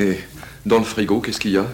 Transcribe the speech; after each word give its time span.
Et 0.00 0.18
dans 0.64 0.78
le 0.78 0.84
frigo, 0.84 1.20
qu'est-ce 1.20 1.40
qu'il 1.40 1.50
y 1.50 1.56
a 1.56 1.66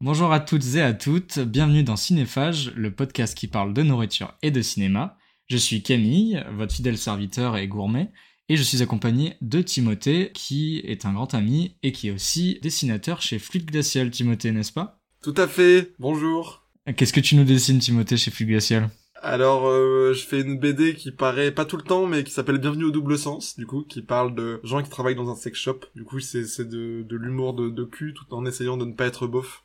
Bonjour 0.00 0.32
à 0.32 0.38
toutes 0.38 0.76
et 0.76 0.82
à 0.82 0.92
toutes, 0.92 1.40
bienvenue 1.40 1.82
dans 1.82 1.96
Cinéphage, 1.96 2.72
le 2.76 2.94
podcast 2.94 3.36
qui 3.36 3.48
parle 3.48 3.74
de 3.74 3.82
nourriture 3.82 4.34
et 4.42 4.52
de 4.52 4.62
cinéma. 4.62 5.18
Je 5.48 5.56
suis 5.56 5.82
Camille, 5.82 6.44
votre 6.52 6.72
fidèle 6.72 6.96
serviteur 6.96 7.56
et 7.56 7.66
gourmet, 7.66 8.12
et 8.48 8.56
je 8.56 8.62
suis 8.62 8.82
accompagné 8.82 9.36
de 9.40 9.60
Timothée, 9.60 10.30
qui 10.32 10.80
est 10.84 11.04
un 11.04 11.12
grand 11.12 11.34
ami 11.34 11.76
et 11.82 11.92
qui 11.92 12.08
est 12.08 12.12
aussi 12.12 12.58
dessinateur 12.62 13.20
chez 13.22 13.38
Fluide 13.38 13.66
Glacial, 13.66 14.10
Timothée, 14.10 14.52
n'est-ce 14.52 14.72
pas? 14.72 15.00
Tout 15.22 15.34
à 15.36 15.48
fait, 15.48 15.92
bonjour. 15.98 16.62
Qu'est-ce 16.96 17.12
que 17.12 17.20
tu 17.20 17.34
nous 17.34 17.44
dessines, 17.44 17.80
Timothée, 17.80 18.16
chez 18.16 18.30
Fluide 18.30 18.50
Glacial? 18.50 18.90
Alors, 19.22 19.66
euh, 19.66 20.12
je 20.12 20.24
fais 20.24 20.40
une 20.40 20.58
BD 20.58 20.94
qui 20.94 21.10
paraît 21.10 21.50
pas 21.50 21.64
tout 21.64 21.76
le 21.76 21.82
temps, 21.82 22.06
mais 22.06 22.22
qui 22.22 22.30
s'appelle 22.30 22.58
Bienvenue 22.58 22.84
au 22.84 22.90
double 22.92 23.18
sens, 23.18 23.56
du 23.56 23.66
coup, 23.66 23.82
qui 23.82 24.02
parle 24.02 24.34
de 24.36 24.60
gens 24.62 24.82
qui 24.82 24.90
travaillent 24.90 25.16
dans 25.16 25.30
un 25.30 25.34
sex 25.34 25.58
shop. 25.58 25.80
Du 25.96 26.04
coup, 26.04 26.20
c'est 26.20 26.60
de, 26.60 27.02
de 27.02 27.16
l'humour 27.16 27.54
de, 27.54 27.70
de 27.70 27.84
cul, 27.84 28.14
tout 28.14 28.32
en 28.32 28.46
essayant 28.46 28.76
de 28.76 28.84
ne 28.84 28.92
pas 28.92 29.06
être 29.06 29.26
beauf. 29.26 29.64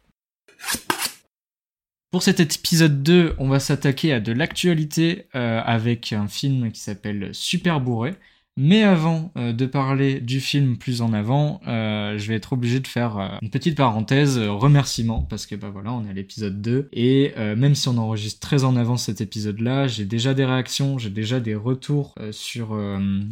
Pour 2.12 2.24
cet 2.24 2.40
épisode 2.40 3.04
2, 3.04 3.36
on 3.38 3.48
va 3.48 3.60
s'attaquer 3.60 4.14
à 4.14 4.20
de 4.20 4.32
l'actualité 4.32 5.28
euh, 5.36 5.62
avec 5.64 6.12
un 6.12 6.28
film 6.28 6.72
qui 6.72 6.82
s'appelle 6.82 7.30
Super 7.34 7.80
Bourré. 7.80 8.16
Mais 8.58 8.84
avant 8.84 9.32
euh, 9.38 9.54
de 9.54 9.66
parler 9.66 10.20
du 10.20 10.42
film 10.42 10.78
plus 10.78 11.02
en 11.02 11.14
avant, 11.14 11.62
euh, 11.68 12.18
je 12.18 12.28
vais 12.28 12.36
être 12.36 12.54
obligé 12.54 12.80
de 12.80 12.88
faire 12.88 13.18
euh, 13.18 13.28
une 13.42 13.50
petite 13.50 13.78
parenthèse 13.78 14.38
remerciement 14.38 15.26
parce 15.30 15.46
que 15.46 15.56
bah 15.56 15.70
voilà, 15.72 15.94
on 15.94 16.06
est 16.06 16.10
à 16.10 16.14
l'épisode 16.14 16.62
2 16.62 16.90
et 16.94 17.34
même 17.56 17.76
si 17.76 17.88
on 17.88 17.98
enregistre 17.98 18.40
très 18.40 18.64
en 18.64 18.76
avance 18.76 19.06
cet 19.06 19.22
épisode-là, 19.22 19.88
j'ai 19.88 20.06
déjà 20.06 20.34
des 20.34 20.46
réactions, 20.46 20.98
j'ai 20.98 21.10
déjà 21.10 21.40
des 21.40 21.56
retours 21.56 22.16
sur 22.32 22.78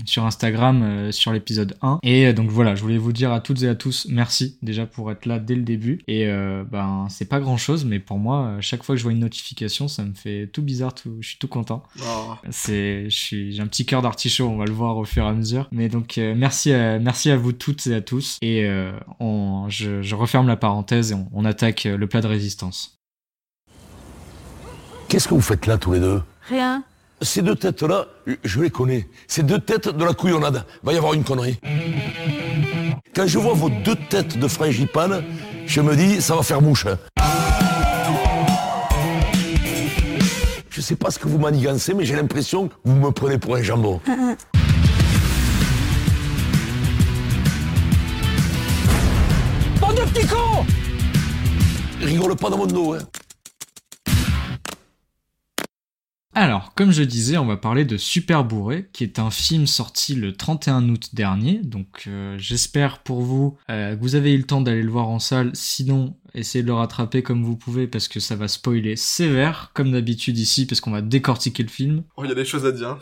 sur 0.05 0.25
Instagram 0.25 1.11
sur 1.11 1.33
l'épisode 1.33 1.75
1 1.81 1.99
et 2.03 2.33
donc 2.33 2.49
voilà, 2.49 2.75
je 2.75 2.81
voulais 2.81 2.97
vous 2.97 3.13
dire 3.13 3.31
à 3.31 3.39
toutes 3.39 3.63
et 3.63 3.67
à 3.67 3.75
tous 3.75 4.07
merci 4.09 4.57
déjà 4.61 4.85
pour 4.85 5.11
être 5.11 5.25
là 5.25 5.39
dès 5.39 5.55
le 5.55 5.63
début 5.63 5.99
et 6.07 6.27
ben 6.71 7.07
c'est 7.09 7.27
pas 7.27 7.39
grand-chose 7.39 7.85
mais 7.85 7.99
pour 7.99 8.17
moi 8.17 8.57
chaque 8.61 8.83
fois 8.83 8.95
que 8.95 8.99
je 8.99 9.03
vois 9.03 9.11
une 9.11 9.19
notification, 9.19 9.87
ça 9.87 10.03
me 10.03 10.13
fait 10.13 10.47
tout 10.47 10.61
bizarre, 10.61 10.93
tout 10.93 11.17
je 11.21 11.29
suis 11.29 11.37
tout 11.37 11.47
content. 11.47 11.83
Oh. 12.01 12.35
C'est, 12.49 13.09
je 13.09 13.15
suis, 13.15 13.51
j'ai 13.53 13.61
un 13.61 13.67
petit 13.67 13.85
cœur 13.85 14.01
d'artichaut, 14.01 14.47
on 14.47 14.57
va 14.57 14.65
le 14.65 14.73
voir 14.73 14.97
au 14.97 15.05
fur 15.09 15.23
et 15.25 15.27
à 15.27 15.33
mesure. 15.33 15.67
Mais 15.71 15.89
donc, 15.89 16.17
euh, 16.17 16.33
merci, 16.37 16.71
à, 16.73 16.99
merci 16.99 17.29
à 17.31 17.37
vous 17.37 17.51
toutes 17.51 17.85
et 17.87 17.95
à 17.95 18.01
tous. 18.01 18.37
Et 18.41 18.63
euh, 18.65 18.91
on, 19.19 19.65
je, 19.69 20.01
je 20.01 20.15
referme 20.15 20.47
la 20.47 20.55
parenthèse 20.57 21.11
et 21.11 21.15
on, 21.15 21.27
on 21.33 21.45
attaque 21.45 21.85
euh, 21.85 21.97
le 21.97 22.07
plat 22.07 22.21
de 22.21 22.27
résistance. 22.27 22.97
Qu'est-ce 25.07 25.27
que 25.27 25.33
vous 25.33 25.41
faites 25.41 25.65
là 25.65 25.77
tous 25.77 25.93
les 25.93 25.99
deux? 25.99 26.21
Rien. 26.47 26.83
Ces 27.21 27.41
deux 27.41 27.55
têtes-là, 27.55 28.05
je 28.45 28.61
les 28.61 28.69
connais. 28.69 29.07
Ces 29.27 29.43
deux 29.43 29.59
têtes 29.59 29.89
de 29.89 30.05
la 30.05 30.13
couillonnade. 30.13 30.63
Va 30.83 30.93
y 30.93 30.97
avoir 30.97 31.13
une 31.13 31.23
connerie. 31.23 31.59
Quand 33.13 33.27
je 33.27 33.37
vois 33.39 33.53
vos 33.53 33.69
deux 33.69 33.95
têtes 34.09 34.37
de 34.37 34.47
frangipane, 34.47 35.23
je 35.65 35.81
me 35.81 35.95
dis, 35.95 36.21
ça 36.21 36.35
va 36.35 36.43
faire 36.43 36.61
mouche. 36.61 36.85
hein. 36.85 36.97
Je 40.69 40.79
sais 40.81 40.95
pas 40.95 41.11
ce 41.11 41.19
que 41.19 41.27
vous 41.27 41.39
manigancez, 41.39 41.93
mais 41.93 42.05
j'ai 42.05 42.15
l'impression 42.15 42.69
que 42.69 42.73
vous 42.85 42.95
me 42.95 43.09
prenez 43.11 43.37
pour 43.37 43.55
un 43.55 43.61
jambon. 43.63 43.99
Rigole 52.01 52.35
pas 52.35 52.49
dans 52.49 52.57
mon 52.57 52.65
dos, 52.65 52.93
hein. 52.93 52.99
Alors, 56.33 56.73
comme 56.73 56.91
je 56.91 57.03
disais, 57.03 57.37
on 57.37 57.45
va 57.45 57.57
parler 57.57 57.83
de 57.83 57.97
Super 57.97 58.45
Bourré, 58.45 58.87
qui 58.93 59.03
est 59.03 59.19
un 59.19 59.29
film 59.29 59.67
sorti 59.67 60.15
le 60.15 60.31
31 60.31 60.87
août 60.87 61.09
dernier. 61.13 61.59
Donc, 61.61 62.05
euh, 62.07 62.37
j'espère 62.37 62.99
pour 62.99 63.21
vous 63.21 63.57
euh, 63.69 63.95
que 63.95 64.01
vous 64.01 64.15
avez 64.15 64.33
eu 64.33 64.37
le 64.37 64.45
temps 64.45 64.61
d'aller 64.61 64.81
le 64.81 64.89
voir 64.89 65.09
en 65.09 65.19
salle. 65.19 65.51
Sinon, 65.53 66.15
essayez 66.33 66.63
de 66.63 66.67
le 66.67 66.75
rattraper 66.75 67.23
comme 67.23 67.43
vous 67.43 67.57
pouvez 67.57 67.87
parce 67.87 68.07
que 68.07 68.21
ça 68.21 68.37
va 68.37 68.47
spoiler 68.47 68.95
sévère, 68.95 69.71
comme 69.73 69.91
d'habitude 69.91 70.37
ici, 70.37 70.65
parce 70.65 70.79
qu'on 70.79 70.91
va 70.91 71.01
décortiquer 71.01 71.63
le 71.63 71.69
film. 71.69 72.03
Oh, 72.15 72.23
il 72.23 72.29
y 72.29 72.31
a 72.31 72.35
des 72.35 72.45
choses 72.45 72.65
à 72.65 72.71
dire. 72.71 72.97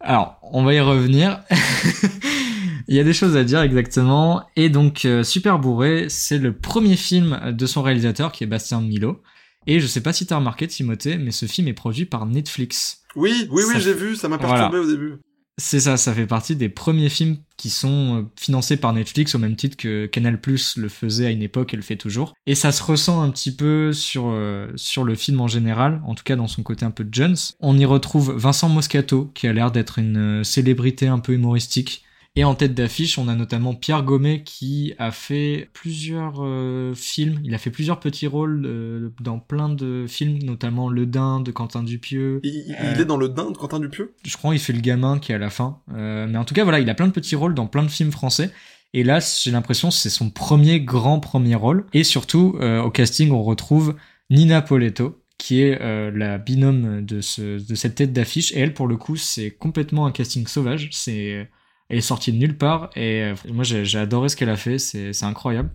Alors, 0.00 0.40
on 0.42 0.64
va 0.64 0.74
y 0.74 0.80
revenir. 0.80 1.40
Il 2.90 2.96
y 2.96 3.00
a 3.00 3.04
des 3.04 3.12
choses 3.12 3.36
à 3.36 3.44
dire 3.44 3.60
exactement. 3.62 4.42
Et 4.56 4.68
donc, 4.68 5.04
euh, 5.04 5.22
Super 5.22 5.58
Bourré, 5.60 6.06
c'est 6.08 6.38
le 6.38 6.52
premier 6.52 6.96
film 6.96 7.40
de 7.56 7.66
son 7.66 7.82
réalisateur 7.82 8.32
qui 8.32 8.44
est 8.44 8.48
Bastien 8.48 8.80
Milo. 8.80 9.22
Et 9.66 9.78
je 9.78 9.86
sais 9.86 10.00
pas 10.02 10.12
si 10.12 10.26
t'as 10.26 10.36
remarqué, 10.36 10.66
Timothée, 10.66 11.16
mais 11.16 11.30
ce 11.30 11.46
film 11.46 11.68
est 11.68 11.72
produit 11.72 12.04
par 12.04 12.26
Netflix. 12.26 13.02
Oui, 13.14 13.46
oui, 13.50 13.62
oui, 13.66 13.74
Ça- 13.74 13.78
j'ai 13.78 13.94
vu, 13.94 14.16
ça 14.16 14.28
m'a 14.28 14.36
Voilà. 14.38 14.54
perturbé 14.68 14.78
au 14.84 14.90
début. 14.90 15.14
C'est 15.58 15.78
ça, 15.80 15.98
ça 15.98 16.14
fait 16.14 16.26
partie 16.26 16.56
des 16.56 16.70
premiers 16.70 17.10
films 17.10 17.36
qui 17.58 17.68
sont 17.68 18.22
euh, 18.22 18.22
financés 18.40 18.78
par 18.78 18.92
Netflix 18.94 19.34
au 19.34 19.38
même 19.38 19.54
titre 19.56 19.76
que 19.76 20.06
Canal 20.06 20.40
Plus 20.40 20.76
le 20.78 20.88
faisait 20.88 21.26
à 21.26 21.30
une 21.30 21.42
époque 21.42 21.74
et 21.74 21.76
le 21.76 21.82
fait 21.82 21.96
toujours. 21.96 22.32
Et 22.46 22.54
ça 22.54 22.72
se 22.72 22.82
ressent 22.82 23.20
un 23.22 23.28
petit 23.30 23.54
peu 23.54 23.92
sur 23.92 24.24
euh, 24.28 24.68
sur 24.76 25.04
le 25.04 25.14
film 25.14 25.38
en 25.40 25.48
général, 25.48 26.00
en 26.06 26.14
tout 26.14 26.24
cas 26.24 26.34
dans 26.36 26.46
son 26.48 26.62
côté 26.62 26.86
un 26.86 26.90
peu 26.90 27.06
Jones. 27.12 27.36
On 27.60 27.76
y 27.78 27.84
retrouve 27.84 28.32
Vincent 28.36 28.70
Moscato 28.70 29.30
qui 29.34 29.46
a 29.46 29.52
l'air 29.52 29.70
d'être 29.70 29.98
une 29.98 30.42
célébrité 30.44 31.06
un 31.08 31.18
peu 31.18 31.34
humoristique. 31.34 32.04
Et 32.36 32.44
en 32.44 32.54
tête 32.54 32.74
d'affiche, 32.74 33.18
on 33.18 33.26
a 33.26 33.34
notamment 33.34 33.74
Pierre 33.74 34.04
Gomet 34.04 34.44
qui 34.44 34.94
a 34.98 35.10
fait 35.10 35.68
plusieurs 35.72 36.36
euh, 36.44 36.94
films. 36.94 37.40
Il 37.44 37.54
a 37.54 37.58
fait 37.58 37.70
plusieurs 37.70 37.98
petits 37.98 38.28
rôles 38.28 38.62
euh, 38.66 39.10
dans 39.20 39.40
plein 39.40 39.68
de 39.68 40.06
films, 40.08 40.38
notamment 40.44 40.88
Le 40.88 41.06
Dain 41.06 41.40
de 41.40 41.50
Quentin 41.50 41.82
Dupieux. 41.82 42.38
Il, 42.44 42.50
il- 42.68 42.72
Euh. 42.80 42.92
il 42.94 43.00
est 43.00 43.04
dans 43.04 43.16
le 43.16 43.28
dain 43.28 43.50
de 43.50 43.56
Quentin 43.56 43.80
Dupieux? 43.80 44.14
Je 44.24 44.36
crois 44.36 44.52
qu'il 44.52 44.60
fait 44.60 44.72
le 44.72 44.80
gamin 44.80 45.18
qui 45.18 45.32
est 45.32 45.34
à 45.34 45.38
la 45.38 45.50
fin. 45.50 45.80
Euh, 45.92 46.28
mais 46.28 46.38
en 46.38 46.44
tout 46.44 46.54
cas, 46.54 46.62
voilà, 46.62 46.78
il 46.78 46.88
a 46.88 46.94
plein 46.94 47.08
de 47.08 47.12
petits 47.12 47.34
rôles 47.34 47.54
dans 47.54 47.66
plein 47.66 47.82
de 47.82 47.88
films 47.90 48.12
français. 48.12 48.52
Et 48.94 49.02
là, 49.02 49.18
j'ai 49.20 49.50
l'impression 49.50 49.88
que 49.88 49.94
c'est 49.94 50.08
son 50.10 50.30
premier 50.30 50.80
grand 50.80 51.18
premier 51.18 51.56
rôle. 51.56 51.86
Et 51.92 52.04
surtout, 52.04 52.58
au 52.60 52.90
casting, 52.90 53.30
on 53.32 53.42
retrouve 53.42 53.96
Nina 54.30 54.62
Poletto, 54.62 55.20
qui 55.38 55.62
est 55.62 55.80
euh, 55.80 56.12
la 56.14 56.38
binôme 56.38 57.04
de, 57.04 57.20
ce, 57.20 57.64
de 57.64 57.74
cette 57.74 57.96
tête 57.96 58.12
d'affiche. 58.12 58.52
Et 58.52 58.60
elle, 58.60 58.74
pour 58.74 58.86
le 58.86 58.96
coup, 58.96 59.16
c'est 59.16 59.50
complètement 59.50 60.06
un 60.06 60.12
casting 60.12 60.46
sauvage. 60.46 60.88
C'est, 60.92 61.48
elle 61.90 61.98
est 61.98 62.02
sortie 62.02 62.32
de 62.32 62.38
nulle 62.38 62.56
part. 62.56 62.90
Et 62.96 63.22
euh, 63.22 63.34
moi, 63.52 63.64
j'ai 63.64 63.98
adoré 63.98 64.28
ce 64.28 64.36
qu'elle 64.36 64.48
a 64.48 64.56
fait. 64.56 64.78
C'est 64.78 65.24
incroyable. 65.24 65.70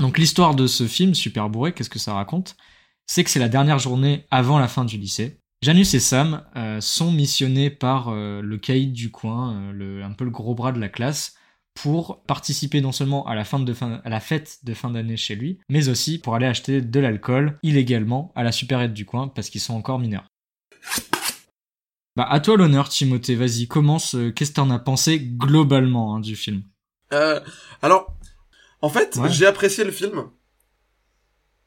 Donc 0.00 0.18
l'histoire 0.18 0.54
de 0.54 0.66
ce 0.66 0.86
film, 0.86 1.14
Super 1.14 1.48
Bourré, 1.48 1.72
qu'est-ce 1.72 1.90
que 1.90 1.98
ça 1.98 2.14
raconte? 2.14 2.56
C'est 3.06 3.24
que 3.24 3.30
c'est 3.30 3.38
la 3.38 3.48
dernière 3.48 3.78
journée 3.78 4.26
avant 4.30 4.58
la 4.58 4.68
fin 4.68 4.84
du 4.84 4.96
lycée. 4.96 5.38
Janus 5.62 5.94
et 5.94 6.00
Sam 6.00 6.44
euh, 6.56 6.80
sont 6.80 7.12
missionnés 7.12 7.70
par 7.70 8.08
euh, 8.08 8.40
le 8.42 8.58
caïd 8.58 8.92
du 8.92 9.10
coin, 9.10 9.70
un 9.70 10.12
peu 10.12 10.24
le 10.24 10.30
gros 10.30 10.54
bras 10.54 10.72
de 10.72 10.80
la 10.80 10.88
classe, 10.88 11.36
pour 11.74 12.22
participer 12.24 12.80
non 12.80 12.92
seulement 12.92 13.26
à 13.26 13.34
la 13.34 13.44
fête 13.44 14.58
de 14.64 14.74
fin 14.74 14.90
d'année 14.90 15.16
chez 15.16 15.36
lui, 15.36 15.58
mais 15.68 15.88
aussi 15.88 16.18
pour 16.18 16.34
aller 16.34 16.46
acheter 16.46 16.80
de 16.80 17.00
l'alcool 17.00 17.58
illégalement 17.62 18.32
à 18.34 18.42
la 18.42 18.52
supérette 18.52 18.92
du 18.92 19.04
coin 19.06 19.28
parce 19.28 19.50
qu'ils 19.50 19.60
sont 19.60 19.74
encore 19.74 19.98
mineurs. 19.98 20.26
Bah 22.14 22.26
à 22.28 22.40
toi 22.40 22.56
l'honneur 22.56 22.88
Timothée, 22.88 23.36
vas-y 23.36 23.66
commence, 23.68 24.14
euh, 24.14 24.30
qu'est-ce 24.32 24.50
que 24.50 24.56
t'en 24.56 24.70
as 24.70 24.78
pensé 24.78 25.18
globalement 25.18 26.14
hein, 26.16 26.20
du 26.20 26.36
film? 26.36 26.62
Euh, 27.12 27.40
alors, 27.80 28.14
en 28.82 28.88
fait, 28.90 29.16
Ouais. 29.16 29.30
j'ai 29.30 29.46
apprécié 29.46 29.82
le 29.84 29.90
film, 29.92 30.24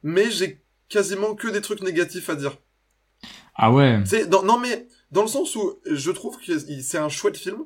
mais 0.04 0.30
j'ai 0.30 0.64
quasiment 0.88 1.34
que 1.36 1.48
des 1.48 1.62
trucs 1.62 1.82
négatifs 1.82 2.30
à 2.30 2.36
dire. 2.36 2.58
Ah 3.56 3.72
ouais, 3.72 4.04
C'est 4.06 4.28
dans, 4.30 4.44
non 4.44 4.60
mais 4.60 4.88
dans 5.12 5.22
le 5.24 5.28
sens 5.28 5.56
où 5.56 5.80
je 5.90 6.12
trouve 6.12 6.38
que 6.40 6.60
c'est 6.82 6.98
un 6.98 7.10
chouette 7.10 7.38
film 7.38 7.60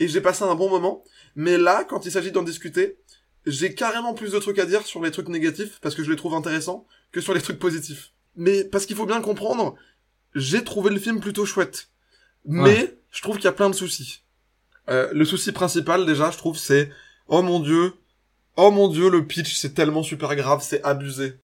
et 0.00 0.08
j'ai 0.08 0.20
passé 0.20 0.42
un 0.44 0.54
bon 0.54 0.68
moment, 0.70 1.04
mais 1.36 1.58
là 1.58 1.84
quand 1.84 2.06
il 2.06 2.10
s'agit 2.10 2.32
d'en 2.32 2.42
discuter, 2.42 2.96
j'ai 3.44 3.74
carrément 3.74 4.14
plus 4.14 4.32
de 4.32 4.38
trucs 4.40 4.58
à 4.58 4.66
dire 4.66 4.84
sur 4.84 5.00
les 5.02 5.10
trucs 5.12 5.28
négatifs 5.28 5.78
parce 5.80 5.94
que 5.94 6.02
je 6.02 6.10
les 6.10 6.16
trouve 6.16 6.34
intéressants 6.34 6.86
que 7.12 7.20
sur 7.20 7.34
les 7.34 7.42
trucs 7.42 7.58
positifs. 7.60 8.12
Mais 8.34 8.64
parce 8.64 8.86
qu'il 8.86 8.96
faut 8.96 9.06
bien 9.06 9.20
comprendre, 9.20 9.76
j'ai 10.34 10.64
trouvé 10.64 10.90
le 10.90 10.98
film 10.98 11.20
plutôt 11.20 11.44
chouette, 11.46 11.90
mais 12.46 12.96
je 13.10 13.22
trouve 13.22 13.36
qu'il 13.36 13.44
y 13.44 13.48
a 13.48 13.52
plein 13.52 13.70
de 13.70 13.74
soucis. 13.74 14.20
Euh, 14.88 15.08
le 15.12 15.24
souci 15.24 15.52
principal 15.52 16.06
déjà, 16.06 16.30
je 16.30 16.38
trouve, 16.38 16.56
c'est 16.56 16.90
oh 17.28 17.42
mon 17.42 17.60
dieu, 17.60 17.94
oh 18.56 18.70
mon 18.70 18.88
dieu, 18.88 19.10
le 19.10 19.26
pitch 19.26 19.54
c'est 19.56 19.74
tellement 19.74 20.02
super 20.02 20.34
grave, 20.36 20.60
c'est 20.62 20.82
abusé. 20.84 21.34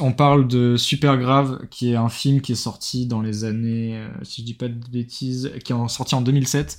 On 0.00 0.12
parle 0.12 0.46
de 0.46 0.76
Super 0.76 1.18
Grave, 1.18 1.66
qui 1.68 1.90
est 1.92 1.96
un 1.96 2.08
film 2.08 2.40
qui 2.40 2.52
est 2.52 2.54
sorti 2.54 3.06
dans 3.06 3.20
les 3.20 3.42
années, 3.42 3.96
euh, 3.98 4.08
si 4.22 4.42
je 4.42 4.46
dis 4.46 4.54
pas 4.54 4.68
de 4.68 4.74
bêtises, 4.88 5.50
qui 5.64 5.72
est 5.72 5.74
en- 5.74 5.88
sorti 5.88 6.14
en 6.14 6.20
2007. 6.22 6.78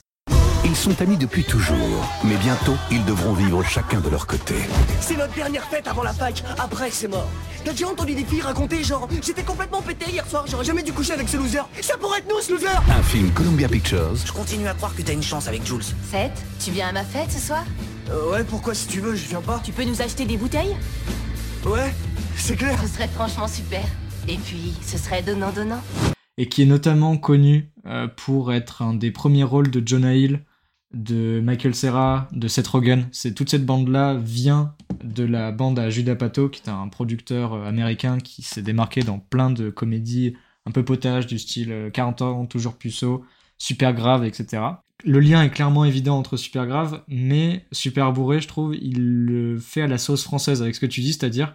Ils 0.67 0.75
sont 0.75 0.99
amis 1.01 1.15
depuis 1.17 1.43
toujours, 1.43 1.77
mais 2.23 2.35
bientôt, 2.37 2.73
ils 2.89 3.03
devront 3.05 3.33
vivre 3.33 3.63
chacun 3.63 3.99
de 4.01 4.09
leur 4.09 4.25
côté. 4.25 4.55
C'est 4.99 5.15
notre 5.15 5.33
dernière 5.35 5.63
fête 5.65 5.87
avant 5.87 6.01
la 6.03 6.11
fac, 6.11 6.43
après 6.57 6.89
c'est 6.89 7.07
mort. 7.07 7.29
T'as 7.63 7.71
déjà 7.71 7.87
entendu 7.87 8.15
des 8.15 8.23
filles 8.25 8.41
raconter 8.41 8.83
genre 8.83 9.07
j'étais 9.23 9.43
complètement 9.43 9.81
pété 9.81 10.09
hier 10.11 10.25
soir, 10.27 10.45
j'aurais 10.47 10.65
jamais 10.65 10.81
dû 10.83 10.91
coucher 10.91 11.13
avec 11.13 11.29
ce 11.29 11.37
loser. 11.37 11.61
Ça 11.81 11.97
pourrait 11.97 12.19
être 12.19 12.27
nous 12.29 12.41
ce 12.41 12.51
loser 12.53 12.67
Un 12.89 13.03
film 13.03 13.29
Columbia 13.31 13.67
Pictures 13.67 14.15
Je 14.25 14.31
continue 14.31 14.67
à 14.67 14.73
croire 14.73 14.95
que 14.95 15.01
t'as 15.03 15.13
une 15.13 15.23
chance 15.23 15.47
avec 15.47 15.65
Jules. 15.65 15.83
Seth, 15.83 16.43
tu 16.63 16.71
viens 16.71 16.87
à 16.89 16.91
ma 16.93 17.03
fête 17.03 17.31
ce 17.31 17.39
soir? 17.39 17.63
Euh, 18.09 18.31
ouais, 18.31 18.43
pourquoi 18.43 18.73
si 18.73 18.87
tu 18.87 19.01
veux, 19.01 19.15
je 19.15 19.27
viens 19.27 19.41
pas 19.41 19.61
Tu 19.63 19.71
peux 19.71 19.83
nous 19.83 20.01
acheter 20.01 20.25
des 20.25 20.37
bouteilles? 20.37 20.75
Ouais, 21.65 21.93
c'est 22.37 22.55
clair. 22.55 22.77
Ce 22.81 22.87
serait 22.87 23.07
franchement 23.07 23.47
super. 23.47 23.83
Et 24.27 24.37
puis, 24.37 24.73
ce 24.83 24.97
serait 24.97 25.21
donnant-donnant. 25.21 25.81
et 26.37 26.49
qui 26.49 26.63
est 26.63 26.67
notamment 26.67 27.17
connu 27.17 27.69
euh, 27.85 28.07
pour 28.07 28.51
être 28.51 28.81
un 28.81 28.93
des 28.95 29.11
premiers 29.11 29.43
rôles 29.43 29.69
de 29.71 29.81
Jonah 29.87 30.13
Hill, 30.15 30.41
de 30.93 31.41
Michael 31.43 31.75
Cera, 31.75 32.27
de 32.31 32.47
Seth 32.47 32.67
Rogen. 32.67 33.07
C'est 33.11 33.33
toute 33.33 33.49
cette 33.49 33.65
bande-là 33.65 34.15
vient 34.15 34.75
de 35.03 35.23
la 35.23 35.51
bande 35.51 35.79
à 35.79 35.89
Judah 35.89 36.15
Pato, 36.15 36.49
qui 36.49 36.61
est 36.61 36.69
un 36.69 36.87
producteur 36.87 37.53
euh, 37.53 37.65
américain 37.65 38.19
qui 38.19 38.41
s'est 38.41 38.61
démarqué 38.61 39.01
dans 39.01 39.19
plein 39.19 39.51
de 39.51 39.69
comédies 39.69 40.35
un 40.65 40.71
peu 40.71 40.83
potages 40.83 41.27
du 41.27 41.37
style 41.37 41.71
euh, 41.71 41.89
40 41.89 42.21
ans 42.21 42.45
toujours 42.45 42.75
puceau, 42.75 43.25
super 43.57 43.93
grave, 43.93 44.25
etc. 44.25 44.63
Le 45.03 45.19
lien 45.19 45.43
est 45.43 45.49
clairement 45.49 45.85
évident 45.85 46.17
entre 46.17 46.37
super 46.37 46.65
grave, 46.65 47.03
mais 47.07 47.65
super 47.71 48.13
bourré, 48.13 48.39
je 48.39 48.47
trouve, 48.47 48.75
il 48.75 49.25
le 49.25 49.59
fait 49.59 49.81
à 49.81 49.87
la 49.87 49.97
sauce 49.97 50.23
française 50.23 50.61
avec 50.61 50.75
ce 50.75 50.79
que 50.79 50.85
tu 50.85 51.01
dis, 51.01 51.13
c'est-à-dire 51.13 51.53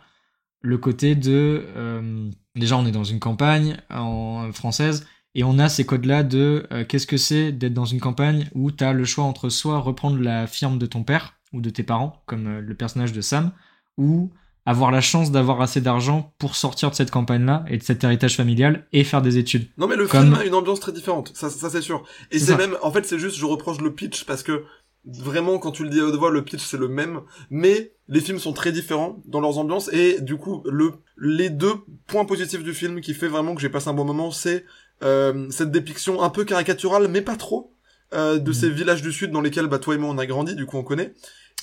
le 0.63 0.77
côté 0.77 1.15
de 1.15 1.65
euh, 1.75 2.31
déjà 2.55 2.77
on 2.77 2.85
est 2.85 2.93
dans 2.93 3.05
une 3.05 3.19
campagne 3.19 3.79
en 3.89 4.53
française 4.53 5.07
et 5.35 5.45
on 5.45 5.59
a 5.59 5.69
ces 5.69 5.85
codes-là 5.85 6.23
de 6.23 6.67
euh, 6.73 6.85
qu'est-ce 6.85 7.07
que 7.07 7.17
c'est 7.17 7.53
d'être 7.53 7.75
dans 7.75 7.85
une 7.85 8.01
campagne 8.01 8.49
où 8.55 8.71
tu 8.71 8.83
as 8.85 8.93
le 8.93 9.05
choix 9.05 9.25
entre 9.25 9.49
soit 9.49 9.79
reprendre 9.79 10.19
la 10.21 10.47
firme 10.47 10.79
de 10.79 10.87
ton 10.87 11.03
père 11.05 11.35
ou 11.53 11.61
de 11.61 11.71
tes 11.71 11.83
parents, 11.83 12.23
comme 12.27 12.47
euh, 12.47 12.61
le 12.61 12.75
personnage 12.75 13.13
de 13.13 13.21
Sam, 13.21 13.53
ou 13.97 14.31
avoir 14.67 14.91
la 14.91 15.01
chance 15.01 15.33
d'avoir 15.33 15.61
assez 15.63 15.81
d'argent 15.81 16.33
pour 16.39 16.55
sortir 16.55 16.91
de 16.91 16.95
cette 16.95 17.11
campagne-là 17.11 17.65
et 17.69 17.79
de 17.79 17.83
cet 17.83 18.05
héritage 18.05 18.37
familial 18.37 18.87
et 18.93 19.05
faire 19.05 19.23
des 19.23 19.39
études. 19.39 19.69
Non 19.79 19.87
mais 19.89 19.97
le 19.97 20.07
Comme- 20.07 20.23
film 20.25 20.35
a 20.35 20.45
une 20.45 20.55
ambiance 20.55 20.81
très 20.81 20.93
différente, 20.93 21.33
ça, 21.35 21.49
ça 21.51 21.71
c'est 21.71 21.81
sûr. 21.81 22.05
Et 22.31 22.39
C'est 22.39 22.57
même, 22.57 22.77
en 22.83 22.91
fait 22.93 23.05
c'est 23.07 23.19
juste, 23.19 23.37
je 23.37 23.47
reproche 23.47 23.81
le 23.81 23.95
pitch 23.95 24.25
parce 24.25 24.43
que 24.43 24.65
vraiment 25.07 25.59
quand 25.59 25.71
tu 25.73 25.83
le 25.83 25.89
dis 25.91 25.99
à 26.01 26.05
haute 26.05 26.15
voix, 26.17 26.31
le 26.31 26.45
pitch 26.45 26.61
c'est 26.63 26.77
le 26.77 26.89
même, 26.89 27.21
mais 27.49 27.93
les 28.09 28.21
films 28.21 28.39
sont 28.39 28.53
très 28.53 28.71
différents 28.71 29.23
dans 29.27 29.41
leurs 29.41 29.59
ambiances 29.59 29.91
et 29.93 30.21
du 30.21 30.37
coup 30.37 30.63
le 30.67 30.93
les 31.17 31.49
deux 31.51 31.75
points 32.07 32.27
positifs 32.27 32.63
du 32.63 32.75
film 32.75 33.01
qui 33.01 33.15
fait 33.15 33.29
vraiment 33.29 33.55
que 33.55 33.61
j'ai 33.63 33.71
passé 33.71 33.89
un 33.89 33.95
bon 33.95 34.05
moment, 34.05 34.31
c'est 34.31 34.65
cette 35.01 35.71
dépiction 35.71 36.23
un 36.23 36.31
peu 36.31 36.45
caricaturale 36.45 37.09
mais 37.09 37.23
pas 37.23 37.37
trop 37.37 37.75
euh, 38.13 38.39
de 38.39 38.49
Mhm. 38.51 38.55
ces 38.55 38.71
villages 38.71 39.03
du 39.03 39.13
sud 39.13 39.31
dans 39.31 39.41
lesquels 39.41 39.67
bah 39.69 39.79
toi 39.79 39.95
et 39.95 39.99
moi 39.99 40.11
on 40.11 40.19
a 40.19 40.27
grandi, 40.27 40.55
du 40.57 40.67
coup 40.67 40.77
on 40.77 40.83
connaît. 40.83 41.15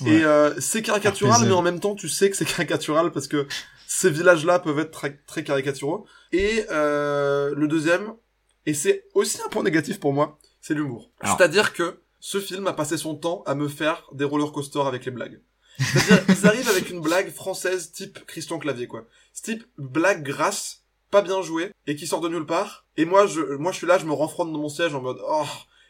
Ouais. 0.01 0.11
Et 0.11 0.23
euh, 0.23 0.53
c'est 0.59 0.81
caricatural, 0.81 1.41
mais 1.45 1.51
en 1.53 1.61
même 1.63 1.79
temps, 1.79 1.95
tu 1.95 2.07
sais 2.07 2.29
que 2.29 2.37
c'est 2.37 2.45
caricatural 2.55 3.11
parce 3.11 3.27
que 3.27 3.47
ces 3.87 4.09
villages-là 4.09 4.59
peuvent 4.59 4.79
être 4.79 4.91
très, 4.91 5.17
très 5.27 5.43
caricaturaux. 5.43 6.05
Et 6.31 6.65
euh, 6.71 7.53
le 7.55 7.67
deuxième, 7.67 8.13
et 8.65 8.73
c'est 8.73 9.05
aussi 9.13 9.39
un 9.45 9.49
point 9.49 9.63
négatif 9.63 9.99
pour 9.99 10.13
moi, 10.13 10.37
c'est 10.61 10.73
l'humour. 10.73 11.11
C'est-à-dire 11.23 11.73
que 11.73 12.01
ce 12.19 12.39
film 12.39 12.67
a 12.67 12.73
passé 12.73 12.95
son 12.97 13.15
temps 13.15 13.43
à 13.45 13.55
me 13.55 13.67
faire 13.67 14.03
des 14.13 14.23
roller 14.25 14.51
coasters 14.51 14.85
avec 14.87 15.03
les 15.05 15.11
blagues. 15.11 15.41
C'est-à-dire, 15.79 16.23
ils 16.29 16.47
arrivent 16.47 16.69
avec 16.69 16.89
une 16.89 17.01
blague 17.01 17.31
française 17.31 17.91
type 17.91 18.25
Christian 18.25 18.57
Clavier, 18.59 18.87
quoi. 18.87 19.05
Type 19.43 19.63
blague 19.77 20.23
grasse, 20.23 20.83
pas 21.11 21.21
bien 21.21 21.41
jouée, 21.41 21.71
et 21.85 21.95
qui 21.95 22.07
sort 22.07 22.21
de 22.21 22.29
nulle 22.29 22.45
part. 22.45 22.85
Et 22.97 23.05
moi, 23.05 23.27
je, 23.27 23.41
moi, 23.55 23.71
je 23.71 23.77
suis 23.77 23.87
là, 23.87 23.97
je 23.97 24.05
me 24.05 24.13
renfronte 24.13 24.51
dans 24.51 24.59
mon 24.59 24.69
siège 24.69 24.93
en 24.93 25.01
mode, 25.01 25.19
oh. 25.27 25.45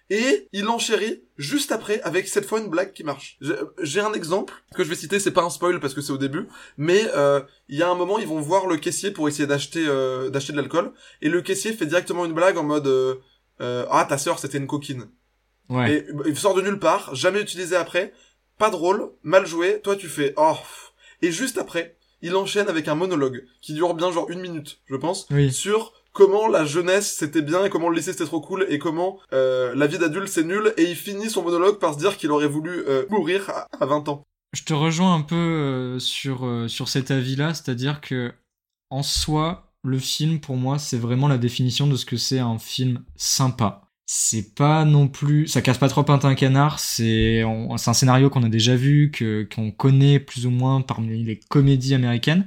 Et 0.10 0.48
il 0.54 0.70
enchérit 0.70 1.22
juste 1.36 1.74
après 1.74 2.00
avec 2.02 2.30
cette 2.30 2.46
fois 2.46 2.60
une 2.60 2.70
blague 2.70 2.94
qui 2.94 3.04
marche. 3.04 3.38
J'ai- 3.82 4.00
un 4.00 4.14
exemple 4.14 4.54
que 4.74 4.86
je 4.86 4.90
vais 4.90 4.96
citer, 4.96 5.20
c'est 5.20 5.32
pas 5.32 5.44
un 5.44 5.50
spoil 5.50 5.82
parce 5.82 5.94
que 5.94 6.00
c'est 6.00 6.14
au 6.14 6.18
début, 6.18 6.48
mais 6.78 7.04
euh, 7.14 7.42
il 7.68 7.78
y 7.78 7.84
a 7.84 7.90
un 7.90 7.96
moment, 7.96 8.18
ils 8.18 8.28
vont 8.28 8.40
voir 8.40 8.68
le 8.68 8.78
caissier 8.78 9.12
pour 9.12 9.28
essayer 9.28 9.48
d'acheter 9.48 9.86
euh, 9.86 10.30
d'acheter 10.30 10.54
de 10.54 10.58
l'alcool, 10.58 10.94
et 11.22 11.28
le 11.28 11.42
caissier 11.42 11.74
fait 11.74 11.86
directement 11.86 12.24
une 12.24 12.32
blague 12.32 12.58
en 12.58 12.64
mode 12.64 12.88
euh, 12.88 13.16
euh, 13.60 13.86
ah 13.90 14.06
ta 14.06 14.18
sœur 14.18 14.40
c'était 14.40 14.60
une 14.60 14.68
coquine. 14.68 15.10
Ouais. 15.68 15.92
Et 15.92 16.14
bah, 16.14 16.24
il 16.26 16.38
sort 16.38 16.54
de 16.54 16.62
nulle 16.62 16.80
part, 16.80 17.14
jamais 17.14 17.42
utilisé 17.42 17.76
après, 17.76 18.14
pas 18.58 18.70
drôle, 18.70 19.12
mal 19.24 19.46
joué, 19.46 19.82
toi 19.82 19.98
tu 19.98 20.08
fais 20.08 20.34
oh. 20.38 20.56
Et 21.22 21.34
juste 21.34 21.58
après, 21.58 21.98
il 22.22 22.36
enchaîne 22.36 22.68
avec 22.70 22.88
un 22.88 22.96
monologue 22.96 23.46
qui 23.62 23.74
dure 23.74 23.94
bien 23.94 24.12
genre 24.12 24.30
une 24.30 24.40
minute, 24.42 24.80
je 24.86 24.96
pense, 24.96 25.28
Oui. 25.32 25.52
sur 25.52 25.94
comment 26.14 26.48
la 26.48 26.66
jeunesse 26.66 27.16
c'était 27.16 27.42
bien 27.44 27.64
et 27.66 27.70
comment 27.70 27.90
le 27.90 27.96
lycée 27.98 28.12
c'était 28.12 28.26
trop 28.26 28.42
cool 28.42 28.66
et 28.70 28.80
comment 28.80 29.20
euh, 29.34 29.74
la 29.76 29.86
vie 29.88 30.00
d'adulte 30.00 30.28
c'est 30.28 30.44
nul 30.44 30.74
et 30.78 30.84
il 30.84 30.96
finit 30.96 31.30
son 31.30 31.44
monologue 31.44 31.78
par 31.78 31.94
se 31.94 32.00
dire 32.00 32.18
qu'il 32.18 32.32
aurait 32.32 32.48
voulu 32.48 32.84
euh, 32.88 33.06
mourir 33.10 33.50
à, 33.52 33.68
à 33.80 33.86
20 33.86 34.10
ans. 34.10 34.24
Je 34.54 34.64
te 34.64 34.74
rejoins 34.74 35.14
un 35.14 35.22
peu 35.22 35.36
euh, 35.36 36.00
sur, 36.00 36.48
sur 36.68 36.88
cet 36.90 37.12
avis-là, 37.12 37.54
c'est-à-dire 37.54 38.02
que 38.02 38.34
en 38.90 39.04
soi, 39.04 39.70
le 39.84 40.00
film, 40.00 40.40
pour 40.40 40.56
moi, 40.56 40.80
c'est 40.80 40.98
vraiment 40.98 41.28
la 41.28 41.38
définition 41.38 41.86
de 41.88 41.96
ce 41.96 42.06
que 42.06 42.18
c'est 42.18 42.40
un 42.40 42.58
film 42.58 43.04
sympa. 43.16 43.87
C'est 44.10 44.56
pas 44.56 44.86
non 44.86 45.10
plus, 45.10 45.48
ça 45.48 45.62
casse 45.62 45.78
pas 45.78 45.90
trop 45.90 46.06
un 46.10 46.36
canard. 46.36 46.80
C'est, 46.80 47.44
c'est 47.78 47.90
un 47.90 47.94
scénario 47.94 48.30
qu'on 48.30 48.44
a 48.44 48.50
déjà 48.50 48.76
vu, 48.76 49.12
que 49.12 49.48
qu'on 49.54 49.70
connaît 49.72 50.20
plus 50.20 50.46
ou 50.46 50.50
moins 50.50 50.82
parmi 50.82 51.24
les 51.24 51.40
comédies 51.50 51.94
américaines. 51.94 52.46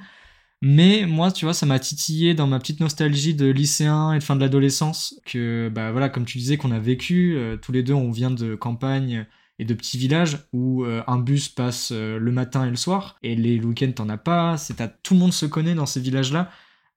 Mais 0.62 1.06
moi, 1.06 1.32
tu 1.32 1.44
vois, 1.46 1.54
ça 1.54 1.66
m'a 1.66 1.78
titillé 1.78 2.34
dans 2.34 2.46
ma 2.46 2.58
petite 2.58 2.80
nostalgie 2.80 3.34
de 3.34 3.46
lycéen 3.50 4.12
et 4.14 4.18
de 4.18 4.24
fin 4.24 4.36
de 4.36 4.40
l'adolescence. 4.40 5.20
Que, 5.26 5.70
bah 5.74 5.92
voilà, 5.92 6.08
comme 6.10 6.24
tu 6.26 6.38
disais, 6.38 6.56
qu'on 6.58 6.72
a 6.72 6.78
vécu. 6.78 7.36
euh, 7.36 7.56
tous 7.58 7.72
les 7.72 7.82
deux, 7.82 7.94
on 7.94 8.10
vient 8.10 8.30
de 8.30 8.54
campagne 8.54 9.26
et 9.58 9.64
de 9.66 9.74
petits 9.74 9.98
villages 9.98 10.38
où 10.52 10.84
euh, 10.84 11.02
un 11.06 11.18
bus 11.18 11.48
passe 11.50 11.90
euh, 11.92 12.18
le 12.18 12.32
matin 12.32 12.66
et 12.66 12.70
le 12.70 12.76
soir. 12.76 13.18
Et 13.22 13.36
les 13.36 13.60
week-ends, 13.60 13.92
t'en 13.92 14.08
as 14.10 14.18
pas. 14.18 14.56
C'est 14.58 14.80
à, 14.80 14.88
tout 14.88 15.14
le 15.14 15.20
monde 15.20 15.32
se 15.34 15.46
connaît 15.46 15.74
dans 15.74 15.86
ces 15.86 16.00
villages-là. 16.00 16.50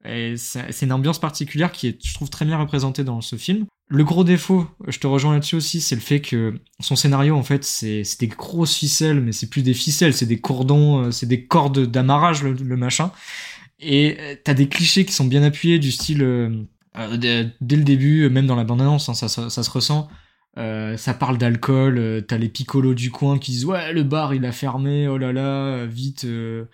Et 0.06 0.36
c'est 0.38 0.72
c'est 0.74 0.86
une 0.86 0.92
ambiance 0.94 1.20
particulière 1.20 1.72
qui 1.72 1.88
est, 1.88 2.06
je 2.06 2.14
trouve, 2.14 2.30
très 2.30 2.46
bien 2.46 2.58
représentée 2.58 3.04
dans 3.06 3.22
ce 3.22 3.38
film. 3.38 3.66
Le 3.90 4.04
gros 4.04 4.24
défaut, 4.24 4.66
je 4.88 4.98
te 4.98 5.06
rejoins 5.06 5.34
là-dessus 5.34 5.56
aussi, 5.56 5.82
c'est 5.82 5.96
le 5.96 6.02
fait 6.02 6.22
que 6.22 6.56
son 6.80 6.96
scénario, 6.96 7.36
en 7.36 7.44
fait, 7.44 7.64
c'est 7.64 8.04
des 8.20 8.28
grosses 8.28 8.76
ficelles, 8.76 9.22
mais 9.22 9.32
c'est 9.34 9.50
plus 9.50 9.62
des 9.62 9.74
ficelles, 9.74 10.14
c'est 10.14 10.26
des 10.26 10.40
cordons, 10.40 11.04
euh, 11.06 11.12
c'est 11.12 11.28
des 11.28 11.46
cordes 11.46 11.86
d'amarrage, 11.86 12.44
le, 12.44 12.54
le 12.54 12.78
machin. 12.78 13.12
Et 13.80 14.18
euh, 14.20 14.36
t'as 14.44 14.54
des 14.54 14.68
clichés 14.68 15.06
qui 15.06 15.12
sont 15.12 15.26
bien 15.26 15.44
appuyés, 15.44 15.78
du 15.80 15.92
style, 15.92 16.24
euh, 16.24 16.50
dès, 17.18 17.52
dès 17.62 17.76
le 17.76 17.84
début, 17.84 18.30
même 18.30 18.48
dans 18.48 18.56
la 18.56 18.64
bande-annonce, 18.64 19.10
hein, 19.10 19.14
ça, 19.14 19.28
ça, 19.28 19.50
ça 19.50 19.64
se 19.64 19.70
ressent. 19.70 20.08
Euh, 20.58 20.98
ça 20.98 21.14
parle 21.16 21.38
d'alcool, 21.38 21.98
euh, 21.98 22.22
t'as 22.22 22.38
les 22.38 22.48
picolos 22.48 22.94
du 22.94 23.10
coin 23.10 23.40
qui 23.40 23.52
disent 23.52 23.66
ouais 23.66 23.92
le 23.92 24.04
bar 24.04 24.36
il 24.36 24.46
a 24.46 24.52
fermé, 24.52 25.08
oh 25.08 25.18
là 25.18 25.34
là, 25.34 25.88
vite, 25.88 26.26
euh, 26.26 26.66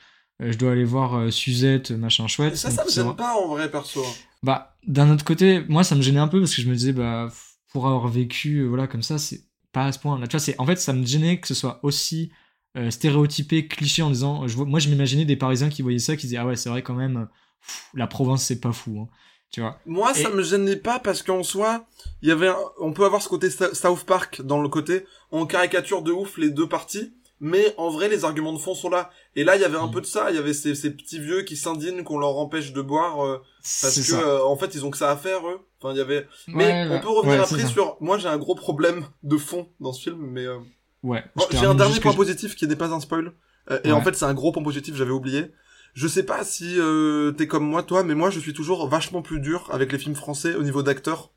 je 0.42 0.58
dois 0.58 0.74
aller 0.74 0.84
voir 0.84 1.32
Suzette, 1.32 1.92
machin 1.92 2.28
chouette. 2.28 2.54
Et 2.54 2.58
ça, 2.58 2.72
ça 2.72 2.84
me 2.84 2.90
gêne 2.90 3.16
pas 3.16 3.36
en 3.36 3.48
vrai 3.48 3.72
perso. 3.72 4.06
Bah, 4.44 4.78
d'un 4.88 5.12
autre 5.12 5.26
côté, 5.26 5.62
moi, 5.68 5.84
ça 5.84 5.96
me 5.96 6.02
gênait 6.02 6.20
un 6.20 6.28
peu 6.28 6.40
parce 6.40 6.56
que 6.56 6.62
je 6.62 6.70
me 6.70 6.76
disais, 6.76 6.94
bah, 6.94 7.30
pour 7.72 7.88
avoir 7.88 8.08
vécu, 8.08 8.60
euh, 8.60 8.68
voilà, 8.68 8.88
comme 8.88 9.04
ça, 9.04 9.18
c'est 9.18 9.42
pas 9.72 9.86
à 9.86 9.92
ce 9.92 10.00
point. 10.00 10.20
Là, 10.20 10.28
tu 10.28 10.32
vois, 10.34 10.40
c'est, 10.40 10.60
en 10.60 10.66
fait, 10.66 10.78
ça 10.78 10.94
me 10.94 11.06
gênait 11.06 11.40
que 11.40 11.48
ce 11.48 11.54
soit 11.54 11.80
aussi 11.84 12.32
euh, 12.78 12.90
stéréotypé, 12.92 13.68
cliché 13.68 14.02
en 14.02 14.10
disant, 14.10 14.48
je 14.48 14.56
vois, 14.56 14.66
moi, 14.66 14.80
je 14.80 14.90
m'imaginais 14.90 15.26
des 15.26 15.36
Parisiens 15.36 15.70
qui 15.70 15.82
voyaient 15.82 16.00
ça, 16.00 16.16
qui 16.16 16.28
disaient, 16.28 16.38
ah 16.38 16.46
ouais, 16.46 16.56
c'est 16.56 16.70
vrai 16.70 16.82
quand 16.84 16.94
même, 16.96 17.28
pff, 17.62 17.90
la 17.94 18.08
province, 18.08 18.44
c'est 18.46 18.60
pas 18.60 18.72
fou, 18.72 19.00
hein. 19.02 19.08
Tu 19.52 19.62
vois? 19.62 19.80
Moi, 19.88 20.14
ça 20.14 20.30
me 20.30 20.44
gênait 20.44 20.76
pas 20.76 21.00
parce 21.00 21.24
qu'en 21.24 21.42
soi, 21.42 21.88
il 22.22 22.30
y 22.30 22.32
avait, 22.32 22.50
un- 22.50 22.58
on 22.80 22.94
peut 22.94 23.04
avoir 23.04 23.22
ce 23.22 23.30
côté 23.30 23.50
South 23.50 24.04
Park 24.06 24.44
dans 24.44 24.62
le 24.62 24.70
côté, 24.70 25.06
on 25.32 25.48
caricature 25.48 26.04
de 26.04 26.12
ouf 26.12 26.38
les 26.38 26.52
deux 26.52 26.70
parties, 26.70 27.14
mais 27.40 27.74
en 27.78 27.90
vrai, 27.90 28.10
les 28.10 28.26
arguments 28.26 28.54
de 28.54 28.60
fond 28.60 28.76
sont 28.76 28.90
là. 28.90 29.10
Et 29.36 29.44
là, 29.44 29.56
il 29.56 29.62
y 29.62 29.66
avait 29.66 29.78
un 29.78 29.88
Mm. 29.88 29.92
peu 29.92 30.02
de 30.02 30.06
ça. 30.06 30.30
Il 30.32 30.36
y 30.36 30.40
avait 30.40 30.54
ces, 30.54 30.74
ces 30.76 30.92
petits 30.92 31.20
vieux 31.20 31.44
qui 31.44 31.56
s'indignent 31.56 32.04
qu'on 32.04 32.18
leur 32.18 32.36
empêche 32.38 32.74
de 32.74 32.82
boire 32.82 33.24
euh, 33.26 33.38
parce 33.82 34.00
que, 34.02 34.14
euh, 34.16 34.44
en 34.44 34.56
fait, 34.58 34.74
ils 34.76 34.86
ont 34.86 34.90
que 34.92 34.98
ça 34.98 35.12
à 35.12 35.16
faire 35.18 35.48
eux. 35.48 35.60
Enfin, 35.82 35.94
il 35.94 35.98
y 35.98 36.02
avait. 36.02 36.28
Mais 36.48 36.66
Ouais, 36.66 36.88
on 36.90 36.92
ouais. 36.94 37.00
peut 37.02 37.10
revenir 37.10 37.38
Ouais, 37.38 37.44
après 37.44 37.66
sur. 37.68 37.96
Moi, 38.02 38.18
j'ai 38.18 38.28
un 38.28 38.38
gros 38.38 38.56
problème 38.56 39.06
de 39.24 39.38
fond 39.38 39.70
dans 39.80 39.94
ce 39.94 40.02
film, 40.04 40.18
mais 40.20 40.46
euh, 40.46 40.58
Ouais. 41.04 41.24
Bon, 41.36 41.46
je 41.52 41.58
j'ai 41.58 41.66
un 41.66 41.76
dernier 41.76 42.00
point 42.00 42.14
positif 42.14 42.56
qui 42.56 42.68
n'est 42.68 42.76
pas 42.76 42.92
un 42.92 43.00
spoil. 43.00 43.32
Euh, 43.72 43.80
et 43.84 43.92
en 43.92 44.02
fait, 44.02 44.16
c'est 44.16 44.26
un 44.26 44.34
gros 44.34 44.52
point 44.52 44.64
positif, 44.64 44.96
j'avais 44.96 45.12
oublié. 45.12 45.52
Je 45.94 46.08
sais 46.08 46.24
pas 46.24 46.44
si 46.44 46.76
euh, 46.80 47.32
t'es 47.32 47.48
comme 47.48 47.64
moi, 47.66 47.84
toi, 47.84 48.04
mais 48.04 48.16
moi, 48.16 48.30
je 48.32 48.40
suis 48.40 48.54
toujours 48.54 48.88
vachement 48.90 49.22
plus 49.22 49.40
dur 49.40 49.70
avec 49.72 49.92
les 49.92 49.98
films 50.00 50.16
français 50.16 50.56
au 50.56 50.64
niveau 50.64 50.84
d'acteurs. 50.84 51.32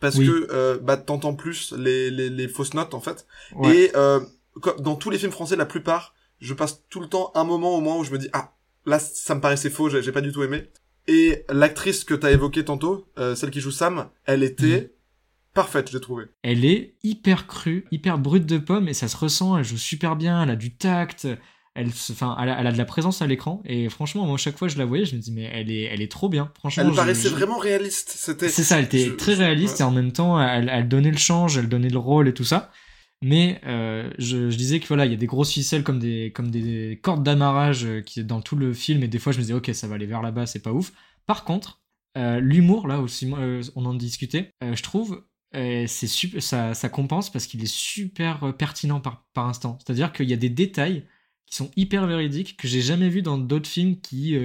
Parce 0.00 0.14
Oui. 0.16 0.26
que 0.26 0.48
euh, 0.52 0.78
bah, 0.80 0.96
t'entends 0.96 1.34
plus 1.34 1.74
les, 1.76 2.10
les, 2.10 2.30
les 2.30 2.46
fausses 2.48 2.74
notes, 2.74 2.94
en 2.94 3.00
fait. 3.00 3.26
Ouais. 3.56 3.76
Et 3.76 3.96
euh, 3.96 4.20
dans 4.78 4.94
tous 4.94 5.10
les 5.10 5.18
films 5.18 5.32
français, 5.32 5.56
la 5.56 5.66
plupart, 5.66 6.14
je 6.40 6.54
passe 6.54 6.84
tout 6.88 7.00
le 7.00 7.08
temps 7.08 7.30
un 7.34 7.44
moment 7.44 7.76
au 7.76 7.80
moins 7.80 7.96
où 7.96 8.04
je 8.04 8.10
me 8.12 8.18
dis, 8.18 8.28
ah, 8.32 8.52
là, 8.86 8.98
ça 8.98 9.34
me 9.34 9.40
paraissait 9.40 9.70
faux, 9.70 9.88
j'ai 9.88 10.12
pas 10.12 10.20
du 10.20 10.32
tout 10.32 10.42
aimé. 10.42 10.64
Et 11.06 11.44
l'actrice 11.48 12.04
que 12.04 12.14
t'as 12.14 12.30
évoquée 12.32 12.64
tantôt, 12.64 13.06
euh, 13.18 13.34
celle 13.34 13.50
qui 13.50 13.60
joue 13.60 13.70
Sam, 13.70 14.08
elle 14.26 14.42
était 14.42 14.80
Mhm. 14.80 14.88
parfaite, 15.54 15.90
j'ai 15.90 16.00
trouvé. 16.00 16.24
Elle 16.42 16.64
est 16.64 16.94
hyper 17.02 17.46
crue, 17.46 17.86
hyper 17.90 18.18
brute 18.18 18.46
de 18.46 18.58
pomme 18.58 18.88
et 18.88 18.94
ça 18.94 19.08
se 19.08 19.16
ressent. 19.16 19.56
Elle 19.56 19.64
joue 19.64 19.78
super 19.78 20.16
bien, 20.16 20.42
elle 20.42 20.50
a 20.50 20.56
du 20.56 20.76
tact, 20.76 21.26
elle, 21.74 21.92
se- 21.94 22.12
enfin, 22.12 22.36
elle, 22.40 22.50
a, 22.50 22.60
elle 22.60 22.66
a 22.66 22.72
de 22.72 22.78
la 22.78 22.84
présence 22.84 23.22
à 23.22 23.26
l'écran. 23.26 23.62
Et 23.64 23.88
franchement, 23.88 24.26
moi, 24.26 24.36
chaque 24.36 24.58
fois 24.58 24.68
que 24.68 24.74
je 24.74 24.78
la 24.78 24.84
voyais, 24.84 25.06
je 25.06 25.16
me 25.16 25.20
dis, 25.20 25.32
mais 25.32 25.50
elle 25.52 25.70
est, 25.70 25.84
elle 25.84 26.02
est 26.02 26.10
trop 26.10 26.28
bien. 26.28 26.52
Franchement, 26.58 26.84
Elle 26.84 26.90
je- 26.90 26.96
paraissait 26.96 27.28
je- 27.30 27.34
vraiment 27.34 27.58
réaliste. 27.58 28.10
C'était. 28.14 28.48
C'est 28.50 28.64
ça, 28.64 28.78
elle 28.78 28.84
était 28.84 29.06
je- 29.06 29.12
très 29.12 29.34
réaliste 29.34 29.78
ouais. 29.78 29.80
et 29.80 29.84
en 29.84 29.90
même 29.90 30.12
temps, 30.12 30.40
elle, 30.40 30.68
elle 30.68 30.88
donnait 30.88 31.10
le 31.10 31.16
change, 31.18 31.56
elle 31.56 31.68
donnait 31.70 31.88
le 31.88 31.98
rôle 31.98 32.28
et 32.28 32.34
tout 32.34 32.44
ça. 32.44 32.70
Mais 33.22 33.60
euh, 33.66 34.10
je, 34.18 34.48
disais 34.48 34.78
que 34.78 34.86
voilà, 34.86 35.04
il 35.04 35.10
y 35.10 35.14
a 35.14 35.18
des 35.18 35.26
grosses 35.26 35.52
ficelles 35.52 35.82
comme 35.82 35.98
des, 35.98 36.32
comme 36.32 36.50
des 36.50 37.00
cordes 37.02 37.24
d'amarrage 37.24 37.84
euh, 37.84 38.00
qui 38.00 38.22
dans 38.22 38.40
tout 38.40 38.54
le 38.54 38.72
film 38.72 39.02
et 39.02 39.08
des 39.08 39.18
fois 39.18 39.32
je 39.32 39.38
me 39.38 39.42
disais 39.42 39.54
ok 39.54 39.70
ça 39.74 39.88
va 39.88 39.96
aller 39.96 40.06
vers 40.06 40.22
là-bas, 40.22 40.46
c'est 40.46 40.62
pas 40.62 40.72
ouf. 40.72 40.92
Par 41.26 41.44
contre, 41.44 41.82
euh, 42.16 42.38
l'humour 42.38 42.86
là 42.86 43.00
aussi, 43.00 43.30
on 43.74 43.84
en 43.84 43.94
discutait, 43.94 44.52
je 44.62 44.82
trouve 44.82 45.24
ça, 45.86 46.74
ça 46.74 46.88
compense 46.88 47.30
parce 47.30 47.46
qu'il 47.46 47.62
est 47.62 47.72
super 47.72 48.54
pertinent 48.56 49.00
par, 49.00 49.26
par 49.34 49.46
instant. 49.46 49.78
C'est-à-dire 49.84 50.12
qu'il 50.12 50.28
y 50.28 50.32
a 50.32 50.36
des 50.36 50.50
détails 50.50 51.04
qui 51.46 51.56
sont 51.56 51.70
hyper 51.76 52.06
véridiques 52.06 52.56
que 52.56 52.68
j'ai 52.68 52.82
jamais 52.82 53.08
vu 53.08 53.22
dans 53.22 53.38
d'autres 53.38 53.68
films 53.68 54.00
qui 54.00 54.36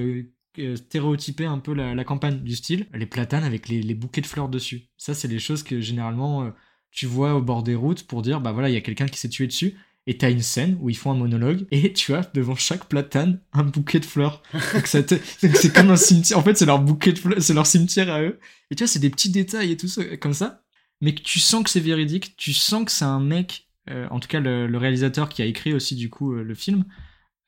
stéréotypaient 0.76 1.46
un 1.46 1.60
peu 1.60 1.74
la, 1.74 2.04
campagne 2.04 2.40
du 2.40 2.56
style. 2.56 2.88
Les 2.94 3.06
platanes 3.06 3.44
avec 3.44 3.68
les, 3.70 3.82
les 3.82 3.96
bouquets 3.96 4.22
de 4.22 4.28
fleurs 4.28 4.50
dessus. 4.50 4.90
Ça, 4.98 5.14
c'est 5.14 5.28
les 5.28 5.40
choses 5.40 5.64
que 5.64 5.82
généralement 5.82 6.54
tu 6.94 7.06
vois 7.06 7.36
au 7.36 7.42
bord 7.42 7.64
des 7.64 7.76
routes 7.76 8.06
pour 8.08 8.22
dire 8.22 8.40
bah 8.40 8.52
voilà, 8.52 8.70
il 8.70 8.74
y 8.74 8.78
a 8.78 8.82
quelqu'un 8.82 9.08
qui 9.08 9.20
s'est 9.20 9.30
tué 9.30 9.48
dessus. 9.48 9.76
Et 10.06 10.18
t'as 10.18 10.30
une 10.30 10.42
scène 10.42 10.78
où 10.82 10.90
ils 10.90 10.98
font 10.98 11.12
un 11.12 11.16
monologue 11.16 11.66
et 11.72 11.94
tu 11.94 12.14
as 12.14 12.30
devant 12.34 12.56
chaque 12.56 12.86
platane 12.86 13.40
un 13.54 13.64
bouquet 13.64 14.00
de 14.00 14.06
fleurs. 14.06 14.44
C'est 14.86 15.74
comme 15.74 15.92
un 15.92 15.96
cimetière. 15.96 16.38
En 16.38 16.44
fait, 16.44 16.56
c'est 16.56 16.66
leur 16.66 16.80
bouquet 16.80 17.14
de 17.14 17.20
fleurs, 17.20 17.42
c'est 17.42 17.54
leur 17.54 17.66
cimetière 17.66 18.12
à 18.12 18.22
eux. 18.22 18.40
Et 18.70 18.76
tu 18.76 18.84
vois, 18.84 18.92
c'est 18.92 19.00
des 19.00 19.10
petits 19.10 19.32
détails 19.32 19.72
et 19.72 19.78
tout 19.78 19.88
ça 19.88 20.04
comme 20.18 20.34
ça, 20.34 20.62
mais 21.02 21.16
que 21.16 21.22
tu 21.22 21.40
sens 21.40 21.64
que 21.64 21.70
c'est 21.70 21.80
véridique. 21.80 22.36
Tu 22.38 22.54
sens 22.54 22.86
que 22.86 22.92
c'est 22.92 23.06
un 23.06 23.20
mec, 23.20 23.70
euh, 23.90 24.08
en 24.10 24.20
tout 24.20 24.28
cas 24.28 24.40
le, 24.40 24.78
réalisateur 24.78 25.30
qui 25.30 25.42
a 25.42 25.46
écrit 25.46 25.74
aussi 25.74 25.96
du 25.96 26.10
coup 26.10 26.34
euh, 26.34 26.44
le 26.44 26.56
film, 26.56 26.86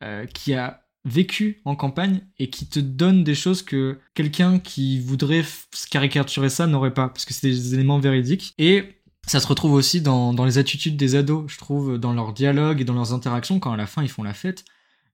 euh, 0.04 0.26
qui 0.26 0.54
a 0.54 0.86
vécu 1.04 1.62
en 1.66 1.76
campagne 1.76 2.22
et 2.40 2.50
qui 2.50 2.68
te 2.68 2.80
donne 2.80 3.24
des 3.24 3.36
choses 3.36 3.62
que 3.62 4.00
quelqu'un 4.16 4.60
qui 4.60 5.00
voudrait 5.00 5.46
caricaturer 5.92 6.50
ça 6.50 6.68
n'aurait 6.68 6.94
pas, 6.94 7.10
parce 7.10 7.26
que 7.26 7.34
c'est 7.34 7.48
des 7.48 7.74
éléments 7.74 8.00
véridiques. 8.00 8.54
Et 8.58 8.95
ça 9.28 9.40
se 9.40 9.48
retrouve 9.48 9.74
aussi 9.74 10.02
dans, 10.02 10.34
les 10.46 10.58
attitudes 10.58 10.98
des 10.98 11.16
ados, 11.16 11.46
je 11.48 11.58
trouve, 11.58 11.98
dans 11.98 12.14
leurs 12.14 12.34
dialogues 12.34 12.82
et 12.82 12.86
dans 12.86 12.94
leurs 12.94 13.14
interactions, 13.14 13.60
quand 13.60 13.72
à 13.72 13.78
la 13.78 13.88
fin 13.88 14.04
ils 14.04 14.10
font 14.10 14.24
la 14.24 14.34
fête. 14.34 14.66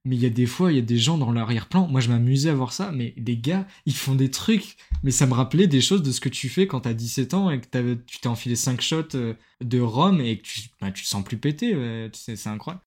Mais 0.03 0.15
il 0.15 0.21
y 0.21 0.25
a 0.25 0.31
des 0.31 0.47
fois, 0.47 0.71
il 0.71 0.75
y 0.77 0.79
a 0.79 0.83
des 0.83 0.97
gens 0.97 1.19
dans 1.19 1.31
l'arrière-plan. 1.31 1.87
Moi, 1.87 2.01
je 2.01 2.09
m'amusais 2.09 2.49
à 2.49 2.55
voir 2.55 2.73
ça, 2.73 2.91
mais 2.91 3.13
des 3.17 3.37
gars, 3.37 3.67
ils 3.85 3.95
font 3.95 4.15
des 4.15 4.31
trucs. 4.31 4.77
Mais 5.03 5.11
ça 5.11 5.27
me 5.27 5.33
rappelait 5.33 5.67
des 5.67 5.79
choses 5.79 6.01
de 6.01 6.11
ce 6.11 6.19
que 6.19 6.29
tu 6.29 6.49
fais 6.49 6.65
quand 6.65 6.81
t'as 6.81 6.93
17 6.93 7.35
ans 7.35 7.51
et 7.51 7.61
que 7.61 7.93
tu 8.07 8.19
t'es 8.19 8.27
enfilé 8.27 8.55
5 8.55 8.81
shots 8.81 9.15
euh, 9.15 9.35
de 9.63 9.79
rhum 9.79 10.19
et 10.19 10.39
que 10.39 10.43
tu, 10.43 10.61
bah, 10.81 10.91
tu 10.91 11.03
te 11.03 11.07
sens 11.07 11.23
plus 11.23 11.37
pété. 11.37 11.75
C'est 12.13 12.47
incroyable. 12.47 12.83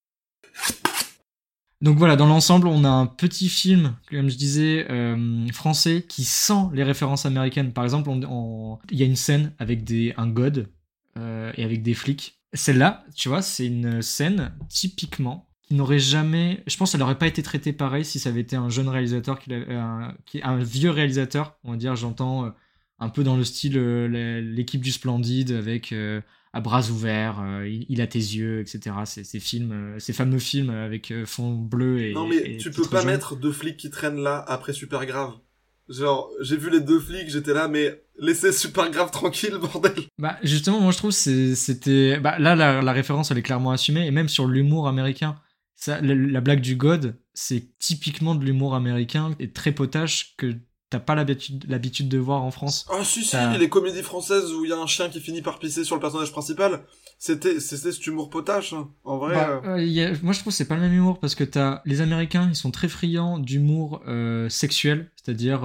Donc 1.81 1.99
voilà, 1.99 2.17
dans 2.17 2.27
l'ensemble, 2.27 2.67
on 2.67 2.83
a 2.83 2.89
un 2.89 3.07
petit 3.07 3.49
film, 3.49 3.95
comme 4.11 4.31
je 4.31 4.37
disais, 4.37 4.87
euh, 4.91 5.47
français, 5.53 6.05
qui 6.09 6.25
sent 6.25 6.69
les 6.73 6.83
références 6.83 7.27
américaines. 7.27 7.73
Par 7.73 7.85
exemple, 7.85 8.11
il 8.91 8.99
y 8.99 9.03
a 9.03 9.07
une 9.07 9.17
scène 9.17 9.53
avec 9.59 9.85
des, 9.85 10.15
un 10.17 10.27
god 10.27 10.71
euh, 11.17 11.53
et 11.57 11.65
avec 11.65 11.83
des 11.83 11.95
flics. 11.95 12.41
Celle-là, 12.53 13.05
tu 13.15 13.29
vois, 13.29 13.43
c'est 13.43 13.67
une 13.67 14.01
scène 14.03 14.53
typiquement 14.69 15.49
qui 15.63 15.75
n'aurait 15.75 15.99
jamais. 15.99 16.63
Je 16.67 16.77
pense 16.77 16.93
qu'elle 16.93 17.01
n'aurait 17.01 17.19
pas 17.19 17.27
été 17.27 17.43
traitée 17.43 17.73
pareil 17.73 18.05
si 18.05 18.19
ça 18.19 18.29
avait 18.29 18.41
été 18.41 18.57
un 18.57 18.69
jeune 18.69 18.89
réalisateur, 18.89 19.39
qui 19.39 19.53
un, 19.53 20.15
un 20.43 20.57
vieux 20.59 20.91
réalisateur, 20.91 21.59
on 21.65 21.73
va 21.73 21.77
dire, 21.77 21.97
j'entends 21.97 22.47
euh, 22.47 22.51
un 22.99 23.09
peu 23.09 23.25
dans 23.25 23.37
le 23.37 23.45
style 23.45 23.77
euh, 23.77 24.41
l'équipe 24.41 24.81
du 24.81 24.93
Splendide 24.93 25.53
avec 25.53 25.93
euh, 25.93 26.21
à 26.53 26.61
bras 26.61 26.89
ouverts, 26.89 27.41
euh, 27.41 27.69
il, 27.69 28.01
a 28.01 28.07
tes 28.07 28.19
yeux, 28.19 28.61
etc. 28.61 28.95
Ces, 29.05 29.25
ces 29.25 29.41
films, 29.41 29.97
ces 29.99 30.13
fameux 30.13 30.39
films 30.39 30.71
avec 30.71 31.13
fond 31.27 31.53
bleu 31.55 32.01
et. 32.01 32.13
Non 32.13 32.29
mais 32.29 32.37
et 32.37 32.57
tu 32.59 32.71
peux 32.71 32.87
pas 32.89 33.01
jaune. 33.01 33.11
mettre 33.11 33.37
deux 33.37 33.53
flics 33.53 33.77
qui 33.77 33.91
traînent 33.91 34.21
là 34.21 34.45
après 34.47 34.73
super 34.73 35.05
grave. 35.07 35.33
Genre, 35.89 36.31
j'ai 36.41 36.57
vu 36.57 36.71
les 36.71 36.81
deux 36.81 36.99
flics, 36.99 37.29
j'étais 37.29 37.53
là, 37.53 37.69
mais 37.69 38.03
laissez 38.19 38.53
super 38.53 38.91
grave 38.91 39.11
tranquille, 39.11 39.59
bordel. 39.59 39.93
Bah 40.19 40.39
justement, 40.43 40.81
moi 40.81 40.93
je 40.93 40.99
trouve 40.99 41.11
c'était 41.11 42.19
bah 42.21 42.39
là 42.39 42.55
la, 42.55 42.81
la 42.81 42.93
référence 42.93 43.31
elle 43.31 43.39
est 43.39 43.43
clairement 43.43 43.71
assumée 43.71 44.07
et 44.07 44.11
même 44.11 44.29
sur 44.29 44.47
l'humour 44.47 44.89
américain. 44.89 45.37
Ça, 45.75 46.01
la, 46.01 46.15
la 46.15 46.41
blague 46.41 46.61
du 46.61 46.77
God, 46.77 47.19
c'est 47.35 47.77
typiquement 47.79 48.35
de 48.35 48.45
l'humour 48.45 48.75
américain 48.75 49.35
et 49.41 49.53
très 49.53 49.73
potache 49.73 50.35
que 50.39 50.55
t'as 50.89 51.01
pas 51.01 51.15
l'habitude 51.17 52.09
de 52.09 52.19
voir 52.19 52.43
en 52.43 52.51
France. 52.51 52.87
Ah 52.91 53.05
si 53.05 53.25
si, 53.25 53.37
les 53.59 53.69
comédies 53.69 54.03
françaises 54.03 54.53
où 54.53 54.65
il 54.65 54.71
y 54.71 54.73
a 54.73 54.79
un 54.79 54.87
chien 54.87 55.09
qui 55.09 55.21
finit 55.21 55.43
par 55.43 55.59
pisser 55.59 55.85
sur 55.85 55.97
le 55.97 56.01
personnage 56.01 56.31
principal, 56.31 56.85
c'était 57.19 57.61
c'était 57.61 57.93
cet 57.93 58.07
humour 58.07 58.31
potache. 58.31 58.73
hein. 58.73 58.89
En 59.05 59.19
vrai. 59.19 59.35
Bah, 59.35 59.61
euh, 59.65 59.69
euh, 59.77 59.83
il 59.83 59.93
y 59.93 60.03
a- 60.03 60.13
moi 60.23 60.33
je 60.33 60.41
trouve 60.41 60.53
que 60.53 60.57
c'est 60.57 60.69
pas 60.69 60.75
le 60.75 60.81
même 60.83 60.93
humour 60.93 61.19
parce 61.21 61.35
que 61.35 61.45
t'as 61.45 61.81
les 61.85 62.01
Américains 62.01 62.49
ils 62.51 62.55
sont 62.57 62.71
très 62.71 62.89
friands 62.89 63.39
d'humour 63.39 64.03
euh, 64.07 64.49
sexuel, 64.49 65.11
c'est-à-dire 65.17 65.63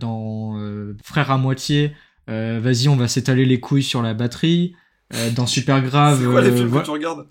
dans 0.00 0.58
Frères 1.04 1.30
à 1.30 1.38
moitié, 1.38 1.92
vas-y 2.28 2.88
on 2.88 2.96
va 2.96 3.08
s'étaler 3.08 3.44
les 3.44 3.60
couilles 3.60 3.82
sur 3.82 4.02
la 4.02 4.14
batterie. 4.14 4.74
dans 5.36 5.46
Super 5.46 5.82
Grave, 5.82 6.18
c'est 6.20 6.26
quoi 6.30 6.40
les 6.40 6.52
films 6.52 6.70
que 6.70 6.84
tu 6.84 6.90
regardes? 6.90 7.26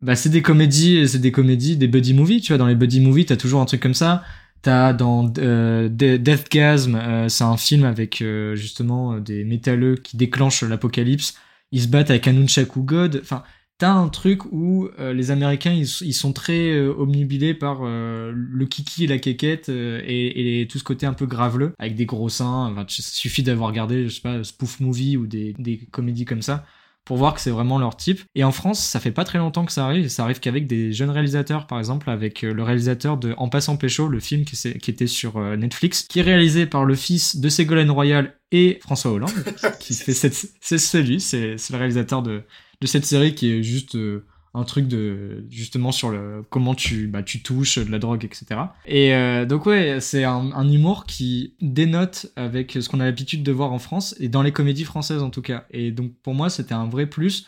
Bah, 0.00 0.16
c'est 0.16 0.30
des 0.30 0.42
comédies, 0.42 1.06
c'est 1.08 1.20
des 1.20 1.30
comédies, 1.30 1.76
des 1.76 1.86
buddy 1.86 2.12
movies, 2.12 2.40
tu 2.40 2.48
vois. 2.48 2.58
Dans 2.58 2.66
les 2.66 2.74
buddy 2.74 2.98
movies, 3.00 3.26
t'as 3.26 3.36
toujours 3.36 3.60
un 3.60 3.66
truc 3.66 3.80
comme 3.80 3.94
ça. 3.94 4.24
T'as 4.60 4.92
dans 4.92 5.32
euh, 5.38 5.88
De- 5.88 6.16
Deathgasm, 6.16 6.96
euh, 6.96 7.28
c'est 7.28 7.44
un 7.44 7.56
film 7.56 7.84
avec 7.84 8.20
euh, 8.20 8.56
justement 8.56 9.18
des 9.18 9.44
métalleux 9.44 9.94
qui 9.94 10.16
déclenchent 10.16 10.64
l'apocalypse. 10.64 11.34
Ils 11.72 11.82
se 11.82 11.88
battent 11.88 12.10
avec 12.10 12.28
un 12.28 12.34
Nunchaku 12.34 12.82
God. 12.82 13.20
Enfin, 13.22 13.42
t'as 13.78 13.92
un 13.92 14.08
truc 14.08 14.44
où 14.52 14.88
euh, 15.00 15.12
les 15.12 15.30
Américains 15.30 15.72
ils, 15.72 16.14
sont 16.14 16.32
très 16.32 16.70
euh, 16.70 16.94
omnibilés 16.96 17.54
par 17.54 17.80
euh, 17.82 18.32
le 18.32 18.66
kiki 18.66 19.04
et 19.04 19.06
la 19.08 19.18
quéquette 19.18 19.68
et, 19.68 20.60
et 20.60 20.68
tout 20.68 20.78
ce 20.78 20.84
côté 20.84 21.06
un 21.06 21.14
peu 21.14 21.26
graveleux 21.26 21.74
avec 21.78 21.96
des 21.96 22.06
gros 22.06 22.28
seins. 22.28 22.70
Enfin, 22.70 22.84
suffit 22.88 23.42
d'avoir 23.42 23.70
regardé, 23.70 24.08
je 24.08 24.14
sais 24.14 24.20
pas, 24.20 24.44
spoof 24.44 24.80
movie 24.80 25.16
ou 25.16 25.26
des, 25.26 25.54
des 25.58 25.78
comédies 25.90 26.24
comme 26.24 26.42
ça 26.42 26.64
pour 27.04 27.16
voir 27.16 27.34
que 27.34 27.40
c'est 27.40 27.50
vraiment 27.50 27.78
leur 27.78 27.96
type. 27.96 28.20
Et 28.34 28.44
en 28.44 28.52
France, 28.52 28.84
ça 28.84 29.00
fait 29.00 29.10
pas 29.10 29.24
très 29.24 29.38
longtemps 29.38 29.64
que 29.64 29.72
ça 29.72 29.84
arrive, 29.84 30.04
et 30.04 30.08
ça 30.08 30.24
arrive 30.24 30.40
qu'avec 30.40 30.66
des 30.66 30.92
jeunes 30.92 31.10
réalisateurs, 31.10 31.66
par 31.66 31.78
exemple, 31.78 32.10
avec 32.10 32.44
euh, 32.44 32.52
le 32.52 32.62
réalisateur 32.62 33.16
de 33.16 33.34
En 33.36 33.48
passant 33.48 33.76
pécho, 33.76 34.08
le 34.08 34.20
film 34.20 34.44
qui, 34.44 34.56
était 34.68 35.06
sur 35.06 35.36
euh, 35.36 35.56
Netflix, 35.56 36.04
qui 36.08 36.20
est 36.20 36.22
réalisé 36.22 36.66
par 36.66 36.84
le 36.84 36.94
fils 36.94 37.36
de 37.36 37.48
Ségolène 37.48 37.90
Royal 37.90 38.34
et 38.52 38.78
François 38.82 39.12
Hollande, 39.12 39.32
qui 39.80 39.94
fait 39.94 40.14
cette, 40.14 40.34
c'est 40.60 40.78
celui, 40.78 41.20
c'est 41.20 41.56
c'est 41.58 41.72
le 41.72 41.78
réalisateur 41.78 42.22
de, 42.22 42.42
de 42.80 42.86
cette 42.86 43.04
série 43.04 43.34
qui 43.34 43.50
est 43.50 43.62
juste 43.62 43.94
euh, 43.94 44.24
un 44.54 44.64
truc 44.64 44.86
de 44.86 45.46
justement 45.48 45.92
sur 45.92 46.10
le 46.10 46.44
comment 46.50 46.74
tu 46.74 47.06
bah 47.06 47.22
tu 47.22 47.42
touches 47.42 47.78
de 47.78 47.90
la 47.90 47.98
drogue 47.98 48.24
etc 48.24 48.60
et 48.84 49.14
euh, 49.14 49.46
donc 49.46 49.64
ouais 49.64 49.98
c'est 50.00 50.24
un, 50.24 50.68
humour 50.68 51.06
qui 51.06 51.54
dénote 51.60 52.32
avec 52.36 52.72
ce 52.72 52.88
qu'on 52.88 53.00
a 53.00 53.04
l'habitude 53.04 53.42
de 53.42 53.52
voir 53.52 53.72
en 53.72 53.78
France 53.78 54.14
et 54.18 54.28
dans 54.28 54.42
les 54.42 54.52
comédies 54.52 54.84
françaises 54.84 55.22
en 55.22 55.30
tout 55.30 55.42
cas. 55.42 55.64
Et 55.70 55.90
donc 55.90 56.12
pour 56.22 56.34
moi 56.34 56.50
c'était 56.50 56.74
un 56.74 56.86
vrai 56.86 57.06
plus. 57.06 57.46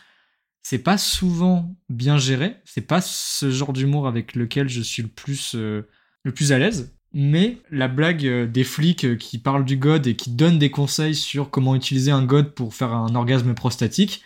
C'est 0.62 0.78
pas 0.78 0.96
souvent 0.96 1.76
bien 1.90 2.16
géré. 2.16 2.56
C'est 2.64 2.86
pas 2.86 3.00
ce 3.02 3.50
genre 3.50 3.72
d'humour 3.72 4.08
avec 4.08 4.34
lequel 4.34 4.68
je 4.68 4.80
suis 4.80 5.02
le 5.02 5.08
plus 5.08 5.54
euh, 5.54 5.86
le 6.22 6.32
plus 6.32 6.52
à 6.52 6.58
l'aise. 6.58 6.94
Mais 7.12 7.58
la 7.70 7.86
blague 7.86 8.26
euh, 8.26 8.46
des 8.46 8.64
flics 8.64 9.04
euh, 9.04 9.16
qui 9.16 9.38
parlent 9.38 9.64
du 9.64 9.76
god 9.76 10.06
et 10.06 10.16
qui 10.16 10.30
donnent 10.30 10.58
des 10.58 10.70
conseils 10.70 11.14
sur 11.14 11.50
comment 11.50 11.76
utiliser 11.76 12.10
un 12.10 12.24
god 12.24 12.54
pour 12.54 12.74
faire 12.74 12.92
un 12.92 13.14
orgasme 13.14 13.54
prostatique 13.54 14.22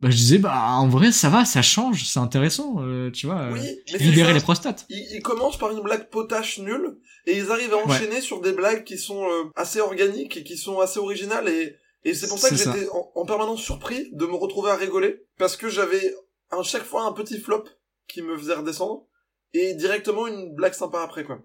bah 0.00 0.10
je 0.10 0.16
disais 0.16 0.38
bah 0.38 0.64
en 0.70 0.88
vrai 0.88 1.10
ça 1.10 1.28
va 1.28 1.44
ça 1.44 1.60
change 1.62 2.04
c'est 2.06 2.20
intéressant 2.20 2.76
euh, 2.78 3.10
tu 3.10 3.26
vois 3.26 3.40
euh, 3.40 3.52
Oui, 3.52 3.60
mais 3.60 3.82
c'est 3.86 3.98
libérer 3.98 4.32
les 4.32 4.40
prostates 4.40 4.86
Ils, 4.88 5.06
ils 5.16 5.22
commencent 5.22 5.58
par 5.58 5.70
une 5.72 5.80
blague 5.80 6.08
potache 6.08 6.58
nulle 6.58 6.98
et 7.26 7.36
ils 7.36 7.50
arrivent 7.50 7.72
à 7.74 7.76
Ouais. 7.78 7.82
enchaîner 7.84 8.20
sur 8.20 8.40
des 8.40 8.52
blagues 8.52 8.84
qui 8.84 8.96
sont 8.98 9.24
euh, 9.28 9.44
assez 9.56 9.80
organiques 9.80 10.36
et 10.36 10.44
qui 10.44 10.56
sont 10.56 10.78
assez 10.80 10.98
originales 11.00 11.48
et 11.48 11.76
et 12.04 12.14
c'est 12.14 12.28
pour 12.28 12.38
ça 12.38 12.48
que 12.50 12.54
j'étais 12.56 12.88
en, 12.90 13.10
en 13.16 13.26
permanence 13.26 13.60
surpris 13.60 14.08
de 14.12 14.24
me 14.24 14.34
retrouver 14.34 14.70
à 14.70 14.76
rigoler 14.76 15.24
parce 15.36 15.56
que 15.56 15.68
j'avais 15.68 16.14
à 16.50 16.62
chaque 16.62 16.84
fois 16.84 17.02
un 17.02 17.12
petit 17.12 17.38
flop 17.40 17.64
qui 18.06 18.22
me 18.22 18.38
faisait 18.38 18.54
redescendre 18.54 19.04
et 19.52 19.74
directement 19.74 20.28
une 20.28 20.54
blague 20.54 20.74
sympa 20.74 21.00
après 21.02 21.24
quoi. 21.24 21.40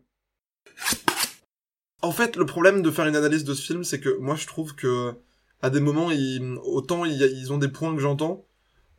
En 2.01 2.11
fait, 2.11 2.35
le 2.35 2.45
problème 2.45 2.81
de 2.81 2.91
faire 2.91 3.07
une 3.07 3.15
analyse 3.15 3.43
de 3.45 3.53
ce 3.53 3.61
film, 3.65 3.83
c'est 3.83 3.99
que 3.99 4.15
moi 4.19 4.35
je 4.35 4.45
trouve 4.45 4.75
que 4.75 5.13
à 5.63 5.69
des 5.71 5.79
moments, 5.79 6.11
ils, 6.11 6.57
autant 6.63 7.05
ils 7.05 7.51
ont 7.53 7.57
des 7.57 7.69
points 7.69 7.95
que 7.95 8.01
j'entends, 8.01 8.45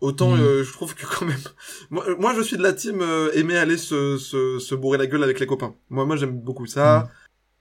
autant 0.01 0.33
Mhm. 0.35 0.41
euh, 0.43 0.65
je 0.65 0.73
trouve 0.73 0.95
que 0.97 1.07
quand 1.07 1.25
même. 1.27 1.39
Moi, 1.91 2.05
moi 2.19 2.35
je 2.37 2.43
suis 2.43 2.57
de 2.57 2.63
la 2.63 2.73
team 2.73 3.01
euh, 3.03 3.31
aimer 3.35 3.57
aller 3.57 3.77
se, 3.79 4.19
se, 4.19 4.59
se 4.59 4.75
bourrer 4.75 4.99
la 4.99 5.07
gueule 5.07 5.23
avec 5.23 5.39
les 5.41 5.47
copains. 5.47 5.75
Moi, 5.91 6.05
moi 6.07 6.17
j'aime 6.17 6.41
beaucoup 6.41 6.67
ça, 6.67 7.09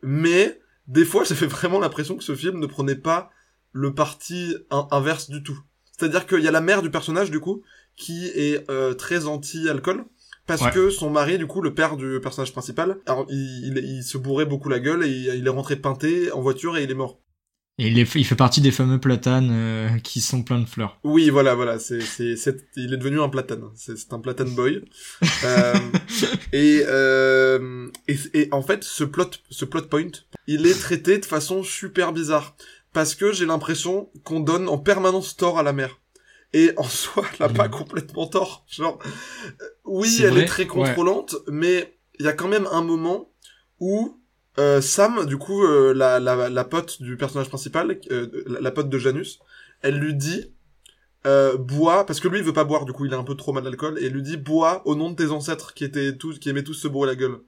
mais 0.02 0.60
des 0.88 1.06
fois 1.06 1.24
j'avais 1.30 1.48
vraiment 1.48 1.80
l'impression 1.80 2.16
que 2.18 2.24
ce 2.24 2.36
film 2.36 2.60
ne 2.60 2.66
prenait 2.66 2.96
pas 2.96 3.30
le 3.72 3.94
parti 3.94 4.56
in- 4.72 4.88
inverse 4.92 5.30
du 5.30 5.44
tout. 5.44 5.60
C'est-à-dire 5.98 6.26
qu'il 6.28 6.42
y 6.42 6.48
a 6.48 6.52
la 6.52 6.62
mère 6.62 6.82
du 6.82 6.90
personnage 6.90 7.30
du 7.32 7.40
coup 7.40 7.62
qui 7.96 8.26
est 8.28 8.70
euh, 8.72 8.94
très 8.94 9.26
anti-alcool 9.28 10.06
parce 10.48 10.62
Ouais. 10.62 10.72
que 10.72 10.90
son 10.90 11.10
mari 11.10 11.38
du 11.38 11.48
coup 11.48 11.62
le 11.62 11.74
père 11.74 11.96
du 11.96 12.20
personnage 12.22 12.52
principal 12.52 12.98
alors 13.06 13.26
il, 13.30 13.68
il, 13.68 13.78
il 13.78 14.04
se 14.04 14.18
bourrait 14.18 14.46
beaucoup 14.46 14.68
la 14.70 14.80
gueule 14.80 15.04
et 15.06 15.10
il, 15.10 15.26
il 15.36 15.46
est 15.48 15.50
rentré 15.50 15.76
peinté 15.76 16.32
en 16.32 16.42
voiture 16.42 16.76
et 16.78 16.84
il 16.84 16.92
est 16.92 16.96
mort 16.96 17.20
et 17.80 17.88
il, 17.88 17.98
est- 18.00 18.16
il 18.16 18.24
fait 18.26 18.36
partie 18.36 18.62
des 18.62 18.72
fameux 18.72 19.00
platanes 19.00 19.50
euh, 19.52 19.98
qui 20.00 20.22
sont 20.22 20.44
pleins 20.44 20.60
de 20.60 20.66
fleurs. 20.68 21.00
Oui 21.04 21.30
voilà 21.30 21.56
voilà 21.56 21.80
c'est 21.80 22.02
c'est 22.02 22.36
c'est- 22.36 22.66
il 22.76 22.94
est 22.94 22.98
devenu 22.98 23.20
un 23.22 23.30
platane. 23.30 23.64
C'est 23.76 23.98
c'est 23.98 24.14
un 24.14 24.20
platane 24.20 24.54
boy. 24.54 24.84
Euh, 25.46 25.74
et, 26.54 26.84
euh, 26.88 27.90
et 28.08 28.16
et 28.34 28.50
en 28.54 28.62
fait 28.62 28.84
ce 28.84 29.04
plot 29.04 29.30
ce 29.50 29.66
plot 29.66 29.84
point 29.84 30.12
il 30.48 30.66
est 30.68 30.80
traité 30.80 31.18
de 31.18 31.26
façon 31.26 31.64
super 31.64 32.14
bizarre. 32.14 32.56
Parce 32.94 33.16
que 33.16 33.32
j'ai 33.34 33.46
l'impression 33.48 34.10
qu'on 34.24 34.40
donne 34.40 34.70
en 34.70 34.78
permanence 34.78 35.36
tort 35.36 35.58
à 35.58 35.64
la 35.64 35.74
mère. 35.74 36.00
Et 36.54 36.72
en 36.78 36.84
soi 37.02 37.26
elle 37.40 37.46
a 37.48 37.50
pas 37.50 37.70
complètement 37.70 38.28
tort. 38.28 38.66
Genre 38.70 39.00
euh, 39.04 39.66
oui 39.86 40.20
elle 40.22 40.30
vrai, 40.32 40.42
est 40.44 40.46
très 40.46 40.68
contrôlante 40.68 41.36
mais 41.48 41.98
il 42.20 42.26
y 42.26 42.30
a 42.30 42.34
quand 42.34 42.48
même 42.48 42.68
un 42.72 42.84
moment 42.84 43.32
où 43.80 44.20
euh, 44.60 44.82
Sam 44.82 45.26
du 45.26 45.38
coup 45.38 45.64
euh, 45.64 45.94
la, 45.94 46.20
la 46.20 46.50
la 46.50 46.64
pote 46.64 47.02
du 47.02 47.18
personnage 47.18 47.50
principal 47.50 48.00
euh, 48.12 48.44
la, 48.48 48.62
la 48.62 48.72
pote 48.72 48.90
de 48.90 48.98
Janus 49.00 49.40
elle 49.82 49.98
lui 50.00 50.14
dit 50.14 50.54
euh, 51.26 51.58
bois 51.58 52.06
parce 52.06 52.20
que 52.20 52.28
lui 52.28 52.40
il 52.40 52.44
veut 52.46 52.54
pas 52.54 52.64
boire 52.66 52.86
du 52.86 52.94
coup 52.94 53.06
il 53.06 53.14
a 53.14 53.18
un 53.18 53.24
peu 53.24 53.36
trop 53.36 53.54
mal 53.54 53.64
d'alcool 53.64 53.98
et 54.00 54.10
lui 54.10 54.22
dit 54.22 54.38
bois 54.38 54.82
au 54.86 54.96
nom 54.96 55.10
de 55.10 55.16
tes 55.16 55.32
ancêtres 55.32 55.74
qui 55.74 55.84
étaient 55.86 56.16
tous 56.18 56.40
qui 56.40 56.50
aimaient 56.50 56.64
tous 56.64 56.74
se 56.76 56.88
bourrer 56.88 57.08
la 57.08 57.16
gueule. 57.16 57.40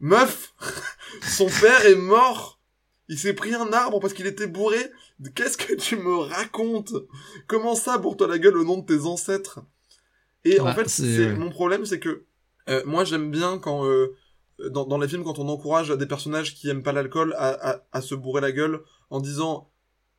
Meuf, 0.00 0.54
son 1.22 1.46
père 1.60 1.84
est 1.86 1.96
mort. 1.96 2.60
Il 3.08 3.18
s'est 3.18 3.32
pris 3.34 3.54
un 3.54 3.72
arbre 3.72 4.00
parce 4.00 4.12
qu'il 4.12 4.26
était 4.26 4.46
bourré. 4.46 4.78
Qu'est-ce 5.34 5.56
que 5.56 5.74
tu 5.74 5.96
me 5.96 6.14
racontes? 6.18 6.92
Comment 7.46 7.74
ça 7.74 7.98
bourre-toi 7.98 8.28
la 8.28 8.38
gueule 8.38 8.56
au 8.58 8.64
nom 8.64 8.78
de 8.78 8.86
tes 8.86 9.06
ancêtres? 9.06 9.60
Et 10.44 10.60
en 10.60 10.66
Bah, 10.66 10.74
fait, 10.74 10.88
c'est- 10.88 11.16
c'est 11.16 11.34
mon 11.34 11.50
problème, 11.50 11.84
c'est 11.84 11.98
que 11.98 12.24
euh, 12.68 12.82
moi 12.84 13.04
j'aime 13.04 13.30
bien 13.30 13.58
quand 13.58 13.86
euh, 13.86 14.14
dans, 14.70 14.98
les 14.98 15.08
films 15.08 15.24
quand 15.24 15.38
on 15.38 15.48
encourage 15.48 15.90
des 15.90 16.06
personnages 16.06 16.54
qui 16.54 16.68
aiment 16.68 16.82
pas 16.82 16.92
l'alcool 16.92 17.34
à 17.38 18.00
se 18.00 18.14
bourrer 18.14 18.40
la 18.40 18.52
gueule 18.52 18.80
en 19.10 19.20
disant 19.20 19.70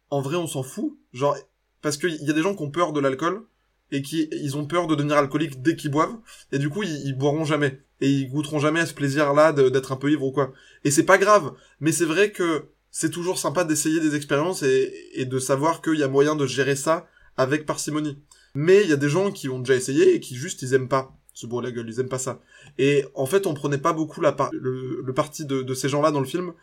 en 0.09 0.21
vrai 0.21 0.35
on 0.35 0.47
s'en 0.47 0.63
fout. 0.63 0.97
Genre 1.13 1.37
parce 1.81 1.97
qu'il 1.97 2.15
y 2.23 2.29
a 2.29 2.33
des 2.33 2.41
gens 2.41 2.55
qui 2.55 2.63
ont 2.63 2.71
peur 2.71 2.93
de 2.93 2.99
l'alcool 2.99 3.45
et 3.91 4.01
qui 4.01 4.29
ils 4.31 4.57
ont 4.57 4.65
peur 4.65 4.87
de 4.87 4.95
devenir 4.95 5.17
alcooliques 5.17 5.61
dès 5.61 5.75
qu'ils 5.75 5.91
boivent. 5.91 6.17
Et 6.51 6.59
du 6.59 6.69
coup 6.69 6.83
ils, 6.83 7.07
ils 7.07 7.17
boiront 7.17 7.45
jamais. 7.45 7.81
Et 8.01 8.09
ils 8.09 8.29
goûteront 8.29 8.59
jamais 8.59 8.79
à 8.79 8.85
ce 8.85 8.93
plaisir 8.93 9.33
là 9.33 9.51
d'être 9.51 9.91
un 9.91 9.97
peu 9.97 10.11
ivre 10.11 10.23
ou 10.23 10.31
quoi. 10.31 10.53
Et 10.83 10.91
c'est 10.91 11.03
pas 11.03 11.17
grave. 11.17 11.53
Mais 11.79 11.91
c'est 11.91 12.05
vrai 12.05 12.31
que 12.31 12.65
c'est 12.91 13.11
toujours 13.11 13.37
sympa 13.37 13.63
d'essayer 13.63 13.99
des 13.99 14.15
expériences 14.15 14.63
et, 14.63 14.93
et 15.13 15.25
de 15.25 15.39
savoir 15.39 15.81
qu'il 15.81 15.95
y 15.95 16.03
a 16.03 16.07
moyen 16.07 16.35
de 16.35 16.45
gérer 16.45 16.75
ça 16.75 17.07
avec 17.37 17.65
parcimonie. 17.65 18.19
Mais 18.55 18.81
il 18.83 18.89
y 18.89 18.93
a 18.93 18.97
des 18.97 19.09
gens 19.09 19.31
qui 19.31 19.49
ont 19.49 19.59
déjà 19.59 19.75
essayé 19.75 20.15
et 20.15 20.19
qui 20.19 20.35
juste 20.35 20.61
ils 20.61 20.73
aiment 20.73 20.87
pas 20.87 21.15
se 21.33 21.45
bourrer 21.45 21.67
la 21.67 21.71
gueule. 21.71 21.89
Ils 21.89 21.99
aiment 21.99 22.09
pas 22.09 22.19
ça 22.19 22.41
et 22.79 23.05
en 23.13 23.27
fait 23.27 23.45
on 23.45 23.53
prenait 23.53 23.77
pas 23.77 23.93
beaucoup 23.93 24.21
la 24.21 24.31
par- 24.31 24.49
le, 24.53 25.13
parti 25.13 25.45
de, 25.45 25.73
ces 25.75 25.89
gens 25.89 26.01
là 26.01 26.09
dans 26.09 26.19
le 26.19 26.25
film 26.25 26.53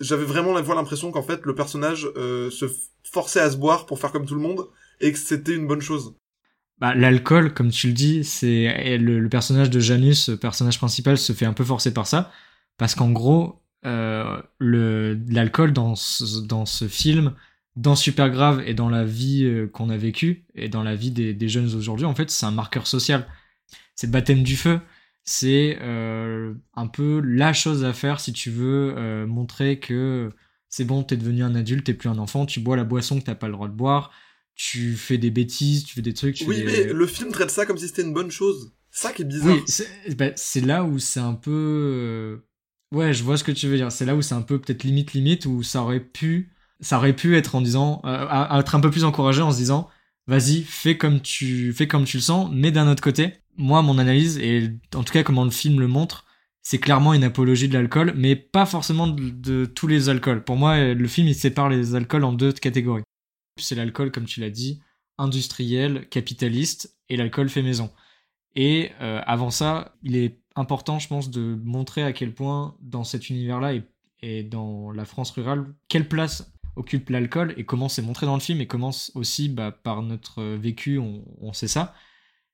j'avais 0.00 0.24
vraiment 0.24 0.52
l'impression 0.52 1.10
qu'en 1.10 1.22
fait 1.22 1.44
le 1.46 1.54
personnage 1.54 2.06
euh, 2.16 2.50
se 2.50 2.66
forçait 3.04 3.40
à 3.40 3.50
se 3.50 3.56
boire 3.56 3.86
pour 3.86 3.98
faire 3.98 4.12
comme 4.12 4.26
tout 4.26 4.34
le 4.34 4.40
monde 4.40 4.66
et 5.00 5.12
que 5.12 5.18
c'était 5.18 5.54
une 5.54 5.66
bonne 5.66 5.80
chose. 5.80 6.14
Bah, 6.78 6.94
l'alcool, 6.94 7.52
comme 7.52 7.70
tu 7.70 7.88
le 7.88 7.92
dis, 7.92 8.24
c'est 8.24 8.98
le, 8.98 9.28
personnage 9.28 9.68
de 9.68 9.80
Janus, 9.80 10.30
personnage 10.40 10.78
principal, 10.78 11.18
se 11.18 11.32
fait 11.32 11.44
un 11.44 11.52
peu 11.52 11.64
forcer 11.64 11.92
par 11.92 12.06
ça, 12.06 12.32
parce 12.78 12.94
qu'en 12.94 13.10
gros, 13.10 13.60
euh, 13.84 14.40
l'alcool 14.60 15.74
dans 15.74 15.94
ce, 15.94 16.40
dans 16.40 16.64
ce 16.64 16.88
film, 16.88 17.34
dans 17.76 17.96
Super 17.96 18.30
Grave 18.30 18.62
et 18.66 18.72
dans 18.72 18.88
la 18.88 19.04
vie 19.04 19.44
euh, 19.44 19.66
qu'on 19.66 19.90
a 19.90 19.96
vécue 19.98 20.46
et 20.54 20.70
dans 20.70 20.82
la 20.82 20.94
vie 20.94 21.10
des, 21.10 21.34
des 21.34 21.48
jeunes 21.50 21.74
aujourd'hui, 21.74 22.06
en 22.06 22.14
fait, 22.14 22.30
c'est 22.30 22.46
un 22.46 22.50
marqueur 22.50 22.86
social. 22.86 23.26
C'est 23.94 24.10
baptême 24.10 24.42
du 24.42 24.56
feu. 24.56 24.80
C'est 25.24 25.78
euh, 25.80 26.54
un 26.74 26.86
peu 26.86 27.20
la 27.20 27.52
chose 27.52 27.84
à 27.84 27.92
faire 27.92 28.20
si 28.20 28.32
tu 28.32 28.50
veux 28.50 28.94
euh, 28.96 29.26
montrer 29.26 29.78
que 29.78 30.30
c'est 30.68 30.84
bon, 30.84 31.02
t'es 31.02 31.16
devenu 31.16 31.42
un 31.42 31.54
adulte, 31.54 31.84
t'es 31.86 31.94
plus 31.94 32.08
un 32.08 32.18
enfant, 32.18 32.46
tu 32.46 32.60
bois 32.60 32.76
la 32.76 32.84
boisson 32.84 33.18
que 33.20 33.24
t'as 33.24 33.34
pas 33.34 33.46
le 33.46 33.52
droit 33.52 33.68
de 33.68 33.74
boire, 33.74 34.12
tu 34.54 34.94
fais 34.96 35.18
des 35.18 35.30
bêtises, 35.30 35.84
tu 35.84 35.94
fais 35.94 36.02
des 36.02 36.14
trucs. 36.14 36.36
Tu 36.36 36.44
Oui, 36.44 36.56
fais 36.58 36.64
mais 36.64 36.84
des- 36.86 36.92
le 36.92 37.06
film 37.06 37.30
traite 37.32 37.50
ça 37.50 37.66
comme 37.66 37.78
si 37.78 37.88
c'était 37.88 38.02
une 38.02 38.12
bonne 38.14 38.30
chose. 38.30 38.72
Ça 38.90 39.12
qui 39.12 39.22
est 39.22 39.24
bizarre. 39.24 39.56
oui, 39.56 39.62
c'est 39.66 40.16
bah, 40.16 40.30
c'est 40.36 40.60
là 40.60 40.84
où 40.84 40.98
c'est 40.98 41.20
un 41.20 41.34
peu. 41.34 41.50
euh, 41.52 42.38
Ouais, 42.92 43.12
je 43.14 43.22
vois 43.22 43.36
ce 43.36 43.44
que 43.44 43.52
tu 43.52 43.68
veux 43.68 43.76
dire. 43.76 43.92
C'est 43.92 44.04
là 44.04 44.16
où 44.16 44.22
c'est 44.22 44.34
un 44.34 44.42
peu 44.42 44.60
peut-être 44.60 44.82
limite 44.82 45.12
limite 45.12 45.46
où 45.46 45.62
ça 45.62 45.82
aurait 45.82 46.00
pu, 46.00 46.50
ça 46.80 46.98
aurait 46.98 47.14
pu 47.14 47.36
être 47.36 47.54
en 47.54 47.60
disant, 47.60 48.02
euh, 48.04 48.58
être 48.58 48.74
un 48.74 48.80
peu 48.80 48.90
plus 48.90 49.04
encouragé 49.04 49.42
en 49.42 49.52
se 49.52 49.58
disant, 49.58 49.88
vas-y, 50.26 50.62
fais 50.64 50.96
comme 50.98 51.20
tu, 51.20 51.72
fais 51.72 51.86
comme 51.86 52.04
tu 52.04 52.16
le 52.16 52.22
sens. 52.22 52.50
Mais 52.52 52.72
d'un 52.72 52.90
autre 52.90 53.02
côté, 53.02 53.34
moi, 53.60 53.82
mon 53.82 53.98
analyse 53.98 54.38
et 54.38 54.70
en 54.94 55.04
tout 55.04 55.12
cas 55.12 55.22
comment 55.22 55.44
le 55.44 55.50
film 55.50 55.80
le 55.80 55.86
montre, 55.86 56.24
c'est 56.62 56.78
clairement 56.78 57.14
une 57.14 57.24
apologie 57.24 57.68
de 57.68 57.74
l'alcool, 57.74 58.12
mais 58.16 58.36
pas 58.36 58.66
forcément 58.66 59.06
de, 59.08 59.64
tous 59.66 59.86
les 59.86 60.08
alcools. 60.08 60.44
Pour 60.44 60.56
moi, 60.56 60.78
le 60.78 61.08
film 61.08 61.28
il 61.28 61.34
sépare 61.34 61.68
les 61.68 61.94
alcools 61.94 62.24
en 62.24 62.32
deux 62.32 62.52
catégories. 62.52 63.02
C'est 63.58 63.74
l'alcool, 63.74 64.10
comme 64.10 64.24
tu 64.24 64.40
l'as 64.40 64.50
dit, 64.50 64.80
industriel, 65.18 66.08
capitaliste, 66.08 66.96
et 67.08 67.16
l'alcool 67.16 67.48
fait 67.48 67.62
maison. 67.62 67.90
Et 68.56 68.90
euh, 69.00 69.20
avant 69.26 69.50
ça, 69.50 69.94
il 70.02 70.16
est 70.16 70.38
important, 70.54 70.98
je 70.98 71.08
pense, 71.08 71.30
de 71.30 71.58
montrer 71.62 72.02
à 72.02 72.12
quel 72.12 72.34
point, 72.34 72.76
dans 72.80 73.04
cet 73.04 73.30
univers-là 73.30 73.74
et, 74.22 74.42
dans 74.42 74.90
la 74.90 75.04
France 75.04 75.30
rurale, 75.30 75.66
quelle 75.88 76.08
place 76.08 76.52
occupe 76.76 77.08
l'alcool 77.08 77.54
et 77.56 77.64
comment 77.64 77.88
c'est 77.88 78.02
montré 78.02 78.26
dans 78.26 78.34
le 78.34 78.40
film 78.40 78.60
et 78.60 78.66
comment 78.66 78.90
aussi, 79.14 79.48
bah, 79.48 79.72
par 79.72 80.02
notre 80.02 80.42
vécu, 80.42 80.98
on 80.98 81.52
sait 81.52 81.68
ça. 81.68 81.94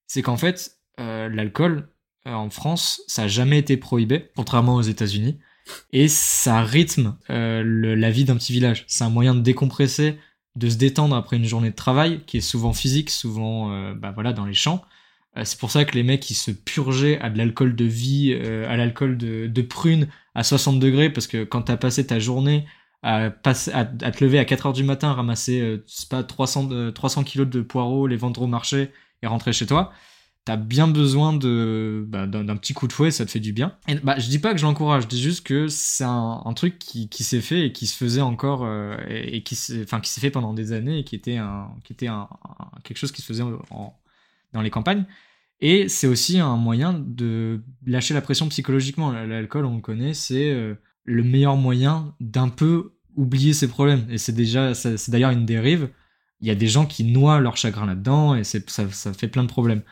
C'est 0.06 0.22
qu'en 0.22 0.36
fait, 0.36 0.75
euh, 1.00 1.28
l'alcool, 1.28 1.88
euh, 2.26 2.32
en 2.32 2.50
France, 2.50 3.02
ça 3.06 3.22
a 3.22 3.28
jamais 3.28 3.58
été 3.58 3.76
prohibé, 3.76 4.30
contrairement 4.36 4.74
aux 4.74 4.82
États-Unis. 4.82 5.38
Et 5.92 6.08
ça 6.08 6.62
rythme 6.62 7.16
euh, 7.30 7.96
la 7.96 8.10
vie 8.10 8.24
d'un 8.24 8.36
petit 8.36 8.52
village. 8.52 8.84
C'est 8.86 9.04
un 9.04 9.10
moyen 9.10 9.34
de 9.34 9.40
décompresser, 9.40 10.18
de 10.54 10.68
se 10.68 10.76
détendre 10.76 11.16
après 11.16 11.36
une 11.36 11.44
journée 11.44 11.70
de 11.70 11.76
travail 11.76 12.22
qui 12.26 12.36
est 12.36 12.40
souvent 12.40 12.72
physique, 12.72 13.10
souvent 13.10 13.92
bah, 13.94 14.12
voilà, 14.12 14.32
dans 14.32 14.46
les 14.46 14.54
champs. 14.54 14.82
C'est 15.42 15.58
pour 15.58 15.70
ça 15.70 15.84
que 15.84 15.94
les 15.96 16.02
mecs 16.02 16.30
ils 16.30 16.34
se 16.34 16.50
purgeaient 16.50 17.18
à 17.20 17.28
de 17.28 17.36
l'alcool 17.36 17.76
de 17.76 17.84
vie, 17.84 18.32
à 18.32 18.76
l'alcool 18.76 19.18
de, 19.18 19.62
prune 19.62 20.08
à 20.34 20.44
60 20.44 20.78
degrés 20.78 21.10
parce 21.10 21.26
que 21.26 21.44
quand 21.44 21.62
t'as 21.62 21.76
passé 21.76 22.06
ta 22.06 22.18
journée 22.20 22.64
à, 23.06 23.26
à, 23.72 23.84
te 23.84 24.24
lever 24.24 24.38
à 24.38 24.44
4 24.44 24.66
heures 24.66 24.72
du 24.72 24.82
matin, 24.82 25.12
ramasser 25.12 25.60
euh, 25.60 25.84
pas 26.10 26.24
300, 26.24 26.68
euh, 26.72 26.90
300 26.90 27.22
kilos 27.22 27.48
de 27.48 27.60
poireaux, 27.60 28.06
les 28.06 28.16
vendre 28.16 28.42
au 28.42 28.46
marché 28.48 28.90
et 29.22 29.26
rentrer 29.26 29.52
chez 29.52 29.66
toi, 29.66 29.92
t'as 30.46 30.56
bien 30.56 30.86
besoin 30.86 31.32
de 31.32 32.04
bah, 32.08 32.28
d'un 32.28 32.56
petit 32.56 32.72
coup 32.72 32.86
de 32.86 32.92
fouet, 32.92 33.10
ça 33.10 33.26
te 33.26 33.30
fait 33.32 33.40
du 33.40 33.52
bien. 33.52 33.76
Et, 33.88 33.96
bah, 33.96 34.16
je 34.16 34.28
dis 34.28 34.38
pas 34.38 34.52
que 34.52 34.60
je 34.60 34.64
l'encourage, 34.64 35.02
je 35.02 35.08
dis 35.08 35.20
juste 35.20 35.44
que 35.44 35.66
c'est 35.66 36.04
un, 36.04 36.52
truc 36.54 36.78
qui, 36.78 37.08
qui 37.08 37.24
s'est 37.24 37.40
fait 37.40 37.66
et 37.66 37.72
qui 37.72 37.88
se 37.88 37.96
faisait 37.96 38.20
encore 38.20 38.64
euh, 38.64 38.96
et, 39.08 39.36
et 39.36 39.42
qui 39.42 39.58
enfin 39.82 40.00
qui 40.00 40.08
s'est 40.08 40.20
fait 40.20 40.30
pendant 40.30 40.54
des 40.54 40.70
années 40.72 41.00
et 41.00 41.04
qui 41.04 41.16
était 41.16 41.36
un 41.36 41.68
qui 41.82 41.92
était 41.92 42.06
un, 42.06 42.28
quelque 42.84 42.96
chose 42.96 43.10
qui 43.10 43.22
se 43.22 43.26
faisait 43.26 43.42
dans 44.52 44.62
les 44.62 44.70
campagnes. 44.70 45.04
Et 45.60 45.88
c'est 45.88 46.06
aussi 46.06 46.38
un 46.38 46.56
moyen 46.56 46.92
de 46.92 47.64
lâcher 47.84 48.14
la 48.14 48.20
pression 48.20 48.48
psychologiquement. 48.48 49.10
L'alcool, 49.10 49.64
on 49.64 49.74
le 49.74 49.82
connaît, 49.82 50.14
c'est 50.14 50.50
euh, 50.50 50.74
le 51.04 51.24
meilleur 51.24 51.56
moyen 51.56 52.14
d'un 52.20 52.48
peu 52.48 52.92
oublier 53.16 53.52
ses 53.52 53.66
problèmes. 53.66 54.06
Et 54.10 54.18
c'est 54.18 54.32
déjà, 54.32 54.74
c'est 54.74 55.10
d'ailleurs 55.10 55.32
une 55.32 55.44
dérive. 55.44 55.88
Il 56.40 56.46
y 56.46 56.52
a 56.52 56.54
des 56.54 56.68
gens 56.68 56.86
qui 56.86 57.02
noient 57.02 57.40
leur 57.40 57.56
chagrin 57.56 57.86
là-dedans 57.86 58.36
et 58.36 58.44
ça, 58.44 58.60
ça 58.68 59.12
fait 59.12 59.28
plein 59.28 59.42
de 59.42 59.48
problèmes. 59.48 59.82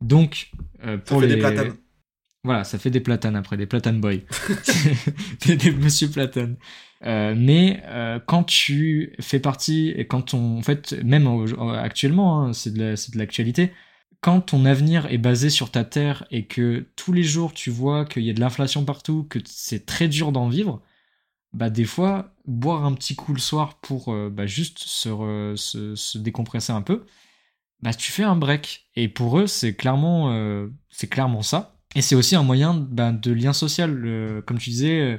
Donc, 0.00 0.50
euh, 0.84 0.96
Ça 1.04 1.04
pour 1.04 1.20
fait 1.20 1.26
les... 1.26 1.34
des 1.34 1.40
platanes. 1.40 1.76
Voilà, 2.42 2.64
ça 2.64 2.78
fait 2.78 2.90
des 2.90 3.00
platanes 3.00 3.36
après, 3.36 3.56
des 3.58 3.66
platanes 3.66 4.00
boy. 4.00 4.24
des, 5.46 5.56
des 5.56 5.72
monsieur 5.72 6.08
platane. 6.10 6.56
Euh, 7.04 7.34
mais 7.36 7.82
euh, 7.86 8.18
quand 8.26 8.44
tu 8.44 9.14
fais 9.20 9.40
partie, 9.40 9.90
et 9.90 10.06
quand 10.06 10.34
on, 10.34 10.58
en 10.58 10.62
fait, 10.62 10.92
même 11.04 11.26
actuellement, 11.78 12.42
hein, 12.44 12.52
c'est 12.52 12.72
de 12.72 12.78
la- 12.82 12.94
l'actualité, 13.14 13.72
quand 14.22 14.40
ton 14.42 14.64
avenir 14.66 15.06
est 15.10 15.18
basé 15.18 15.50
sur 15.50 15.70
ta 15.70 15.84
terre 15.84 16.26
et 16.30 16.46
que 16.46 16.86
tous 16.96 17.12
les 17.12 17.22
jours 17.22 17.52
tu 17.54 17.70
vois 17.70 18.04
qu'il 18.04 18.22
y 18.24 18.30
a 18.30 18.34
de 18.34 18.40
l'inflation 18.40 18.84
partout, 18.84 19.24
que 19.28 19.38
c'est 19.46 19.86
très 19.86 20.08
dur 20.08 20.32
d'en 20.32 20.48
vivre, 20.48 20.82
bah 21.52 21.70
des 21.70 21.84
fois, 21.84 22.34
boire 22.46 22.84
un 22.84 22.94
petit 22.94 23.16
coup 23.16 23.32
le 23.34 23.40
soir 23.40 23.80
pour 23.80 24.14
bah, 24.30 24.46
juste 24.46 24.78
se, 24.80 25.08
re- 25.08 25.56
se, 25.56 25.94
se 25.96 26.18
décompresser 26.18 26.72
un 26.72 26.82
peu, 26.82 27.04
bah 27.82 27.94
tu 27.94 28.12
fais 28.12 28.22
un 28.24 28.36
break. 28.36 28.88
Et 28.96 29.08
pour 29.08 29.38
eux, 29.38 29.46
c'est 29.46 29.74
clairement, 29.74 30.32
euh, 30.32 30.68
c'est 30.90 31.08
clairement 31.08 31.42
ça. 31.42 31.76
Et 31.96 32.02
c'est 32.02 32.14
aussi 32.14 32.36
un 32.36 32.42
moyen 32.42 32.74
bah, 32.74 33.12
de 33.12 33.32
lien 33.32 33.52
social. 33.52 33.92
Le- 33.92 34.42
comme 34.46 34.58
tu 34.58 34.70
disais, 34.70 35.00
euh, 35.00 35.18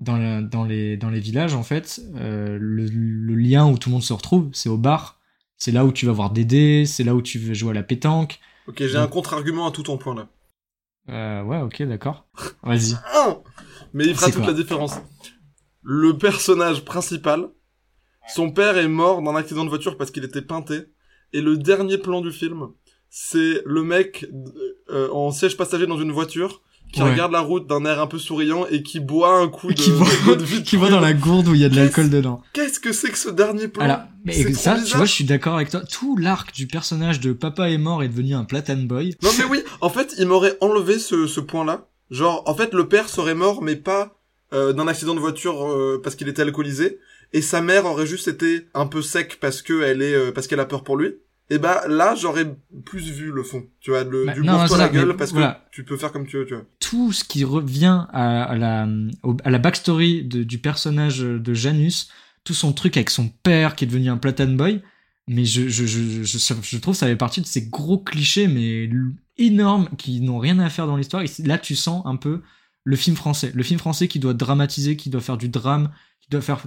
dans, 0.00 0.16
la- 0.16 0.42
dans, 0.42 0.64
les, 0.64 0.96
dans 0.96 1.10
les 1.10 1.20
villages, 1.20 1.54
en 1.54 1.62
fait, 1.62 2.00
euh, 2.16 2.58
le, 2.60 2.86
le 2.86 3.34
lien 3.34 3.66
où 3.66 3.78
tout 3.78 3.88
le 3.88 3.94
monde 3.94 4.02
se 4.02 4.12
retrouve, 4.12 4.50
c'est 4.52 4.68
au 4.68 4.78
bar. 4.78 5.20
C'est 5.56 5.72
là 5.72 5.84
où 5.84 5.92
tu 5.92 6.06
vas 6.06 6.12
voir 6.12 6.30
des 6.30 6.44
dés, 6.44 6.84
c'est 6.86 7.04
là 7.04 7.14
où 7.14 7.22
tu 7.22 7.38
veux 7.38 7.54
jouer 7.54 7.70
à 7.70 7.74
la 7.74 7.82
pétanque. 7.82 8.38
Ok, 8.68 8.78
j'ai 8.78 8.96
un 8.96 9.08
contre-argument 9.08 9.66
à 9.66 9.70
tout 9.72 9.82
ton 9.82 9.98
point 9.98 10.14
là. 10.14 10.28
Euh, 11.08 11.42
ouais, 11.42 11.60
ok, 11.60 11.82
d'accord. 11.82 12.26
Vas-y. 12.62 12.94
Un 13.14 13.38
Mais 13.94 14.06
il 14.06 14.14
fera 14.14 14.30
toute 14.30 14.46
la 14.46 14.52
différence. 14.52 14.96
Le 15.82 16.16
personnage 16.18 16.84
principal, 16.84 17.48
son 18.28 18.50
père 18.52 18.76
est 18.76 18.88
mort 18.88 19.22
dans 19.22 19.32
un 19.32 19.36
accident 19.36 19.64
de 19.64 19.70
voiture 19.70 19.96
parce 19.96 20.10
qu'il 20.10 20.24
était 20.24 20.42
peinté. 20.42 20.82
Et 21.32 21.40
le 21.40 21.56
dernier 21.56 21.98
plan 21.98 22.20
du 22.20 22.32
film, 22.32 22.68
c'est 23.10 23.62
le 23.64 23.82
mec 23.82 24.26
euh, 24.90 25.08
en 25.10 25.30
siège 25.30 25.56
passager 25.56 25.86
dans 25.86 25.98
une 26.00 26.12
voiture 26.12 26.62
qui 26.92 27.02
Ouais. 27.02 27.10
regarde 27.10 27.32
la 27.32 27.40
route 27.40 27.66
d'un 27.66 27.84
air 27.84 28.00
un 28.00 28.06
peu 28.06 28.18
souriant 28.18 28.64
et 28.70 28.82
qui 28.82 28.98
boit 28.98 29.34
un 29.38 29.48
coup 29.48 29.68
de, 29.68 29.74
qui, 29.74 29.90
de 29.90 30.34
de 30.36 30.60
qui 30.64 30.76
voit 30.76 30.88
dans 30.88 31.00
la 31.00 31.12
gourde 31.12 31.46
où 31.48 31.54
il 31.54 31.60
y 31.60 31.64
a 31.66 31.68
de 31.68 31.76
l'alcool 31.76 32.08
dedans. 32.08 32.40
Qu'est-ce 32.54 32.80
que 32.80 32.92
c'est 32.92 33.10
que 33.10 33.18
ce 33.18 33.28
dernier 33.28 33.68
plan? 33.68 33.84
Alors, 33.84 33.98
mais 34.24 34.54
ça, 34.54 34.74
tu 34.82 34.96
vois, 34.96 35.04
je 35.04 35.12
suis 35.12 35.24
d'accord 35.24 35.56
avec 35.56 35.68
toi. 35.68 35.82
Tout 35.82 36.16
l'arc 36.16 36.54
du 36.54 36.66
personnage 36.66 37.20
de 37.20 37.34
Papa 37.34 37.68
est 37.68 37.76
mort 37.76 38.02
est 38.02 38.08
devenu 38.08 38.34
un 38.34 38.44
platane 38.44 38.86
boy. 38.86 39.14
Non 39.22 39.28
mais 39.38 39.44
oui, 39.44 39.58
en 39.82 39.90
fait, 39.90 40.14
il 40.18 40.26
m'aurait 40.28 40.56
enlevé 40.62 40.98
ce, 40.98 41.26
ce 41.26 41.40
point-là. 41.40 41.88
Genre, 42.10 42.42
en 42.46 42.54
fait, 42.54 42.72
le 42.72 42.88
père 42.88 43.10
serait 43.10 43.34
mort, 43.34 43.60
mais 43.60 43.76
pas 43.76 44.18
euh, 44.54 44.72
d'un 44.72 44.88
accident 44.88 45.14
de 45.14 45.20
voiture 45.20 45.68
euh, 45.70 46.00
parce 46.02 46.16
qu'il 46.16 46.26
était 46.28 46.40
alcoolisé, 46.40 46.98
et 47.32 47.42
sa 47.42 47.60
mère 47.60 47.84
aurait 47.86 48.06
juste 48.06 48.28
été 48.28 48.66
un 48.74 48.86
peu 48.86 49.02
sec 49.02 49.38
parce 49.40 49.62
que 49.62 49.82
elle 49.82 50.02
est 50.02 50.14
euh, 50.14 50.32
parce 50.32 50.46
qu'elle 50.46 50.60
a 50.60 50.64
peur 50.66 50.84
pour 50.84 50.96
lui. 50.96 51.14
Et 51.50 51.56
bah 51.58 51.82
là, 51.88 52.14
j'aurais 52.14 52.54
plus 52.84 53.10
vu 53.10 53.32
le 53.32 53.42
fond, 53.42 53.64
tu 53.80 53.90
vois, 53.90 54.04
le, 54.04 54.26
Bah, 54.26 54.34
du 54.34 54.42
non, 54.42 54.66
c'est 54.66 54.76
la 54.76 54.90
gueule 54.90 55.16
parce 55.16 55.32
voilà. 55.32 55.66
que 55.70 55.74
tu 55.76 55.82
peux 55.84 55.96
faire 55.96 56.12
comme 56.12 56.26
tu 56.26 56.36
veux, 56.36 56.44
tu 56.44 56.52
vois. 56.54 56.64
Tout 56.78 57.10
ce 57.12 57.24
qui 57.24 57.42
revient 57.42 58.04
à, 58.12 58.44
à 58.44 58.54
la, 58.56 58.86
à 59.44 59.50
la 59.50 59.58
backstory 59.58 60.24
de- 60.24 60.42
du 60.42 60.58
personnage 60.58 61.20
de 61.20 61.54
Janus, 61.54 62.10
tout 62.44 62.52
son 62.52 62.74
truc 62.74 62.98
avec 62.98 63.08
son 63.08 63.28
père 63.28 63.76
qui 63.76 63.84
est 63.84 63.86
devenu 63.86 64.10
un 64.10 64.18
platane 64.18 64.58
boy, 64.58 64.82
mais 65.26 65.46
je, 65.46 65.68
je, 65.68 65.86
je, 65.86 66.22
je, 66.22 66.38
je 66.38 66.76
trouve 66.78 66.92
que 66.94 66.98
ça 66.98 67.06
fait 67.06 67.16
partie 67.16 67.40
de 67.40 67.46
ces 67.46 67.66
gros 67.66 67.96
clichés, 67.98 68.46
mais 68.46 68.90
énormes, 69.38 69.88
qui 69.96 70.20
n'ont 70.20 70.38
rien 70.38 70.58
à 70.58 70.68
faire 70.68 70.86
dans 70.86 70.96
l'histoire. 70.98 71.22
Et 71.22 71.30
là, 71.46 71.56
tu 71.56 71.76
sens 71.76 72.02
un 72.04 72.16
peu 72.16 72.42
le 72.84 72.96
film 72.96 73.16
français. 73.16 73.52
Le 73.54 73.62
film 73.62 73.78
français 73.80 74.06
qui 74.06 74.18
doit 74.18 74.34
dramatiser, 74.34 74.96
qui 74.96 75.08
doit 75.08 75.20
faire 75.22 75.38
du 75.38 75.48
drame, 75.48 75.90
qui 76.20 76.28
doit 76.28 76.42
faire. 76.42 76.62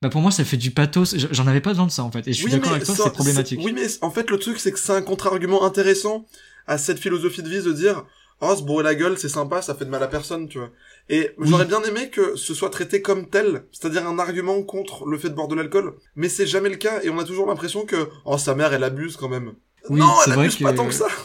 Bah 0.00 0.08
pour 0.10 0.20
moi, 0.20 0.30
ça 0.30 0.44
fait 0.44 0.56
du 0.56 0.70
pathos. 0.70 1.16
J'en 1.32 1.46
avais 1.48 1.60
pas 1.60 1.70
besoin 1.70 1.86
de 1.86 1.90
ça, 1.90 2.04
en 2.04 2.10
fait. 2.10 2.26
Et 2.28 2.32
je 2.32 2.36
suis 2.38 2.44
Oui, 2.46 2.50
d'accord 2.52 2.72
avec 2.72 2.84
toi, 2.84 2.94
c'est 2.94 3.12
problématique. 3.12 3.60
Oui, 3.64 3.72
mais 3.72 3.86
en 4.00 4.10
fait, 4.10 4.30
le 4.30 4.38
truc, 4.38 4.60
c'est 4.60 4.70
que 4.70 4.78
c'est 4.78 4.92
un 4.92 5.02
contre-argument 5.02 5.64
intéressant 5.64 6.24
à 6.68 6.78
cette 6.78 6.98
philosophie 6.98 7.42
de 7.42 7.48
vie 7.48 7.62
de 7.62 7.72
dire 7.72 8.04
Oh, 8.40 8.54
se 8.54 8.62
bourrer 8.62 8.84
la 8.84 8.94
gueule, 8.94 9.18
c'est 9.18 9.28
sympa, 9.28 9.60
ça 9.62 9.74
fait 9.74 9.84
de 9.84 9.90
mal 9.90 10.00
à 10.02 10.06
personne, 10.06 10.48
tu 10.48 10.58
vois. 10.58 10.70
Et 11.08 11.30
Oui. 11.38 11.48
j'aurais 11.48 11.64
bien 11.64 11.82
aimé 11.82 12.10
que 12.10 12.36
ce 12.36 12.54
soit 12.54 12.70
traité 12.70 13.02
comme 13.02 13.28
tel, 13.28 13.64
c'est-à-dire 13.72 14.06
un 14.06 14.20
argument 14.20 14.62
contre 14.62 15.06
le 15.06 15.18
fait 15.18 15.30
de 15.30 15.34
boire 15.34 15.48
de 15.48 15.56
l'alcool, 15.56 15.94
mais 16.14 16.28
c'est 16.28 16.46
jamais 16.46 16.68
le 16.68 16.76
cas, 16.76 17.00
et 17.02 17.10
on 17.10 17.18
a 17.18 17.24
toujours 17.24 17.48
l'impression 17.48 17.84
que 17.84 18.08
Oh, 18.24 18.38
sa 18.38 18.54
mère, 18.54 18.72
elle 18.72 18.84
abuse 18.84 19.16
quand 19.16 19.28
même. 19.28 19.54
Oui, 19.88 19.98
non, 19.98 20.12
elle 20.24 20.34
vrai 20.34 20.44
abuse 20.44 20.58
pas 20.58 20.70
que- 20.70 20.76
tant 20.76 20.86
que 20.86 20.94
ça. 20.94 21.08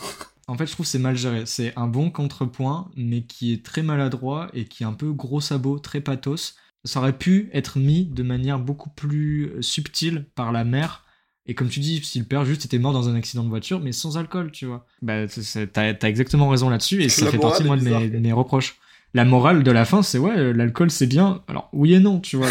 En 0.47 0.57
fait, 0.57 0.65
je 0.65 0.73
trouve 0.73 0.86
c'est 0.86 0.99
mal 0.99 1.15
géré. 1.15 1.43
C'est 1.45 1.71
un 1.77 1.88
bon 1.88 2.09
contrepoint, 2.12 2.89
mais 2.97 3.21
qui 3.23 3.53
est 3.53 3.63
très 3.63 3.81
maladroit 3.81 4.49
et 4.53 4.65
qui 4.65 4.83
est 4.83 4.86
un 4.86 4.91
peu 4.93 5.12
gros 5.13 5.39
sabot, 5.39 5.79
très 5.79 6.01
pathos. 6.01 6.55
Ça 6.86 7.00
aurait 7.00 7.17
pu 7.17 7.50
être 7.54 7.80
mis 7.80 8.06
de 8.06 8.24
manière 8.24 8.60
beaucoup 8.60 8.89
plus 8.89 9.46
euh, 9.46 9.62
subtile 9.62 10.26
par 10.36 10.52
la 10.52 10.63
mère. 10.63 11.06
Et 11.46 11.56
comme 11.56 11.69
tu 11.69 11.80
dis, 11.80 12.02
si 12.04 12.19
le 12.19 12.26
père 12.26 12.46
juste 12.46 12.65
était 12.65 12.80
mort 12.80 12.93
dans 12.93 13.10
un 13.10 13.15
accident 13.15 13.43
de 13.43 13.50
voiture, 13.50 13.80
mais 13.80 13.91
sans 13.91 14.17
alcool, 14.17 14.52
tu 14.52 14.65
vois. 14.65 14.86
Bah, 15.02 15.26
t'as 15.74 16.08
exactement 16.08 16.48
raison 16.50 16.69
là-dessus, 16.69 17.04
et 17.04 17.10
ça 17.10 17.26
La 17.26 17.32
fait 17.32 17.38
partie, 17.38 17.63
moi, 17.63 17.76
de 17.76 17.84
mes, 17.84 18.32
reproches. 18.32 18.78
La 19.13 19.26
morale 19.26 19.63
de 19.63 19.72
la 19.72 19.86
fin, 19.86 20.02
c'est 20.02 20.17
ouais, 20.17 20.38
euh, 20.38 20.54
l'alcool 20.54 20.89
c'est 20.89 21.06
bien. 21.06 21.43
Alors, 21.48 21.69
oui 21.74 21.93
et 21.93 22.00
non, 22.00 22.19
tu 22.19 22.38
vois. 22.38 22.48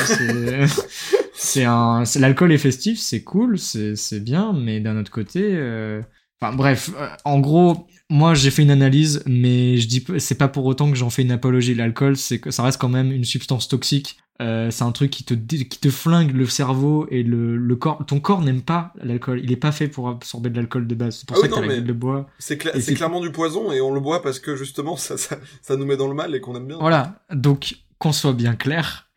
C'est 1.35 1.65
un, 1.65 2.05
l'alcool 2.17 2.53
est 2.53 2.59
festif, 2.59 2.99
c'est 3.01 3.23
cool, 3.23 3.59
c'est 3.59 3.97
c'est 3.97 4.21
bien, 4.21 4.53
mais 4.53 4.79
d'un 4.79 4.97
autre 4.99 5.11
côté, 5.11 5.41
euh, 5.43 6.03
enfin 6.43 6.55
bref, 6.57 6.91
euh, 6.99 7.09
en 7.25 7.39
gros, 7.41 7.87
moi 8.11 8.35
j'ai 8.35 8.51
fait 8.51 8.63
une 8.63 8.71
analyse, 8.71 9.23
mais 9.27 9.77
je 9.79 9.87
dis, 9.89 10.05
c'est 10.19 10.37
pas 10.39 10.49
pour 10.49 10.65
autant 10.67 10.91
que 10.91 10.97
j'en 10.97 11.11
fais 11.11 11.23
une 11.23 11.31
apologie. 11.31 11.75
L'alcool, 11.75 12.17
c'est 12.17 12.41
que 12.41 12.51
ça 12.51 12.63
reste 12.63 12.81
quand 12.81 12.89
même 12.89 13.13
une 13.13 13.25
substance 13.25 13.69
toxique. 13.69 14.19
Euh, 14.41 14.71
c'est 14.71 14.83
un 14.83 14.91
truc 14.93 15.11
qui 15.11 15.25
te 15.25 15.35
qui 15.35 15.79
te 15.79 15.91
flingue 15.91 16.33
le 16.35 16.47
cerveau 16.47 17.07
et 17.11 17.23
le, 17.23 17.57
le 17.57 17.77
corps. 17.77 18.05
Ton 18.07 18.19
corps 18.19 18.41
n'aime 18.43 18.63
pas 18.63 18.93
l'alcool. 19.03 19.41
Il 19.45 19.53
est 19.53 19.57
pas 19.57 19.71
fait 19.73 19.87
pour 19.89 20.09
absorber 20.09 20.51
de 20.51 20.57
l'alcool 20.57 20.87
de 20.89 20.95
base. 20.97 21.19
C'est 21.19 21.29
pour 21.29 21.37
Ah 21.37 21.41
ça 21.41 21.47
oui, 21.47 21.51
que 21.51 21.61
non, 21.61 21.67
mais- 21.67 21.81
de 21.81 21.93
bois. 21.93 22.27
C'est 22.39 22.61
cla- 22.61 22.95
clairement 22.95 23.21
du 23.21 23.31
poison, 23.31 23.71
et 23.71 23.81
on 23.81 23.95
le 23.95 24.01
boit 24.01 24.21
parce 24.23 24.41
que 24.41 24.57
justement, 24.57 24.97
ça, 24.97 25.17
ça, 25.17 25.39
ça 25.61 25.77
nous 25.77 25.85
met 25.87 25.97
dans 25.97 26.09
le 26.09 26.15
mal 26.15 26.35
et 26.35 26.41
qu'on 26.41 26.57
aime 26.57 26.67
bien. 26.67 26.79
Voilà. 26.81 27.23
Donc 27.33 27.77
qu'on 27.99 28.13
soit 28.13 28.33
bien 28.33 28.57
clair, 28.57 29.11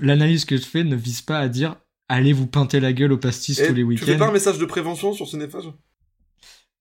l'analyse 0.00 0.44
que 0.46 0.56
je 0.56 0.62
fais 0.62 0.84
ne 0.84 0.96
vise 0.96 1.20
pas 1.22 1.38
à 1.38 1.48
dire 1.48 1.76
allez 2.08 2.32
vous 2.32 2.46
pinter 2.46 2.80
la 2.80 2.92
gueule 2.92 3.12
au 3.12 3.18
pastis 3.18 3.58
Et 3.58 3.66
tous 3.68 3.74
les 3.74 3.82
tu 3.84 3.96
fais 3.98 4.06
pas 4.06 4.12
week-ends. 4.12 4.28
un 4.28 4.32
message 4.32 4.58
de 4.58 4.64
prévention 4.66 5.12
sur 5.12 5.26
Cinéphage 5.28 5.64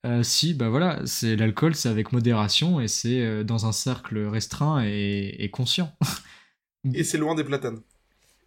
Euh, 0.06 0.24
si, 0.24 0.56
bah 0.56 0.70
voilà, 0.70 1.00
c'est 1.06 1.36
l'alcool, 1.36 1.76
c'est 1.76 1.88
avec 1.90 2.12
modération 2.12 2.82
et 2.82 2.88
c'est 2.88 3.22
euh, 3.22 3.44
dans 3.44 3.68
un 3.68 3.72
cercle 3.72 4.18
restreint 4.26 4.84
et, 4.84 5.36
et 5.40 5.50
conscient. 5.52 5.96
Et 6.94 7.04
c'est 7.04 7.18
loin 7.18 7.36
des 7.36 7.44
platanes. 7.44 7.82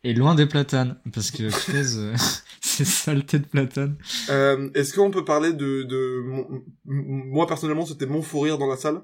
Et 0.05 0.12
loin 0.12 0.35
des 0.35 0.47
platanes, 0.47 0.99
parce 1.12 1.31
que 1.31 1.45
euh, 1.45 2.17
c'est 2.61 2.85
saleté 2.85 3.38
de 3.38 3.47
platane. 3.47 3.97
Euh, 4.31 4.71
Est-ce 4.75 4.95
qu'on 4.95 5.11
peut 5.11 5.25
parler 5.25 5.53
de, 5.53 5.83
de 5.83 6.23
mon- 6.25 6.49
m- 6.51 6.64
moi 6.87 7.47
personnellement 7.47 7.85
c'était 7.87 8.07
mon 8.07 8.23
fou 8.23 8.40
rire 8.40 8.57
dans 8.59 8.67
la 8.67 8.77
salle, 8.77 9.03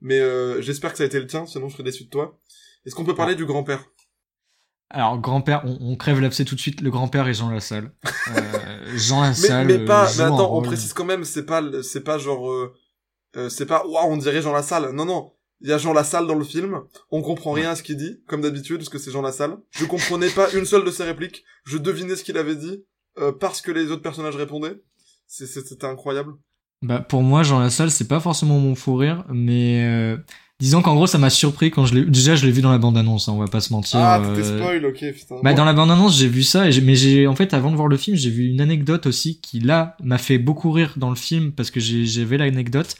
mais 0.00 0.18
euh, 0.20 0.60
j'espère 0.60 0.92
que 0.92 0.98
ça 0.98 1.04
a 1.04 1.06
été 1.06 1.18
le 1.18 1.26
tien, 1.26 1.46
sinon 1.46 1.68
je 1.68 1.74
serais 1.74 1.84
déçu 1.84 2.04
de 2.04 2.10
toi. 2.10 2.38
Est-ce 2.84 2.94
qu'on 2.94 3.04
peut 3.04 3.14
parler 3.14 3.34
du 3.34 3.46
grand-père? 3.46 3.84
Alors, 4.90 5.18
grand-père, 5.20 5.62
on, 5.66 5.76
on 5.80 5.96
crève 5.96 6.20
l'abcès 6.20 6.44
tout 6.46 6.54
de 6.54 6.60
suite, 6.60 6.80
le 6.80 6.90
grand-père 6.90 7.28
et 7.28 7.34
Jean 7.34 7.50
Lassalle. 7.50 7.92
Euh, 8.28 8.77
Jean 8.96 9.20
Mais, 9.22 9.28
Lassalle. 9.28 9.66
mais 9.66 9.84
pas, 9.84 10.04
euh, 10.04 10.08
joue 10.08 10.18
mais 10.18 10.24
attends, 10.24 10.56
on 10.56 10.62
précise 10.62 10.92
quand 10.92 11.04
même, 11.04 11.24
c'est 11.24 11.44
pas, 11.46 11.62
c'est 11.82 12.02
pas 12.02 12.18
genre, 12.18 12.50
euh, 12.50 12.72
euh, 13.36 13.48
c'est 13.48 13.66
pas, 13.66 13.84
waouh, 13.86 14.10
on 14.10 14.16
dirait 14.16 14.42
Jean 14.42 14.52
Lassalle. 14.52 14.90
Non, 14.92 15.04
non. 15.04 15.32
Il 15.60 15.68
y 15.68 15.72
a 15.72 15.78
Jean 15.78 15.92
Lassalle 15.92 16.26
dans 16.26 16.36
le 16.36 16.44
film. 16.44 16.82
On 17.10 17.20
comprend 17.20 17.50
rien 17.52 17.70
à 17.70 17.74
ce 17.74 17.82
qu'il 17.82 17.96
dit, 17.96 18.22
comme 18.28 18.40
d'habitude, 18.42 18.78
parce 18.78 18.88
que 18.88 18.98
c'est 18.98 19.10
Jean 19.10 19.22
Lassalle. 19.22 19.56
Je 19.70 19.84
comprenais 19.86 20.30
pas 20.30 20.50
une 20.52 20.64
seule 20.64 20.84
de 20.84 20.90
ses 20.90 21.02
répliques. 21.02 21.44
Je 21.64 21.78
devinais 21.78 22.14
ce 22.14 22.22
qu'il 22.22 22.38
avait 22.38 22.54
dit, 22.54 22.84
euh, 23.18 23.32
parce 23.32 23.60
que 23.60 23.72
les 23.72 23.90
autres 23.90 24.02
personnages 24.02 24.36
répondaient. 24.36 24.80
C'était 25.26 25.84
incroyable. 25.84 26.34
Bah, 26.82 27.00
pour 27.00 27.22
moi, 27.22 27.42
Jean 27.42 27.58
Lassalle, 27.58 27.90
c'est 27.90 28.06
pas 28.06 28.20
forcément 28.20 28.58
mon 28.60 28.76
fou 28.76 28.94
rire, 28.94 29.24
mais 29.30 29.84
euh, 29.84 30.16
disons 30.60 30.82
qu'en 30.82 30.94
gros, 30.94 31.06
ça 31.06 31.18
m'a 31.18 31.30
surpris 31.30 31.70
quand 31.70 31.86
je 31.86 31.94
l'ai. 31.94 32.04
Déjà, 32.04 32.34
je 32.36 32.44
l'ai 32.46 32.52
vu 32.52 32.62
dans 32.62 32.70
la 32.72 32.78
bande-annonce, 32.78 33.28
hein, 33.28 33.32
on 33.32 33.38
va 33.38 33.46
pas 33.48 33.60
se 33.60 33.72
mentir. 33.72 33.98
Ah, 34.00 34.20
euh, 34.20 34.34
t'étais 34.34 34.48
spoil, 34.48 34.84
ok, 34.86 35.12
putain. 35.14 35.36
Bah, 35.42 35.54
dans 35.54 35.64
la 35.64 35.72
bande-annonce, 35.72 36.18
j'ai 36.18 36.28
vu 36.28 36.42
ça, 36.42 36.68
et 36.68 36.72
j'ai- 36.72 36.80
mais 36.80 36.94
j'ai, 36.94 37.26
en 37.26 37.34
fait, 37.36 37.54
avant 37.54 37.70
de 37.70 37.76
voir 37.76 37.88
le 37.88 37.96
film, 37.96 38.16
j'ai 38.16 38.30
vu 38.30 38.48
une 38.48 38.60
anecdote 38.60 39.06
aussi 39.06 39.40
qui, 39.40 39.60
là, 39.60 39.96
m'a 40.02 40.18
fait 40.18 40.38
beaucoup 40.38 40.70
rire 40.72 40.94
dans 40.96 41.10
le 41.10 41.16
film 41.16 41.52
parce 41.52 41.70
que 41.70 41.80
j'ai, 41.80 42.04
j'avais 42.06 42.38
l'anecdote. 42.38 42.96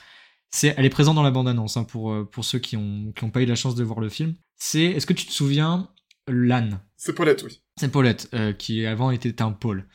C'est, 0.51 0.75
elle 0.79 0.87
est 0.87 0.90
présente 0.90 1.16
dans 1.16 1.23
la 1.23 1.31
bande-annonce, 1.31 1.77
hein, 1.77 1.85
pour, 1.85 2.12
euh, 2.12 2.25
pour 2.25 2.44
ceux 2.44 2.59
qui 2.59 2.77
ont, 2.77 3.12
qui 3.14 3.25
ont 3.25 3.31
pas 3.31 3.42
eu 3.42 3.47
la 3.47 3.55
chance 3.55 3.75
de 3.75 3.85
voir 3.85 4.01
le 4.01 4.09
film. 4.09 4.35
C'est, 4.57 4.85
est-ce 4.85 5.07
que 5.07 5.12
tu 5.12 5.27
te 5.27 5.33
souviens, 5.33 5.88
l'âne? 6.27 6.81
C'est 6.97 7.14
Paulette, 7.14 7.42
oui. 7.47 7.61
C'est 7.79 7.90
Paulette, 7.92 8.29
euh, 8.35 8.53
qui 8.53 8.87
avant 8.87 9.11
était 9.11 9.42
un 9.42 9.53
pôle. 9.53 9.87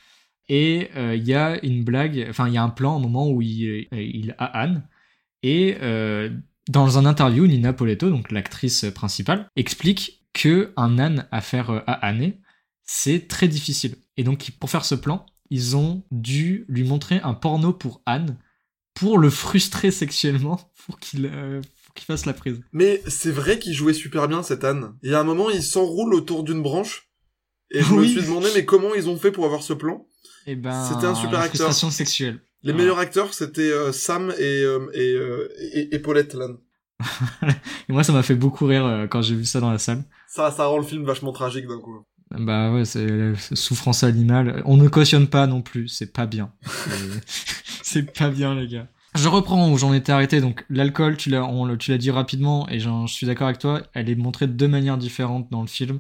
Et 0.50 0.90
euh, 0.96 1.16
il 1.16 1.26
y 1.28 1.34
a 1.34 1.64
une 1.66 1.84
blague, 1.84 2.28
enfin, 2.30 2.48
il 2.50 2.54
y 2.54 2.58
a 2.58 2.64
un 2.64 2.70
plan, 2.70 2.98
au 2.98 3.00
moment 3.00 3.30
où 3.30 3.42
il, 3.42 3.88
euh, 3.94 4.02
il 4.02 4.36
a 4.38 4.46
Anne, 4.46 4.88
et 5.42 5.78
euh, 5.82 6.30
dans 6.70 6.98
un 6.98 7.06
interview, 7.06 7.46
Nina 7.46 7.74
Poletto, 7.74 8.10
donc 8.10 8.32
l'actrice 8.32 8.86
principale, 8.94 9.48
explique 9.56 10.26
que 10.34 10.74
un 10.78 10.98
âne 11.00 11.28
à 11.32 11.42
faire 11.42 11.70
euh, 11.70 11.80
à 11.88 11.94
Anne, 12.08 12.34
c'est 12.84 13.28
très 13.28 13.48
difficile. 13.48 13.96
Et 14.18 14.24
donc, 14.24 14.52
pour 14.60 14.70
faire 14.70 14.86
ce 14.86 14.96
plan, 14.96 15.26
ils 15.50 15.76
ont 15.76 16.04
dû 16.12 16.66
lui 16.68 16.84
montrer 16.84 17.20
un 17.24 17.34
porno 17.34 17.74
pour 17.74 18.02
Anne, 18.06 18.38
pour 18.94 19.18
le 19.18 19.30
frustrer 19.30 19.92
sexuellement, 19.92 20.72
pour 20.86 21.00
qu'il 21.00 21.26
euh, 21.26 21.62
pour 21.86 21.94
qu'il 21.94 22.06
fasse 22.06 22.26
la 22.26 22.34
prise. 22.34 22.62
Mais 22.72 23.04
c'est 23.08 23.32
vrai 23.32 23.60
qu'il 23.60 23.74
jouait 23.74 23.94
super 23.94 24.28
bien, 24.28 24.42
cet 24.44 24.64
âne. 24.64 24.96
Il 25.04 25.12
y 25.12 25.14
a 25.14 25.20
un 25.20 25.24
moment, 25.24 25.50
il 25.50 25.64
s'enroule 25.64 26.14
autour 26.14 26.44
d'une 26.44 26.64
branche. 26.64 27.10
Et 27.72 27.82
je 27.82 27.94
me 27.94 28.06
suis 28.06 28.22
demandé, 28.22 28.50
mais 28.54 28.66
comment 28.66 28.94
ils 28.94 29.10
ont 29.10 29.18
fait 29.18 29.32
pour 29.32 29.46
avoir 29.46 29.64
ce 29.64 29.74
plan? 29.74 30.06
Et 30.46 30.56
ben, 30.56 30.88
C'était 30.88 31.08
un 31.08 31.16
super 31.16 31.40
la 31.40 31.46
acteur. 31.46 31.68
frustration 31.68 31.90
sexuelle. 31.90 32.40
Les 32.64 32.72
Ouais. 32.72 32.78
meilleurs 32.78 33.00
acteurs, 33.00 33.34
c'était 33.34 33.62
euh, 33.72 33.92
Sam 33.92 34.32
et, 34.40 34.64
euh, 34.64 34.90
et, 34.94 35.14
euh, 35.14 35.50
et, 35.74 35.96
et 35.96 36.00
Paulette, 36.00 36.34
l'âne. 36.34 36.58
Et 37.90 37.92
moi, 37.94 38.04
ça 38.04 38.14
m'a 38.14 38.24
fait 38.24 38.36
beaucoup 38.36 38.66
rire 38.66 38.86
euh, 38.86 39.08
quand 39.08 39.22
j'ai 39.22 39.36
vu 39.36 39.44
ça 39.46 39.60
dans 39.60 39.72
la 39.72 39.78
salle. 39.80 40.04
Ça, 40.30 40.52
ça 40.52 40.66
rend 40.68 40.78
le 40.78 40.84
film 40.86 41.04
vachement 41.04 41.34
tragique 41.34 41.68
d'un 41.68 41.80
coup. 41.80 42.06
Bah 42.32 42.72
ouais, 42.72 42.86
c'est 42.86 43.34
souffrance 43.54 44.04
animale. 44.04 44.64
On 44.66 44.78
ne 44.78 44.88
cautionne 44.88 45.28
pas 45.28 45.46
non 45.46 45.62
plus, 45.62 45.88
c'est 45.90 46.14
pas 46.14 46.26
bien. 46.26 46.52
C'est- 47.84 48.12
pas 48.18 48.30
bien, 48.30 48.56
les 48.56 48.68
gars. 48.68 48.88
Je 49.16 49.28
reprends 49.28 49.70
où 49.72 49.78
j'en 49.78 49.94
étais 49.94 50.12
arrêté. 50.12 50.42
Donc 50.42 50.66
l'alcool, 50.70 51.18
tu 51.18 51.30
l'as, 51.30 51.48
tu 51.78 51.92
l'as 51.92 51.98
dit 52.00 52.10
rapidement, 52.10 52.68
et 52.70 52.80
je 52.80 52.90
suis 53.08 53.28
d'accord 53.28 53.48
avec 53.48 53.60
toi. 53.60 53.84
Elle 53.94 54.10
est 54.10 54.16
montrée 54.16 54.48
de 54.48 54.54
deux 54.54 54.68
manières 54.68 54.98
différentes 54.98 55.52
dans 55.52 55.62
le 55.62 55.68
film, 55.68 56.00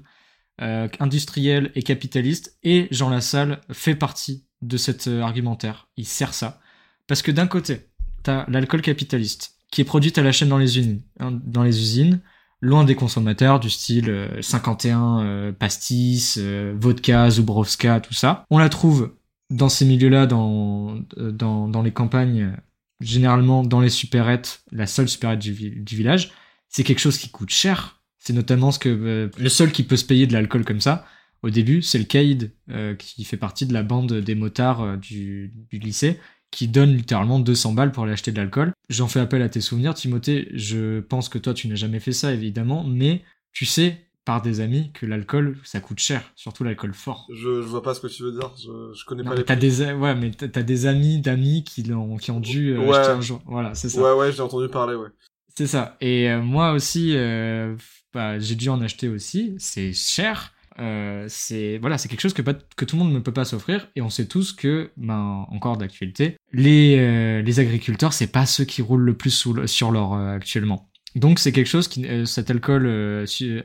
euh, 0.61 0.87
industriel 0.99 1.71
et 1.75 1.83
capitaliste. 1.83 2.57
Et 2.63 2.87
Jean 2.89 3.09
Lassalle 3.09 3.61
fait 3.71 3.95
partie 3.95 4.45
de 4.67 4.77
cet 4.77 5.07
euh, 5.07 5.21
argumentaire. 5.21 5.87
Il 5.97 6.05
sert 6.05 6.33
ça 6.33 6.59
parce 7.07 7.21
que 7.21 7.31
d'un 7.31 7.47
côté, 7.47 7.89
t'as 8.23 8.45
l'alcool 8.49 8.81
capitaliste 8.81 9.53
qui 9.71 9.81
est 9.81 9.85
produit 9.85 10.13
à 10.15 10.21
la 10.21 10.31
chaîne 10.31 10.49
dans 10.49 10.59
les 10.59 10.77
usines, 10.77 11.01
hein, 11.19 11.31
dans 11.43 11.63
les 11.63 11.79
usines, 11.79 12.21
loin 12.61 12.83
des 12.83 12.95
consommateurs 12.95 13.59
du 13.59 13.71
style 13.71 14.09
euh, 14.09 14.41
51 14.41 15.19
euh, 15.19 15.51
pastis, 15.51 16.37
euh, 16.39 16.75
vodka, 16.79 17.29
Zubrovska, 17.31 17.99
tout 17.99 18.13
ça. 18.13 18.45
On 18.51 18.59
la 18.59 18.69
trouve 18.69 19.15
dans 19.49 19.69
ces 19.69 19.85
milieux-là, 19.85 20.27
dans, 20.27 20.99
dans, 21.17 21.67
dans 21.67 21.81
les 21.81 21.91
campagnes, 21.91 22.53
généralement 23.01 23.63
dans 23.63 23.81
les 23.81 23.89
supérettes, 23.89 24.63
la 24.71 24.85
seule 24.87 25.09
supérette 25.09 25.39
du, 25.39 25.51
du 25.51 25.95
village. 25.95 26.31
C'est 26.69 26.83
quelque 26.83 26.99
chose 26.99 27.17
qui 27.17 27.29
coûte 27.29 27.49
cher. 27.49 27.99
C'est 28.19 28.33
notamment 28.33 28.71
ce 28.71 28.79
que 28.79 29.29
le 29.37 29.49
seul 29.49 29.71
qui 29.71 29.83
peut 29.83 29.97
se 29.97 30.05
payer 30.05 30.27
de 30.27 30.33
l'alcool 30.33 30.65
comme 30.65 30.79
ça. 30.81 31.05
Au 31.43 31.49
début, 31.49 31.81
c'est 31.81 31.99
le 31.99 32.05
Caïd, 32.05 32.51
euh, 32.71 32.95
qui 32.95 33.23
fait 33.25 33.37
partie 33.37 33.65
de 33.65 33.73
la 33.73 33.83
bande 33.83 34.13
des 34.13 34.35
motards 34.35 34.81
euh, 34.81 34.97
du, 34.97 35.53
du 35.69 35.77
lycée, 35.79 36.19
qui 36.51 36.67
donne 36.67 36.95
littéralement 36.95 37.39
200 37.39 37.73
balles 37.73 37.91
pour 37.91 38.03
aller 38.03 38.13
acheter 38.13 38.31
de 38.31 38.37
l'alcool. 38.37 38.71
J'en 38.89 39.07
fais 39.07 39.19
appel 39.19 39.41
à 39.41 39.49
tes 39.49 39.59
souvenirs, 39.61 39.93
Timothée. 39.93 40.49
Je 40.53 40.99
pense 41.01 41.27
que 41.29 41.37
toi, 41.37 41.53
tu 41.53 41.67
n'as 41.67 41.75
jamais 41.75 41.99
fait 41.99 42.11
ça, 42.13 42.31
évidemment, 42.33 42.83
mais 42.83 43.23
tu 43.51 43.65
sais 43.65 43.97
par 44.25 44.41
des 44.41 44.61
amis 44.61 44.91
que 44.93 45.05
l'alcool, 45.05 45.57
ça 45.65 45.81
coûte 45.81 45.99
cher, 45.99 46.31
surtout 46.35 46.63
l'alcool 46.63 46.93
fort. 46.93 47.27
Je, 47.33 47.61
je 47.61 47.67
vois 47.67 47.83
pas 47.83 47.93
ce 47.93 47.99
que 47.99 48.07
tu 48.07 48.23
veux 48.23 48.31
dire. 48.31 48.51
Je, 48.57 48.93
je 48.97 49.03
connais 49.05 49.21
Non, 49.23 49.31
pas 49.31 49.35
les 49.35 49.43
t'as 49.43 49.57
prix. 49.57 49.67
des, 49.69 49.91
ouais, 49.91 50.15
mais 50.15 50.31
t'as 50.31 50.63
des 50.63 50.85
amis 50.85 51.19
d'amis 51.19 51.65
qui, 51.65 51.83
l'ont- 51.83 52.15
qui 52.15 52.31
ont 52.31 52.39
dû 52.39 52.69
euh, 52.69 52.79
Ouais. 52.79 52.95
acheter 52.95 53.11
un 53.11 53.19
jour. 53.19 53.41
Voilà, 53.45 53.75
c'est 53.75 53.89
ça. 53.89 54.01
Ouais, 54.01 54.17
ouais, 54.17 54.31
j'ai 54.31 54.39
entendu 54.41 54.69
parler, 54.69 54.95
ouais. 54.95 55.09
C'est 55.57 55.67
ça. 55.67 55.97
Et 55.99 56.29
euh, 56.29 56.41
moi 56.41 56.71
aussi, 56.71 57.17
euh, 57.17 57.75
bah, 58.13 58.39
j'ai 58.39 58.55
dû 58.55 58.69
en 58.69 58.79
acheter 58.79 59.09
aussi. 59.09 59.55
C'est 59.57 59.91
cher. 59.91 60.53
Euh, 60.79 61.25
c'est 61.29 61.77
voilà, 61.77 61.97
c'est 61.97 62.09
quelque 62.09 62.21
chose 62.21 62.33
que, 62.33 62.41
pas, 62.41 62.53
que 62.53 62.85
tout 62.85 62.95
le 62.95 63.03
monde 63.03 63.13
ne 63.13 63.19
peut 63.19 63.33
pas 63.33 63.45
s'offrir. 63.45 63.89
Et 63.95 64.01
on 64.01 64.09
sait 64.09 64.27
tous 64.27 64.53
que, 64.53 64.91
ben, 64.97 65.45
encore 65.49 65.77
d'actualité, 65.77 66.37
les, 66.51 66.97
euh, 66.97 67.41
les 67.41 67.59
agriculteurs, 67.59 68.13
c'est 68.13 68.31
pas 68.31 68.45
ceux 68.45 68.65
qui 68.65 68.81
roulent 68.81 69.03
le 69.03 69.17
plus 69.17 69.47
sur 69.65 69.91
l'or 69.91 70.15
euh, 70.15 70.35
actuellement. 70.35 70.89
Donc 71.15 71.39
c'est 71.39 71.51
quelque 71.51 71.67
chose 71.67 71.87
qui, 71.87 72.05
euh, 72.07 72.25
cet 72.25 72.49
alcool 72.49 72.87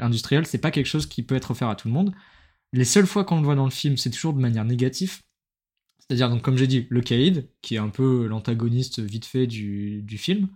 industriel, 0.01 0.47
c'est 0.47 0.59
pas 0.59 0.71
quelque 0.71 0.87
chose 0.87 1.07
qui 1.07 1.23
peut 1.23 1.35
être 1.35 1.51
offert 1.51 1.69
à 1.69 1.77
tout 1.77 1.89
le 1.89 1.95
monde. 1.95 2.13
Les 2.73 2.85
seules 2.85 3.07
fois 3.07 3.25
qu'on 3.25 3.39
le 3.39 3.45
voit 3.45 3.55
dans 3.55 3.65
le 3.65 3.71
film, 3.71 3.97
c'est 3.97 4.11
toujours 4.11 4.35
de 4.35 4.41
manière 4.41 4.65
négative. 4.65 5.21
C'est-à-dire, 5.99 6.31
donc, 6.31 6.43
comme 6.43 6.57
j'ai 6.57 6.67
dit, 6.67 6.87
le 6.91 7.01
Caïd, 7.01 7.49
qui 7.61 7.75
est 7.75 7.79
un 7.79 7.89
peu 7.89 8.27
l'antagoniste 8.27 9.01
vite 9.01 9.27
fait 9.27 9.47
du, 9.47 10.03
du 10.03 10.19
film, 10.19 10.49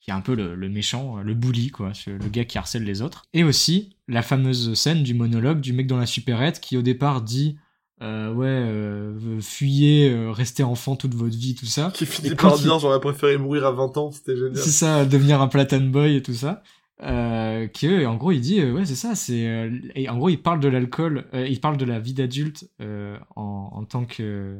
qui 0.00 0.10
est 0.10 0.14
un 0.14 0.20
peu 0.22 0.34
le, 0.34 0.54
le 0.54 0.68
méchant, 0.68 1.18
le 1.22 1.34
bully, 1.34 1.70
quoi, 1.70 1.92
le 2.06 2.28
gars 2.28 2.44
qui 2.44 2.56
harcèle 2.58 2.84
les 2.84 3.02
autres. 3.02 3.24
Et 3.34 3.44
aussi 3.44 3.96
la 4.08 4.22
fameuse 4.22 4.74
scène 4.74 5.02
du 5.02 5.14
monologue 5.14 5.60
du 5.60 5.72
mec 5.72 5.86
dans 5.86 5.98
la 5.98 6.06
supérette 6.06 6.60
qui 6.60 6.76
au 6.76 6.82
départ 6.82 7.20
dit 7.22 7.56
euh, 8.02 8.32
ouais, 8.32 8.46
euh, 8.48 9.40
fuyez, 9.42 10.08
euh, 10.10 10.30
restez 10.30 10.62
enfant 10.62 10.96
toute 10.96 11.14
votre 11.14 11.36
vie, 11.36 11.54
tout 11.54 11.66
ça. 11.66 11.90
Qui 11.94 12.06
finit 12.06 12.34
par 12.34 12.56
il- 12.56 12.62
dire 12.62 12.78
j'aurais 12.78 12.98
préféré 13.00 13.36
mourir 13.36 13.66
à 13.66 13.72
20 13.72 13.96
ans, 13.98 14.10
c'était 14.10 14.36
génial. 14.36 14.56
C'est 14.56 14.70
ça, 14.70 15.04
devenir 15.04 15.42
un 15.42 15.48
platane 15.48 15.90
boy 15.90 16.16
et 16.16 16.22
tout 16.22 16.32
ça. 16.32 16.62
Euh, 17.02 17.66
que 17.68 18.04
en 18.04 18.16
gros 18.16 18.30
il 18.32 18.40
dit 18.42 18.60
euh, 18.60 18.72
ouais 18.74 18.84
c'est 18.84 18.94
ça 18.94 19.14
c'est 19.14 19.46
euh, 19.48 19.70
et 19.94 20.10
en 20.10 20.18
gros 20.18 20.28
il 20.28 20.36
parle 20.36 20.60
de 20.60 20.68
l'alcool 20.68 21.24
euh, 21.32 21.46
il 21.48 21.58
parle 21.58 21.78
de 21.78 21.86
la 21.86 21.98
vie 21.98 22.12
d'adulte 22.12 22.68
euh, 22.82 23.16
en, 23.36 23.70
en 23.72 23.84
tant 23.84 24.04
que 24.04 24.58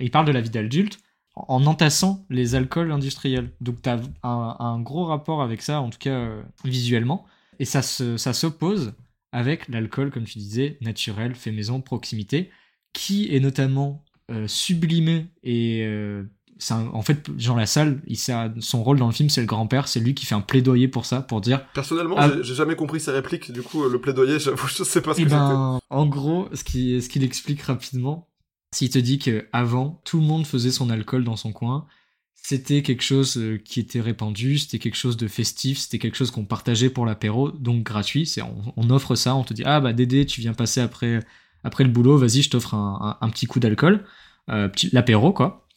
il 0.00 0.10
parle 0.10 0.24
de 0.26 0.32
la 0.32 0.40
vie 0.40 0.48
d'adulte 0.48 0.96
en, 1.34 1.44
en 1.62 1.66
entassant 1.66 2.24
les 2.30 2.54
alcools 2.54 2.90
industriels. 2.92 3.50
Donc 3.60 3.82
t'as 3.82 3.98
un, 4.22 4.56
un 4.58 4.80
gros 4.80 5.04
rapport 5.04 5.42
avec 5.42 5.62
ça 5.62 5.80
en 5.80 5.90
tout 5.90 5.98
cas 5.98 6.10
euh, 6.14 6.42
visuellement. 6.64 7.24
Et 7.58 7.64
ça 7.64 7.82
se, 7.82 8.16
ça 8.16 8.32
s'oppose 8.32 8.94
avec 9.32 9.68
l'alcool 9.68 10.10
comme 10.10 10.24
tu 10.24 10.38
disais 10.38 10.78
naturel 10.80 11.34
fait 11.34 11.50
maison 11.52 11.80
proximité 11.80 12.50
qui 12.92 13.34
est 13.34 13.40
notamment 13.40 14.04
euh, 14.30 14.46
sublimé 14.48 15.26
et 15.42 15.82
euh, 15.84 16.22
un- 16.70 16.86
en 16.92 17.02
fait 17.02 17.28
Jean 17.36 17.56
Lassalle 17.56 18.00
il 18.06 18.16
son 18.16 18.82
rôle 18.84 18.98
dans 18.98 19.06
le 19.08 19.12
film 19.12 19.28
c'est 19.28 19.40
le 19.40 19.46
grand-père 19.46 19.88
c'est 19.88 19.98
lui 20.00 20.14
qui 20.14 20.24
fait 20.24 20.36
un 20.36 20.40
plaidoyer 20.40 20.86
pour 20.88 21.04
ça 21.04 21.20
pour 21.20 21.40
dire 21.40 21.66
Personnellement, 21.74 22.14
Ah. 22.18 22.30
j'ai- 22.42 22.54
jamais 22.54 22.76
compris 22.76 23.00
ses 23.00 23.10
répliques, 23.10 23.50
du 23.52 23.60
coup, 23.62 23.82
euh, 23.84 23.90
le 23.90 24.00
plaidoyer, 24.00 24.38
j'avoue, 24.38 24.68
je 24.68 24.84
sais 24.84 25.02
pas 25.02 25.14
ce 25.14 25.20
Eh 25.20 25.24
que 25.24 25.30
ben, 25.30 25.80
en 25.90 26.06
gros, 26.06 26.48
ce 26.54 26.62
qu'il 26.64 27.02
ce 27.02 27.08
qu'il 27.08 27.24
explique 27.24 27.60
rapidement, 27.62 28.28
s'il 28.74 28.90
te 28.90 28.98
dit 28.98 29.18
que 29.18 29.46
avant 29.52 30.00
tout 30.04 30.18
le 30.18 30.26
monde 30.26 30.46
faisait 30.46 30.72
son 30.72 30.90
alcool 30.90 31.22
dans 31.22 31.36
son 31.36 31.52
coin, 31.52 31.86
c'était 32.34 32.82
quelque 32.82 33.02
chose 33.02 33.38
euh, 33.38 33.56
qui 33.56 33.78
était 33.78 34.00
répandu, 34.00 34.58
c'était 34.58 34.80
quelque 34.80 34.96
chose 34.96 35.16
de 35.16 35.28
festif, 35.28 35.78
c'était 35.78 36.00
quelque 36.00 36.16
chose 36.16 36.32
qu'on 36.32 36.44
partageait 36.44 36.90
pour 36.90 37.06
l'apéro, 37.06 37.50
donc 37.52 37.84
gratuit. 37.84 38.26
C'est 38.26 38.42
on, 38.42 38.90
offre 38.90 39.14
ça, 39.14 39.36
on 39.36 39.44
te 39.44 39.54
dit 39.54 39.62
ah 39.64 39.80
bah 39.80 39.92
Dédé, 39.92 40.26
tu 40.26 40.40
viens 40.40 40.54
passer 40.54 40.80
après 40.80 41.20
après 41.62 41.84
le 41.84 41.90
boulot, 41.90 42.18
vas-y, 42.18 42.42
je 42.42 42.50
t'offre 42.50 42.74
un, 42.74 43.28
petit 43.30 43.46
coup 43.46 43.60
d'alcool, 43.60 44.04
euh, 44.50 44.68
l'apéro 44.92 45.32
quoi. 45.32 45.68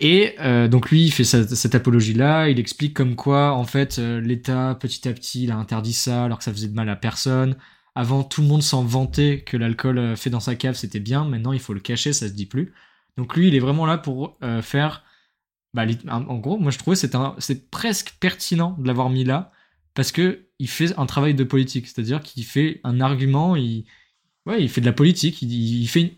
Et 0.00 0.36
euh, 0.38 0.68
donc 0.68 0.90
lui, 0.90 1.06
il 1.06 1.10
fait 1.10 1.24
cette 1.24 1.74
apologie-là, 1.74 2.48
il 2.48 2.60
explique 2.60 2.94
comme 2.94 3.16
quoi, 3.16 3.52
en 3.52 3.64
fait, 3.64 3.98
l'État, 3.98 4.76
petit 4.80 5.08
à 5.08 5.12
petit, 5.12 5.44
il 5.44 5.50
a 5.50 5.56
interdit 5.56 5.92
ça 5.92 6.24
alors 6.24 6.38
que 6.38 6.44
ça 6.44 6.52
faisait 6.52 6.68
de 6.68 6.74
mal 6.74 6.88
à 6.88 6.96
personne. 6.96 7.56
Avant, 7.98 8.22
tout 8.22 8.42
le 8.42 8.46
monde 8.46 8.62
s'en 8.62 8.84
vantait 8.84 9.42
que 9.44 9.56
l'alcool 9.56 9.98
euh, 9.98 10.14
fait 10.16 10.30
dans 10.30 10.38
sa 10.40 10.54
cave, 10.54 10.76
c'était 10.76 11.00
bien. 11.00 11.24
Maintenant, 11.24 11.52
il 11.52 11.58
faut 11.58 11.72
le 11.74 11.80
cacher, 11.80 12.12
ça 12.12 12.28
se 12.28 12.32
dit 12.32 12.46
plus. 12.46 12.72
Donc 13.16 13.34
lui, 13.36 13.48
il 13.48 13.54
est 13.56 13.58
vraiment 13.60 13.86
là 13.86 13.98
pour 13.98 14.38
euh, 14.44 14.62
faire... 14.62 15.02
Bah, 15.74 15.84
en 16.08 16.38
gros, 16.38 16.58
moi, 16.58 16.70
je 16.70 16.78
trouvais 16.78 16.94
que 16.94 17.00
c'est 17.00 17.12
c'est 17.40 17.70
presque 17.70 18.14
pertinent 18.20 18.76
de 18.78 18.86
l'avoir 18.86 19.10
mis 19.10 19.24
là, 19.24 19.50
parce 19.94 20.12
que 20.12 20.46
il 20.60 20.68
fait 20.68 20.96
un 20.98 21.06
travail 21.06 21.34
de 21.34 21.42
politique. 21.44 21.86
C'est-à-dire 21.88 22.20
qu'il 22.22 22.44
fait 22.44 22.80
un 22.84 23.00
argument, 23.00 23.56
il... 23.56 23.84
Ouais, 24.46 24.62
il 24.62 24.68
fait 24.70 24.80
de 24.80 24.86
la 24.86 24.92
politique, 24.92 25.42
il, 25.42 25.52
il 25.82 25.86
fait 25.88 26.00
une... 26.02 26.10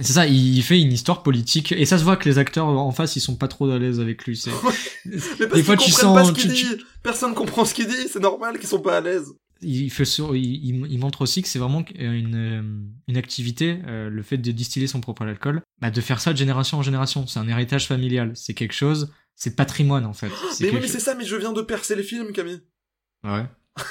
C'est 0.00 0.12
ça, 0.12 0.26
il 0.26 0.62
fait 0.62 0.80
une 0.80 0.92
histoire 0.92 1.22
politique, 1.22 1.72
et 1.72 1.86
ça 1.86 1.98
se 1.98 2.04
voit 2.04 2.16
que 2.16 2.28
les 2.28 2.38
acteurs 2.38 2.66
en 2.68 2.92
face, 2.92 3.16
ils 3.16 3.20
sont 3.20 3.36
pas 3.36 3.48
trop 3.48 3.68
à 3.70 3.78
l'aise 3.78 3.98
avec 3.98 4.24
lui. 4.26 4.36
c'est- 4.36 4.50
Mais 5.04 5.46
parce 5.46 5.54
Des 5.54 5.62
fois, 5.62 5.76
tu 5.76 5.90
comprennent 5.90 6.14
pas 6.14 6.24
sens- 6.24 6.28
ce 6.28 6.32
qu'il 6.42 6.52
tu- 6.52 6.76
dit. 6.76 6.82
Personne 7.02 7.34
comprend 7.34 7.64
ce 7.64 7.74
qu'il 7.74 7.86
dit, 7.86 8.08
c'est 8.08 8.20
normal 8.20 8.58
qu'ils 8.58 8.68
sont 8.68 8.80
pas 8.80 8.98
à 8.98 9.00
l'aise. 9.00 9.32
Il, 9.62 9.90
fait 9.90 10.04
sur- 10.04 10.34
il, 10.36 10.44
il- 10.64 10.86
il 10.90 10.98
montre 10.98 11.22
aussi 11.22 11.42
que 11.42 11.48
c'est 11.48 11.58
vraiment 11.58 11.84
une, 11.98 12.34
euh, 12.34 12.62
une 13.08 13.16
activité, 13.16 13.78
euh, 13.86 14.08
le 14.10 14.22
fait 14.22 14.38
de 14.38 14.50
distiller 14.52 14.86
son 14.86 15.00
propre 15.00 15.22
alcool, 15.22 15.62
bah, 15.80 15.90
de 15.90 16.00
faire 16.00 16.20
ça 16.20 16.32
de 16.32 16.38
génération 16.38 16.78
en 16.78 16.82
génération. 16.82 17.26
C'est 17.26 17.38
un 17.38 17.48
héritage 17.48 17.86
familial. 17.88 18.32
C'est 18.34 18.54
quelque 18.54 18.74
chose, 18.74 19.12
c'est 19.34 19.56
patrimoine 19.56 20.04
en 20.06 20.12
fait. 20.12 20.30
Mais 20.60 20.70
oui, 20.70 20.78
mais 20.80 20.88
c'est 20.88 21.00
ça, 21.00 21.14
mais 21.14 21.24
je 21.24 21.36
viens 21.36 21.52
de 21.52 21.62
percer 21.62 21.96
les 21.96 22.02
films, 22.02 22.32
Camille. 22.32 22.60
Ouais. 23.24 23.46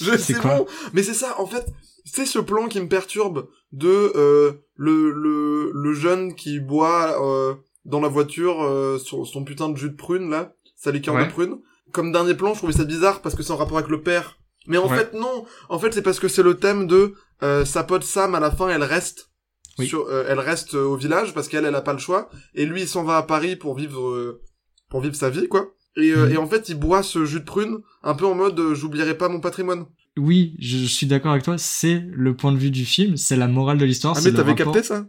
Je 0.00 0.06
C'est 0.12 0.18
c'est 0.18 0.34
quoi 0.40 0.58
bon, 0.58 0.66
mais 0.92 1.04
c'est 1.04 1.14
ça, 1.14 1.40
en 1.40 1.46
fait, 1.46 1.64
c'est 2.04 2.26
ce 2.26 2.40
plan 2.40 2.66
qui 2.66 2.80
me 2.80 2.88
perturbe 2.88 3.48
de 3.70 4.10
euh, 4.16 4.52
le, 4.74 5.12
le, 5.12 5.70
le 5.72 5.94
jeune 5.94 6.34
qui 6.34 6.58
boit 6.58 7.22
euh, 7.24 7.54
dans 7.84 8.00
la 8.00 8.08
voiture 8.08 8.60
euh, 8.62 8.98
son, 8.98 9.24
son 9.24 9.44
putain 9.44 9.68
de 9.68 9.76
jus 9.76 9.90
de 9.90 9.94
prune, 9.94 10.30
là, 10.30 10.52
sa 10.74 10.90
liqueur 10.90 11.14
Ouais. 11.14 11.26
de 11.26 11.30
prune. 11.30 11.58
Comme 11.92 12.10
dernier 12.10 12.34
plan, 12.34 12.54
je 12.54 12.58
trouvais 12.58 12.72
ça 12.72 12.84
bizarre 12.84 13.22
parce 13.22 13.36
que 13.36 13.44
c'est 13.44 13.52
en 13.52 13.56
rapport 13.56 13.78
avec 13.78 13.88
le 13.90 14.02
père. 14.02 14.36
Mais 14.66 14.78
en 14.78 14.88
Ouais. 14.88 14.96
fait, 14.96 15.12
non. 15.14 15.44
En 15.68 15.78
fait, 15.78 15.92
c'est 15.92 16.02
parce 16.02 16.18
que 16.20 16.28
c'est 16.28 16.42
le 16.42 16.54
thème 16.54 16.86
de 16.86 17.14
euh, 17.42 17.64
sa 17.64 17.84
pote 17.84 18.04
Sam, 18.04 18.34
à 18.34 18.40
la 18.40 18.50
fin, 18.50 18.68
elle 18.68 18.82
reste. 18.84 19.30
Oui. 19.78 19.88
Sur, 19.88 20.06
euh, 20.08 20.24
elle 20.28 20.38
reste 20.38 20.74
euh, 20.74 20.84
au 20.84 20.96
village 20.96 21.34
parce 21.34 21.48
qu'elle, 21.48 21.64
elle 21.64 21.74
a 21.74 21.80
pas 21.82 21.92
le 21.92 21.98
choix. 21.98 22.30
Et 22.54 22.64
lui, 22.64 22.82
il 22.82 22.88
s'en 22.88 23.02
va 23.04 23.16
à 23.18 23.22
Paris 23.24 23.56
pour 23.56 23.76
vivre, 23.76 24.08
euh, 24.08 24.40
pour 24.88 25.00
vivre 25.00 25.16
sa 25.16 25.30
vie, 25.30 25.48
quoi. 25.48 25.66
Et, 25.96 26.10
euh, 26.12 26.26
Mhm. 26.26 26.32
et 26.32 26.36
en 26.38 26.46
fait, 26.46 26.68
il 26.68 26.76
boit 26.76 27.02
ce 27.02 27.24
jus 27.24 27.40
de 27.40 27.44
prune 27.44 27.78
un 28.02 28.14
peu 28.14 28.24
en 28.26 28.34
mode 28.34 28.60
j'oublierai 28.74 29.16
pas 29.18 29.28
mon 29.28 29.40
patrimoine. 29.40 29.86
Oui, 30.16 30.54
je, 30.60 30.78
je 30.78 30.84
suis 30.86 31.06
d'accord 31.06 31.32
avec 31.32 31.42
toi. 31.44 31.58
C'est 31.58 32.04
le 32.12 32.34
point 32.36 32.52
de 32.52 32.56
vue 32.56 32.70
du 32.70 32.84
film, 32.84 33.16
c'est 33.16 33.36
la 33.36 33.48
morale 33.48 33.78
de 33.78 33.84
l'histoire. 33.84 34.14
Ah 34.16 34.20
mais 34.24 34.30
t'avais 34.32 34.52
rapport- 34.52 34.72
capté 34.72 34.86
ça? 34.86 35.06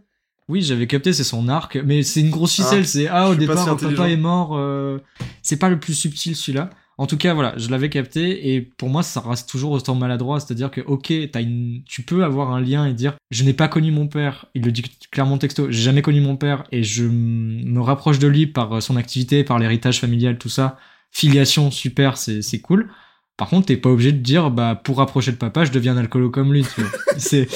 Oui, 0.48 0.62
j'avais 0.62 0.86
capté, 0.86 1.12
c'est 1.12 1.24
son 1.24 1.48
arc, 1.48 1.76
mais 1.84 2.02
c'est 2.04 2.20
une 2.20 2.30
grosse 2.30 2.54
ficelle. 2.54 2.82
Ah, 2.82 2.86
c'est 2.86 3.08
ah 3.08 3.30
au 3.30 3.34
départ, 3.36 3.58
si 3.78 3.84
papa 3.86 4.08
est 4.10 4.16
mort. 4.16 4.56
euh, 4.56 4.98
C'est 5.42 5.56
pas 5.58 5.68
le 5.68 5.78
plus 5.80 5.94
subtil 5.94 6.34
celui-là. 6.36 6.70
En 6.98 7.06
tout 7.06 7.18
cas, 7.18 7.34
voilà, 7.34 7.52
je 7.58 7.68
l'avais 7.68 7.90
capté 7.90 8.54
et 8.54 8.62
pour 8.62 8.88
moi, 8.88 9.02
ça 9.02 9.20
reste 9.20 9.48
toujours 9.50 9.72
autant 9.72 9.94
maladroit. 9.94 10.40
C'est-à-dire 10.40 10.70
que, 10.70 10.80
ok, 10.80 11.10
une, 11.10 11.82
tu 11.84 12.02
peux 12.02 12.24
avoir 12.24 12.52
un 12.52 12.60
lien 12.60 12.86
et 12.86 12.94
dire, 12.94 13.16
je 13.30 13.44
n'ai 13.44 13.52
pas 13.52 13.68
connu 13.68 13.90
mon 13.90 14.08
père. 14.08 14.46
Il 14.54 14.62
le 14.64 14.72
dit 14.72 14.82
clairement 15.12 15.36
texto, 15.36 15.66
j'ai 15.70 15.82
jamais 15.82 16.00
connu 16.00 16.22
mon 16.22 16.36
père 16.36 16.64
et 16.72 16.82
je 16.82 17.04
me 17.04 17.80
rapproche 17.80 18.18
de 18.18 18.26
lui 18.28 18.46
par 18.46 18.80
son 18.82 18.96
activité, 18.96 19.44
par 19.44 19.58
l'héritage 19.58 20.00
familial, 20.00 20.38
tout 20.38 20.48
ça. 20.48 20.78
Filiation, 21.10 21.70
super, 21.70 22.16
c'est 22.16 22.40
c'est 22.40 22.60
cool. 22.60 22.90
Par 23.36 23.50
contre, 23.50 23.66
t'es 23.66 23.76
pas 23.76 23.90
obligé 23.90 24.12
de 24.12 24.18
dire, 24.22 24.50
bah, 24.50 24.80
pour 24.82 24.96
rapprocher 24.96 25.30
le 25.30 25.36
papa, 25.36 25.66
je 25.66 25.70
deviens 25.72 25.94
un 25.94 25.98
alcoolo 25.98 26.30
comme 26.30 26.52
lui. 26.54 26.64
tu 26.74 26.80
vois. 26.80 26.90
c'est, 27.18 27.46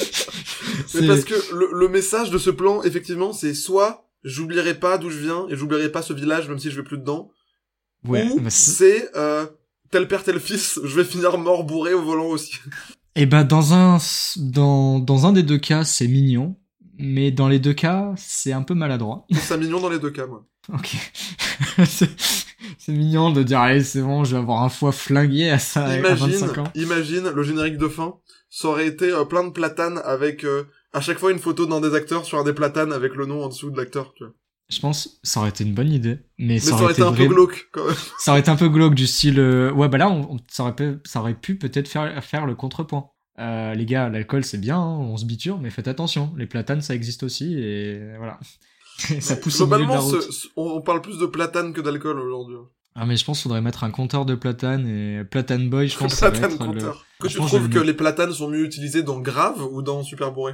c'est- 0.87 1.07
parce 1.07 1.23
que 1.25 1.33
le, 1.55 1.69
le 1.73 1.87
message 1.87 2.29
de 2.29 2.37
ce 2.37 2.51
plan, 2.51 2.83
effectivement, 2.83 3.33
c'est 3.33 3.53
soit 3.55 4.07
j'oublierai 4.23 4.75
pas 4.75 4.99
d'où 4.99 5.09
je 5.09 5.17
viens 5.17 5.47
et 5.49 5.55
j'oublierai 5.55 5.91
pas 5.91 6.03
ce 6.03 6.13
village 6.13 6.47
même 6.47 6.59
si 6.59 6.69
je 6.69 6.77
vais 6.77 6.83
plus 6.83 6.99
dedans, 6.99 7.31
ouais, 8.07 8.29
ou 8.31 8.39
c'est- 8.49 8.71
c'est 8.71 9.09
euh, 9.17 9.45
tel 9.91 10.07
père 10.07 10.23
tel 10.23 10.39
fils, 10.39 10.79
je 10.83 10.95
vais 10.95 11.03
finir 11.03 11.37
mort 11.37 11.63
bourré 11.63 11.93
au 11.93 12.01
volant 12.01 12.27
aussi. 12.27 12.53
Eh 13.17 13.25
ben 13.25 13.43
dans 13.43 13.73
un 13.73 13.97
dans 14.37 14.99
dans 14.99 15.25
un 15.25 15.33
des 15.33 15.43
deux 15.43 15.57
cas 15.57 15.83
c'est 15.83 16.07
mignon, 16.07 16.55
mais 16.97 17.29
dans 17.31 17.49
les 17.49 17.59
deux 17.59 17.73
cas 17.73 18.13
c'est 18.15 18.53
un 18.53 18.61
peu 18.63 18.73
maladroit. 18.73 19.25
Ça 19.33 19.57
mignon 19.57 19.81
dans 19.81 19.89
les 19.89 19.99
deux 19.99 20.11
cas, 20.11 20.27
moi. 20.27 20.45
Ok, 20.73 20.95
c'est 21.85 22.09
c'est 22.77 22.91
mignon 22.93 23.31
de 23.31 23.43
dire 23.43 23.59
allez 23.59 23.83
c'est 23.83 24.01
bon 24.01 24.23
je 24.23 24.31
vais 24.35 24.41
avoir 24.41 24.63
un 24.63 24.69
foie 24.69 24.93
flingué 24.93 25.49
à 25.49 25.59
ça 25.59 25.85
à 25.87 25.97
imagine, 25.97 26.27
25 26.27 26.57
ans. 26.59 26.71
imagine 26.75 27.29
le 27.29 27.43
générique 27.43 27.77
de 27.77 27.89
fin, 27.89 28.15
ça 28.49 28.69
aurait 28.69 28.87
été 28.87 29.11
euh, 29.11 29.25
plein 29.25 29.43
de 29.43 29.49
platanes 29.51 29.99
avec 30.05 30.45
euh, 30.45 30.63
à 30.93 31.01
chaque 31.01 31.19
fois 31.19 31.31
une 31.31 31.39
photo 31.39 31.65
d'un 31.65 31.81
des 31.81 31.93
acteurs 31.95 32.23
sur 32.25 32.37
un 32.39 32.45
des 32.45 32.53
platanes 32.53 32.93
avec 32.93 33.15
le 33.15 33.25
nom 33.25 33.43
en 33.43 33.49
dessous 33.49 33.71
de 33.71 33.77
l'acteur, 33.77 34.13
tu 34.15 34.23
vois. 34.23 34.33
Je 34.71 34.79
pense 34.79 35.19
ça 35.21 35.41
aurait 35.41 35.49
été 35.49 35.63
une 35.65 35.73
bonne 35.73 35.91
idée, 35.91 36.19
mais, 36.39 36.53
Mais 36.55 36.59
ça 36.59 36.75
aurait, 36.75 36.93
été 36.93 37.01
un 37.01 37.11
vrai- 37.11 37.27
peu 37.27 37.33
glauque, 37.33 37.67
quand 37.73 37.85
même. 37.85 37.95
Ça 38.19 38.31
aurait 38.31 38.39
été 38.39 38.49
un 38.49 38.55
peu 38.55 38.69
glauque 38.69 38.95
du 38.95 39.05
style 39.05 39.37
euh, 39.39 39.71
ouais 39.73 39.89
bah 39.89 39.97
là 39.97 40.09
on, 40.09 40.35
on- 40.35 40.37
ça 40.49 40.63
aurait 40.63 40.75
pu, 40.75 40.97
ça 41.05 41.19
aurait 41.19 41.33
pu 41.35 41.55
peut-être 41.57 41.87
faire 41.89 42.23
faire 42.23 42.45
le 42.45 42.55
contrepoint. 42.55 43.09
Euh, 43.39 43.73
les 43.73 43.85
gars, 43.85 44.07
l'alcool 44.09 44.43
c'est 44.45 44.59
bien, 44.59 44.77
hein, 44.79 44.97
on 44.97 45.17
se 45.17 45.25
biture, 45.25 45.59
mais 45.59 45.69
faites 45.71 45.87
attention, 45.89 46.33
les 46.37 46.45
platanes 46.45 46.81
ça 46.81 46.95
existe 46.95 47.23
aussi 47.23 47.53
et 47.59 47.99
voilà. 48.17 48.39
ça 49.19 49.35
pousse 49.35 49.59
au 49.61 49.65
milieu 49.67 49.77
de 49.77 49.81
la 49.81 49.87
Globalement, 49.87 50.09
route. 50.09 50.21
ce- 50.21 50.31
ce- 50.31 50.47
on 50.55 50.81
parle 50.81 51.01
plus 51.01 51.17
de 51.17 51.25
platane 51.25 51.73
que 51.73 51.81
d'alcool 51.81 52.19
aujourd'hui. 52.19 52.57
Ah 52.95 53.05
mais 53.05 53.15
je 53.17 53.23
pense 53.25 53.37
qu'il 53.39 53.43
faudrait 53.43 53.61
mettre 53.61 53.83
un 53.85 53.91
compteur 53.91 54.25
de 54.25 54.35
platane 54.35 54.85
et 54.87 55.23
platane 55.23 55.69
boy, 55.69 55.87
je 55.87 55.97
pense 55.97 56.11
que 56.13 56.17
ça 56.19 56.29
va 56.29 56.37
Platane 56.37 56.51
le... 56.51 56.57
compteur. 56.65 57.05
Que 57.19 57.27
tu 57.27 57.37
trouves 57.37 57.69
que 57.69 57.79
le- 57.79 57.83
les 57.85 57.93
platanes 57.93 58.31
sont 58.33 58.49
mieux 58.49 58.65
utilisés 58.65 59.01
dans 59.03 59.19
Grave 59.19 59.61
ou 59.71 59.81
dans 59.81 60.03
Super 60.03 60.31
Bourré? 60.33 60.53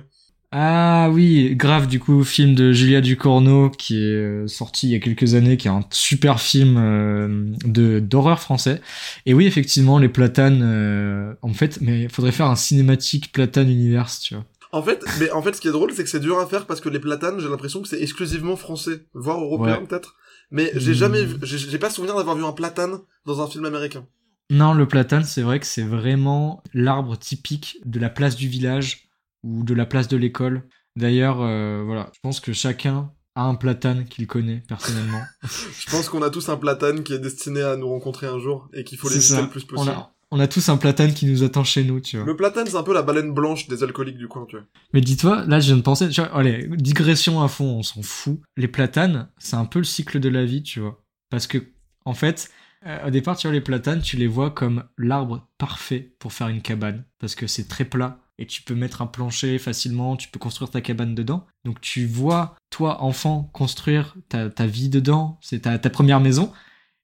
Ah 0.51 1.09
oui, 1.11 1.55
grave 1.57 1.87
du 1.87 1.99
coup, 1.99 2.23
film 2.23 2.55
de 2.55 2.71
Julia 2.71 3.01
Ducournau 3.01 3.69
qui 3.69 3.97
est 3.97 4.13
euh, 4.15 4.47
sorti 4.47 4.87
il 4.87 4.91
y 4.93 4.95
a 4.95 4.99
quelques 4.99 5.33
années, 5.33 5.57
qui 5.57 5.67
est 5.67 5.71
un 5.71 5.83
super 5.91 6.39
film 6.39 6.77
euh, 6.77 7.51
de 7.65 7.99
d'horreur 7.99 8.39
français. 8.39 8.81
Et 9.25 9.33
oui, 9.33 9.45
effectivement, 9.45 9.99
les 9.99 10.07
platanes, 10.07 10.61
euh, 10.63 11.33
en 11.41 11.53
fait, 11.53 11.79
mais 11.81 12.03
il 12.03 12.09
faudrait 12.09 12.31
faire 12.31 12.45
un 12.45 12.55
cinématique 12.55 13.33
platane 13.33 13.69
universe, 13.69 14.21
tu 14.21 14.35
vois. 14.35 14.45
En 14.71 14.81
fait, 14.81 15.03
mais 15.19 15.29
en 15.31 15.41
fait, 15.41 15.53
ce 15.53 15.59
qui 15.61 15.67
est 15.67 15.71
drôle, 15.71 15.91
c'est 15.93 16.03
que 16.03 16.09
c'est 16.09 16.19
dur 16.21 16.39
à 16.39 16.47
faire 16.47 16.65
parce 16.65 16.79
que 16.79 16.87
les 16.89 16.99
platanes, 16.99 17.39
j'ai 17.39 17.49
l'impression 17.49 17.81
que 17.81 17.87
c'est 17.89 18.01
exclusivement 18.01 18.55
français, 18.55 19.05
voire 19.13 19.39
européen 19.41 19.79
Ouais. 19.79 19.85
peut-être. 19.85 20.15
Mais 20.51 20.71
j'ai 20.75 20.91
Hmm. 20.91 20.95
jamais, 20.95 21.19
j'ai 21.43 21.77
pas 21.77 21.89
souvenir 21.89 22.15
d'avoir 22.15 22.37
vu 22.37 22.45
un 22.45 22.53
platane 22.53 22.99
dans 23.25 23.41
un 23.41 23.47
film 23.47 23.65
américain. 23.65 24.05
Non, 24.49 24.73
le 24.73 24.87
platane, 24.87 25.25
c'est 25.25 25.41
vrai 25.41 25.59
que 25.59 25.65
c'est 25.65 25.83
vraiment 25.83 26.63
l'arbre 26.73 27.17
typique 27.17 27.79
de 27.85 27.99
la 27.99 28.09
place 28.09 28.37
du 28.37 28.47
village 28.47 29.06
ou 29.47 29.63
de 29.63 29.73
la 29.73 29.85
place 29.85 30.07
de 30.07 30.17
l'école. 30.17 30.67
D'ailleurs, 30.95 31.41
euh, 31.41 31.83
voilà, 31.85 32.09
je 32.13 32.19
pense 32.21 32.39
que 32.39 32.53
chacun 32.53 33.11
a 33.35 33.43
un 33.43 33.55
platane 33.55 34.05
qu'il 34.05 34.25
connaît 34.27 34.63
personnellement. 34.67 35.21
Je 35.43 35.91
pense 35.91 36.09
qu'on 36.09 36.23
a 36.23 36.31
tous 36.31 36.49
un 36.49 36.57
platane 36.57 37.03
qui 37.03 37.13
est 37.13 37.19
destiné 37.19 37.61
à 37.61 37.75
nous 37.75 37.87
rencontrer 37.87 38.25
un 38.25 38.39
jour 38.39 38.67
et 38.73 38.83
qu'il 38.83 38.97
faut 38.97 39.09
l'éviter 39.09 39.39
le 39.41 39.47
plus 39.49 39.63
On 39.73 39.75
possible. 39.75 39.91
a, 39.91 40.15
on 40.31 40.39
a 40.39 40.47
tous 40.47 40.67
un 40.69 40.77
platane 40.77 41.13
qui 41.13 41.27
nous 41.27 41.43
attend 41.43 41.63
chez 41.63 41.83
nous, 41.83 41.99
tu 41.99 42.17
vois. 42.17 42.25
Le 42.25 42.35
platane, 42.35 42.65
c'est 42.65 42.75
un 42.77 42.81
peu 42.81 42.95
la 42.95 43.03
baleine 43.03 43.35
blanche 43.35 43.67
des 43.67 43.83
alcooliques 43.83 44.17
du 44.17 44.27
coin, 44.27 44.47
tu 44.49 44.55
vois. 44.57 44.65
Mais 44.91 45.01
dis-toi, 45.01 45.45
là, 45.45 45.59
je 45.59 45.67
viens 45.67 45.77
de 45.77 45.83
penser, 45.83 46.09
tu 46.09 46.19
vois, 46.19 46.35
allez, 46.35 46.67
digression 46.77 47.43
à 47.43 47.47
fond, 47.47 47.65
on 47.77 47.83
s'en 47.83 48.01
fout. 48.01 48.39
Les 48.57 48.67
platanes, 48.67 49.29
c'est 49.37 49.55
un 49.55 49.65
peu 49.65 49.77
le 49.79 49.85
cycle 49.85 50.19
de 50.19 50.29
la 50.29 50.43
vie, 50.43 50.63
tu 50.63 50.79
vois. 50.79 51.03
Parce 51.29 51.45
que, 51.45 51.59
en 52.05 52.15
fait, 52.15 52.49
euh, 52.87 53.07
au 53.07 53.09
départ, 53.11 53.37
tu 53.37 53.45
vois, 53.45 53.53
les 53.53 53.61
platanes, 53.61 54.01
tu 54.01 54.17
les 54.17 54.27
vois 54.27 54.49
comme 54.49 54.83
l'arbre 54.97 55.47
parfait 55.59 56.15
pour 56.17 56.33
faire 56.33 56.47
une 56.47 56.63
cabane. 56.63 57.05
Parce 57.19 57.35
que 57.35 57.45
c'est 57.45 57.67
très 57.67 57.85
plat. 57.85 58.19
Et 58.39 58.45
tu 58.45 58.61
peux 58.61 58.75
mettre 58.75 59.01
un 59.01 59.07
plancher 59.07 59.57
facilement, 59.57 60.15
tu 60.15 60.29
peux 60.29 60.37
construire 60.39 60.69
ta 60.69 60.79
cabane 60.81 61.15
dedans. 61.15 61.47
Donc 61.65 61.81
tu 61.81 62.05
vois, 62.05 62.55
toi, 62.69 63.01
enfant, 63.01 63.49
construire 63.53 64.15
ta, 64.29 64.49
ta 64.49 64.67
vie 64.67 64.89
dedans, 64.89 65.39
c'est 65.41 65.61
ta, 65.61 65.79
ta 65.79 65.89
première 65.89 66.19
maison. 66.19 66.53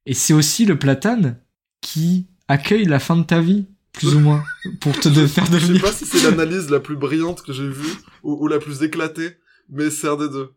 Et 0.05 0.13
c'est 0.13 0.33
aussi 0.33 0.65
le 0.65 0.77
platane 0.77 1.39
qui 1.81 2.27
accueille 2.47 2.85
la 2.85 2.99
fin 2.99 3.15
de 3.15 3.23
ta 3.23 3.41
vie, 3.41 3.65
plus 3.93 4.13
ou 4.15 4.19
moins, 4.19 4.43
pour 4.79 4.99
te 4.99 5.09
de 5.09 5.25
faire 5.25 5.45
Je 5.45 5.51
sais 5.51 5.59
devenir. 5.59 5.81
pas 5.81 5.91
si 5.91 6.05
c'est 6.05 6.21
l'analyse 6.29 6.69
la 6.69 6.79
plus 6.79 6.95
brillante 6.97 7.41
que 7.41 7.51
j'ai 7.53 7.67
vue, 7.67 7.93
ou, 8.21 8.33
ou 8.43 8.47
la 8.47 8.59
plus 8.59 8.83
éclatée, 8.83 9.37
mais 9.69 9.89
c'est 9.89 10.07
un 10.09 10.17
des 10.17 10.29
deux. 10.29 10.51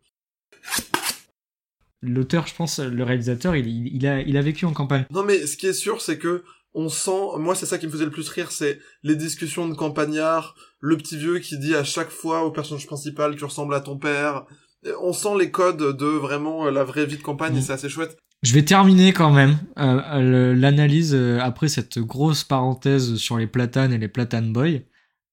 L'auteur, 2.03 2.45
je 2.45 2.53
pense, 2.53 2.79
le 2.79 3.03
réalisateur, 3.03 3.55
il, 3.55 3.87
il 3.87 4.05
a, 4.05 4.21
il 4.21 4.37
a 4.37 4.41
vécu 4.41 4.65
en 4.65 4.73
campagne. 4.73 5.05
Non 5.09 5.23
mais 5.23 5.47
ce 5.47 5.57
qui 5.57 5.65
est 5.65 5.73
sûr, 5.73 6.01
c'est 6.01 6.19
que 6.19 6.43
on 6.79 6.89
sent, 6.89 7.39
moi 7.39 7.55
c'est 7.55 7.65
ça 7.65 7.77
qui 7.79 7.87
me 7.87 7.91
faisait 7.91 8.05
le 8.05 8.11
plus 8.11 8.29
rire, 8.29 8.51
c'est 8.51 8.79
les 9.03 9.15
discussions 9.15 9.67
de 9.67 9.73
campagnards, 9.73 10.55
le 10.79 10.95
petit 10.95 11.17
vieux 11.17 11.39
qui 11.39 11.57
dit 11.57 11.75
à 11.75 11.83
chaque 11.83 12.11
fois 12.11 12.43
au 12.43 12.51
personnage 12.51 12.85
principal 12.85 13.35
tu 13.35 13.43
ressembles 13.45 13.73
à 13.73 13.81
ton 13.81 13.97
père. 13.97 14.45
On 15.01 15.11
sent 15.11 15.35
les 15.39 15.49
codes 15.51 15.97
de 15.97 16.05
vraiment 16.05 16.67
euh, 16.67 16.71
la 16.71 16.83
vraie 16.83 17.05
vie 17.07 17.17
de 17.17 17.23
campagne 17.23 17.53
et 17.53 17.57
Mhm. 17.57 17.61
c'est 17.63 17.73
assez 17.73 17.89
chouette. 17.89 18.15
Je 18.43 18.53
vais 18.53 18.63
terminer 18.63 19.11
quand 19.11 19.31
même 19.31 19.57
euh, 19.79 20.53
l'analyse 20.53 21.15
euh, 21.15 21.39
après 21.41 21.67
cette 21.67 21.97
grosse 21.97 22.43
parenthèse 22.43 23.15
sur 23.15 23.37
les 23.37 23.47
platanes 23.47 23.91
et 23.91 23.97
les 23.97 24.07
platane 24.07 24.53
boys 24.53 24.81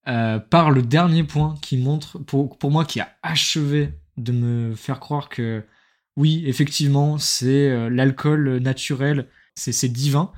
euh, 0.09 0.38
par 0.38 0.70
le 0.70 0.80
dernier 0.80 1.24
point 1.24 1.54
qui 1.61 1.76
montre 1.76 2.18
pour, 2.18 2.57
pour 2.57 2.70
moi 2.70 2.87
qui 2.87 3.00
a 3.00 3.09
achevé 3.22 3.90
de 4.16 4.33
me 4.33 4.74
faire 4.74 4.98
croire 5.00 5.28
que 5.28 5.62
oui 6.16 6.42
effectivement 6.46 7.18
c'est 7.18 7.90
l'alcool 7.90 8.59
naturel 8.59 9.28
c'est 9.54 9.72
c'est 9.72 9.88
divin 9.88 10.30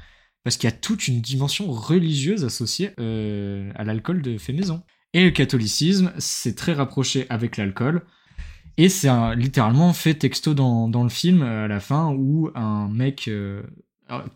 parce 0.46 0.58
qu'il 0.58 0.70
y 0.70 0.72
a 0.72 0.76
toute 0.76 1.08
une 1.08 1.20
dimension 1.20 1.68
religieuse 1.72 2.44
associée 2.44 2.92
euh, 3.00 3.72
à 3.74 3.82
l'alcool 3.82 4.22
de 4.22 4.38
fait 4.38 4.52
maison 4.52 4.84
et 5.12 5.24
le 5.24 5.32
catholicisme 5.32 6.12
c'est 6.18 6.54
très 6.54 6.72
rapproché 6.72 7.26
avec 7.30 7.56
l'alcool 7.56 8.06
et 8.76 8.88
c'est 8.88 9.08
littéralement 9.34 9.92
fait 9.92 10.14
texto 10.14 10.54
dans, 10.54 10.86
dans 10.86 11.02
le 11.02 11.08
film 11.08 11.42
euh, 11.42 11.64
à 11.64 11.66
la 11.66 11.80
fin 11.80 12.12
où 12.12 12.52
un 12.54 12.86
mec 12.86 13.26
euh, 13.26 13.64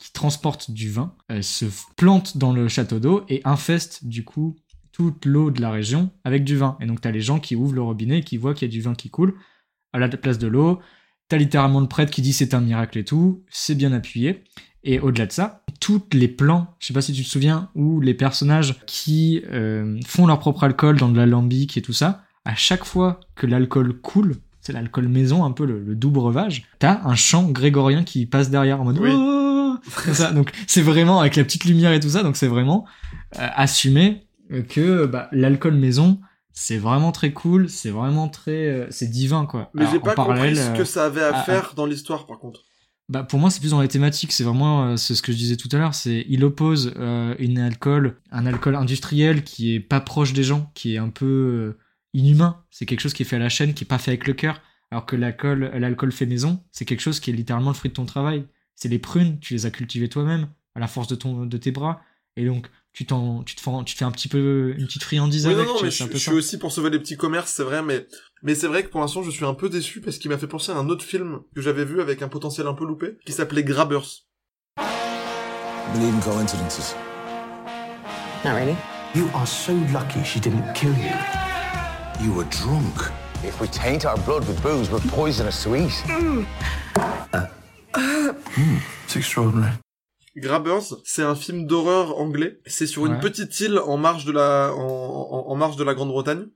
qui 0.00 0.12
transporte 0.12 0.72
du 0.72 0.90
vin 0.90 1.14
se 1.42 1.66
plante 1.96 2.38
dans 2.38 2.52
le 2.52 2.66
château 2.66 2.98
d'eau 2.98 3.24
et 3.28 3.40
infeste 3.44 4.04
du 4.04 4.24
coup 4.24 4.56
toute 4.90 5.26
l'eau 5.26 5.52
de 5.52 5.60
la 5.60 5.70
région 5.70 6.10
avec 6.24 6.42
du 6.42 6.56
vin. 6.56 6.76
Et 6.80 6.86
donc 6.86 7.00
t'as 7.00 7.12
les 7.12 7.20
gens 7.20 7.38
qui 7.38 7.54
ouvrent 7.54 7.76
le 7.76 7.82
robinet 7.82 8.18
et 8.18 8.24
qui 8.24 8.36
voient 8.36 8.52
qu'il 8.52 8.66
y 8.66 8.70
a 8.72 8.72
du 8.72 8.80
vin 8.80 8.96
qui 8.96 9.10
coule 9.10 9.36
à 9.92 10.00
la 10.00 10.08
place 10.08 10.38
de 10.38 10.48
l'eau. 10.48 10.80
T'as 11.30 11.36
littéralement 11.36 11.78
le 11.78 11.86
prêtre 11.86 12.10
qui 12.10 12.22
dit 12.22 12.32
c'est 12.32 12.54
un 12.54 12.60
miracle 12.60 12.98
et 12.98 13.04
tout, 13.04 13.44
c'est 13.50 13.76
bien 13.76 13.92
appuyé. 13.92 14.42
Et 14.82 14.98
au-delà 14.98 15.26
de 15.26 15.32
ça, 15.32 15.62
tous 15.78 16.02
les 16.12 16.26
plans, 16.26 16.74
je 16.80 16.88
sais 16.88 16.92
pas 16.92 17.02
si 17.02 17.12
tu 17.12 17.22
te 17.22 17.28
souviens, 17.28 17.70
où 17.76 18.00
les 18.00 18.14
personnages 18.14 18.80
qui 18.84 19.40
euh, 19.52 20.00
font 20.04 20.26
leur 20.26 20.40
propre 20.40 20.64
alcool 20.64 20.98
dans 20.98 21.08
de 21.08 21.16
l'alambic 21.16 21.76
et 21.76 21.82
tout 21.82 21.92
ça, 21.92 22.24
à 22.44 22.56
chaque 22.56 22.84
fois 22.84 23.20
que 23.36 23.46
l'alcool 23.46 23.92
coule, 24.00 24.38
c'est 24.60 24.72
l'alcool 24.72 25.06
maison, 25.06 25.44
un 25.44 25.52
peu 25.52 25.66
le, 25.66 25.78
le 25.78 25.94
doux 25.94 26.10
breuvage, 26.10 26.64
t'as 26.80 27.00
un 27.04 27.14
chant 27.14 27.48
grégorien 27.48 28.02
qui 28.02 28.26
passe 28.26 28.50
derrière 28.50 28.80
en 28.80 28.84
mode 28.84 28.98
Oui. 28.98 29.10
Oh 29.82 30.02
Comme 30.04 30.14
ça. 30.14 30.32
Donc 30.32 30.50
c'est 30.66 30.82
vraiment 30.82 31.20
avec 31.20 31.36
la 31.36 31.44
petite 31.44 31.64
lumière 31.64 31.92
et 31.92 32.00
tout 32.00 32.10
ça, 32.10 32.24
donc 32.24 32.36
c'est 32.36 32.48
vraiment 32.48 32.86
euh, 33.38 33.46
assumé 33.54 34.26
que 34.68 35.06
bah, 35.06 35.28
l'alcool 35.30 35.74
maison, 35.74 36.20
c'est 36.52 36.78
vraiment 36.78 37.12
très 37.12 37.32
cool, 37.32 37.68
c'est 37.68 37.90
vraiment 37.90 38.28
très, 38.28 38.66
euh, 38.68 38.86
c'est 38.90 39.08
divin 39.08 39.46
quoi. 39.46 39.70
Mais 39.74 39.86
j'ai 39.90 40.00
pas 40.00 40.14
compris 40.14 40.56
ce 40.56 40.70
que 40.72 40.82
euh, 40.82 40.84
ça 40.84 41.06
avait 41.06 41.22
à 41.22 41.36
à- 41.38 41.42
faire 41.42 41.74
dans 41.74 41.86
l'histoire 41.86 42.26
par 42.26 42.38
contre. 42.38 42.60
bah 43.08 43.22
pour 43.24 43.38
moi 43.40 43.50
c'est 43.50 43.60
plus 43.60 43.70
dans 43.70 43.80
les 43.80 43.88
thématiques 43.88 44.32
c'est 44.32 44.44
vraiment 44.44 44.84
euh, 44.84 44.96
c'est 44.96 45.14
ce 45.14 45.22
que 45.22 45.32
je 45.32 45.36
disais 45.36 45.56
tout 45.56 45.68
à 45.72 45.78
l'heure 45.78 45.94
c'est 45.94 46.24
il 46.28 46.44
oppose 46.44 46.92
euh, 46.96 47.34
une 47.38 47.58
alcool 47.58 48.16
un 48.30 48.46
alcool 48.46 48.76
industriel 48.76 49.42
qui 49.44 49.74
est 49.74 49.80
pas 49.80 50.00
proche 50.00 50.32
des 50.32 50.44
gens 50.44 50.70
qui 50.74 50.94
est 50.94 50.98
un 50.98 51.08
peu 51.08 51.26
euh, 51.26 51.78
inhumain 52.14 52.62
c'est 52.70 52.86
quelque 52.86 53.00
chose 53.00 53.12
qui 53.12 53.22
est 53.22 53.26
fait 53.26 53.36
à 53.36 53.40
la 53.40 53.48
chaîne 53.48 53.74
qui 53.74 53.84
est 53.84 53.86
pas 53.86 53.98
fait 53.98 54.12
avec 54.12 54.26
le 54.28 54.34
cœur 54.34 54.60
alors 54.92 55.06
que 55.06 55.16
l'alcool 55.16 55.70
l'alcool 55.74 56.12
fait 56.12 56.26
maison 56.26 56.62
c'est 56.72 56.84
quelque 56.84 57.00
chose 57.00 57.18
qui 57.20 57.30
est 57.30 57.34
littéralement 57.34 57.70
le 57.70 57.74
fruit 57.76 57.90
de 57.90 57.94
ton 57.96 58.06
travail 58.06 58.46
c'est 58.76 58.88
les 58.88 58.98
prunes 59.00 59.38
tu 59.40 59.54
les 59.54 59.66
as 59.66 59.70
cultivées 59.70 60.08
toi-même 60.08 60.48
à 60.76 60.80
la 60.80 60.86
force 60.86 61.08
de 61.08 61.14
ton 61.16 61.46
de 61.46 61.56
tes 61.56 61.72
bras 61.72 62.00
et 62.36 62.44
donc 62.46 62.68
tu 62.92 63.06
t'en 63.06 63.42
tu 63.44 63.54
te 63.54 63.60
fais 63.60 63.70
tu 63.84 63.94
te 63.94 63.98
fais 63.98 64.04
un 64.04 64.10
petit 64.10 64.28
peu 64.28 64.74
une 64.76 64.86
petite 64.86 65.04
friandise 65.04 65.46
Oui, 65.46 65.54
avec 65.54 65.66
non, 65.66 65.74
non, 65.74 65.82
mais 65.82 65.90
je, 65.90 66.02
un 66.02 66.06
peu 66.08 66.14
je 66.14 66.18
suis 66.18 66.32
aussi 66.32 66.58
pour 66.58 66.72
sauver 66.72 66.90
les 66.90 66.98
petits 66.98 67.16
commerces, 67.16 67.52
c'est 67.52 67.62
vrai, 67.62 67.82
mais, 67.82 68.06
mais 68.42 68.54
c'est 68.54 68.66
vrai 68.66 68.82
que 68.82 68.88
pour 68.88 69.00
l'instant, 69.00 69.22
je 69.22 69.30
suis 69.30 69.44
un 69.44 69.54
peu 69.54 69.68
déçu 69.68 70.00
parce 70.00 70.18
qu'il 70.18 70.30
m'a 70.30 70.38
fait 70.38 70.48
penser 70.48 70.72
à 70.72 70.76
un 70.76 70.88
autre 70.88 71.04
film 71.04 71.40
que 71.54 71.60
j'avais 71.60 71.84
vu 71.84 72.00
avec 72.00 72.22
un 72.22 72.28
potentiel 72.28 72.66
un 72.66 72.74
peu 72.74 72.84
loupé, 72.84 73.16
qui 73.24 73.32
s'appelait 73.32 73.64
Grabbers. 73.64 74.26
Believe 75.94 76.14
in 76.14 76.20
coincidences. 76.20 76.94
Not 78.44 78.54
really. 78.54 78.76
You 79.14 79.28
are 79.34 79.46
so 79.46 79.72
lucky 79.92 80.22
she 80.24 80.40
didn't 80.40 80.72
kill 80.74 80.94
you. 80.94 81.14
You 82.20 82.32
were 82.32 82.46
drunk. 82.50 83.10
If 83.42 83.60
we 83.60 83.68
taint 83.68 84.04
our 84.04 84.16
blood 84.18 84.46
with 84.46 84.62
booze, 84.62 84.90
we're 84.90 85.00
poisonous 85.10 85.62
to 85.64 85.74
eat. 85.74 86.04
It's 89.04 89.16
extraordinary. 89.16 89.72
Grabbers, 90.36 90.94
c'est 91.04 91.22
un 91.22 91.34
film 91.34 91.66
d'horreur 91.66 92.18
anglais. 92.18 92.60
C'est 92.66 92.86
sur 92.86 93.06
une 93.06 93.18
petite 93.18 93.58
île 93.60 93.78
en 93.78 93.96
marge 93.96 94.24
de 94.24 94.32
la, 94.32 94.72
en, 94.74 94.80
en, 94.80 95.50
en 95.50 95.56
marge 95.56 95.76
de 95.76 95.84
la 95.84 95.94
Grande-Bretagne. 95.94 96.46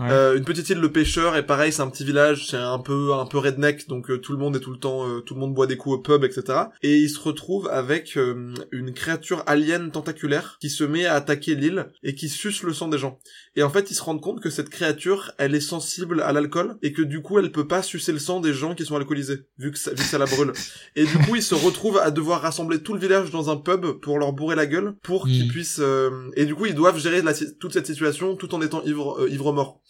Ouais. 0.00 0.10
Euh, 0.10 0.36
une 0.38 0.44
petite 0.44 0.70
île 0.70 0.80
de 0.80 0.86
pêcheurs 0.86 1.36
et 1.36 1.44
pareil 1.44 1.72
c'est 1.72 1.82
un 1.82 1.90
petit 1.90 2.04
village 2.04 2.46
c'est 2.48 2.56
un 2.56 2.78
peu 2.78 3.12
un 3.12 3.26
peu 3.26 3.36
redneck 3.36 3.86
donc 3.86 4.10
euh, 4.10 4.18
tout 4.18 4.32
le 4.32 4.38
monde 4.38 4.56
est 4.56 4.60
tout 4.60 4.70
le 4.70 4.78
temps 4.78 5.06
euh, 5.06 5.20
tout 5.20 5.34
le 5.34 5.40
monde 5.40 5.52
boit 5.52 5.66
des 5.66 5.76
coups 5.76 5.96
au 5.96 5.98
pub 5.98 6.24
etc 6.24 6.58
et 6.82 6.96
il 6.96 7.10
se 7.10 7.18
retrouve 7.18 7.68
avec 7.68 8.16
euh, 8.16 8.54
une 8.72 8.94
créature 8.94 9.42
alien 9.46 9.90
tentaculaire 9.90 10.56
qui 10.58 10.70
se 10.70 10.84
met 10.84 11.04
à 11.04 11.16
attaquer 11.16 11.54
l'île 11.54 11.88
et 12.02 12.14
qui 12.14 12.30
suce 12.30 12.62
le 12.62 12.72
sang 12.72 12.88
des 12.88 12.96
gens 12.96 13.18
et 13.56 13.62
en 13.62 13.68
fait 13.68 13.90
ils 13.90 13.94
se 13.94 14.02
rendent 14.02 14.22
compte 14.22 14.40
que 14.40 14.48
cette 14.48 14.70
créature 14.70 15.32
elle 15.36 15.54
est 15.54 15.60
sensible 15.60 16.22
à 16.22 16.32
l'alcool 16.32 16.78
et 16.82 16.92
que 16.92 17.02
du 17.02 17.20
coup 17.20 17.38
elle 17.38 17.52
peut 17.52 17.68
pas 17.68 17.82
sucer 17.82 18.12
le 18.12 18.18
sang 18.18 18.40
des 18.40 18.54
gens 18.54 18.74
qui 18.74 18.86
sont 18.86 18.96
alcoolisés 18.96 19.40
vu 19.58 19.70
que 19.70 19.78
ça, 19.78 19.90
vu 19.90 19.98
que 19.98 20.02
ça 20.02 20.18
la 20.18 20.26
brûle 20.26 20.52
et 20.96 21.04
du 21.04 21.18
coup 21.18 21.36
ils 21.36 21.42
se 21.42 21.54
retrouvent 21.54 21.98
à 21.98 22.10
devoir 22.10 22.40
rassembler 22.40 22.82
tout 22.82 22.94
le 22.94 23.00
village 23.00 23.30
dans 23.30 23.50
un 23.50 23.56
pub 23.56 23.86
pour 24.00 24.18
leur 24.18 24.32
bourrer 24.32 24.56
la 24.56 24.66
gueule 24.66 24.94
pour 25.02 25.26
qu'ils 25.26 25.40
Mm. 25.44 25.48
puissent 25.48 25.80
euh, 25.80 26.30
et 26.36 26.46
du 26.46 26.54
coup 26.54 26.66
ils 26.66 26.74
doivent 26.74 26.98
gérer 26.98 27.22
la 27.22 27.32
toute 27.34 27.72
cette 27.72 27.86
situation 27.86 28.36
tout 28.36 28.54
en 28.54 28.62
étant 28.62 28.82
ivre 28.82 29.22
euh, 29.22 29.28
ivre 29.28 29.52
mort 29.52 29.80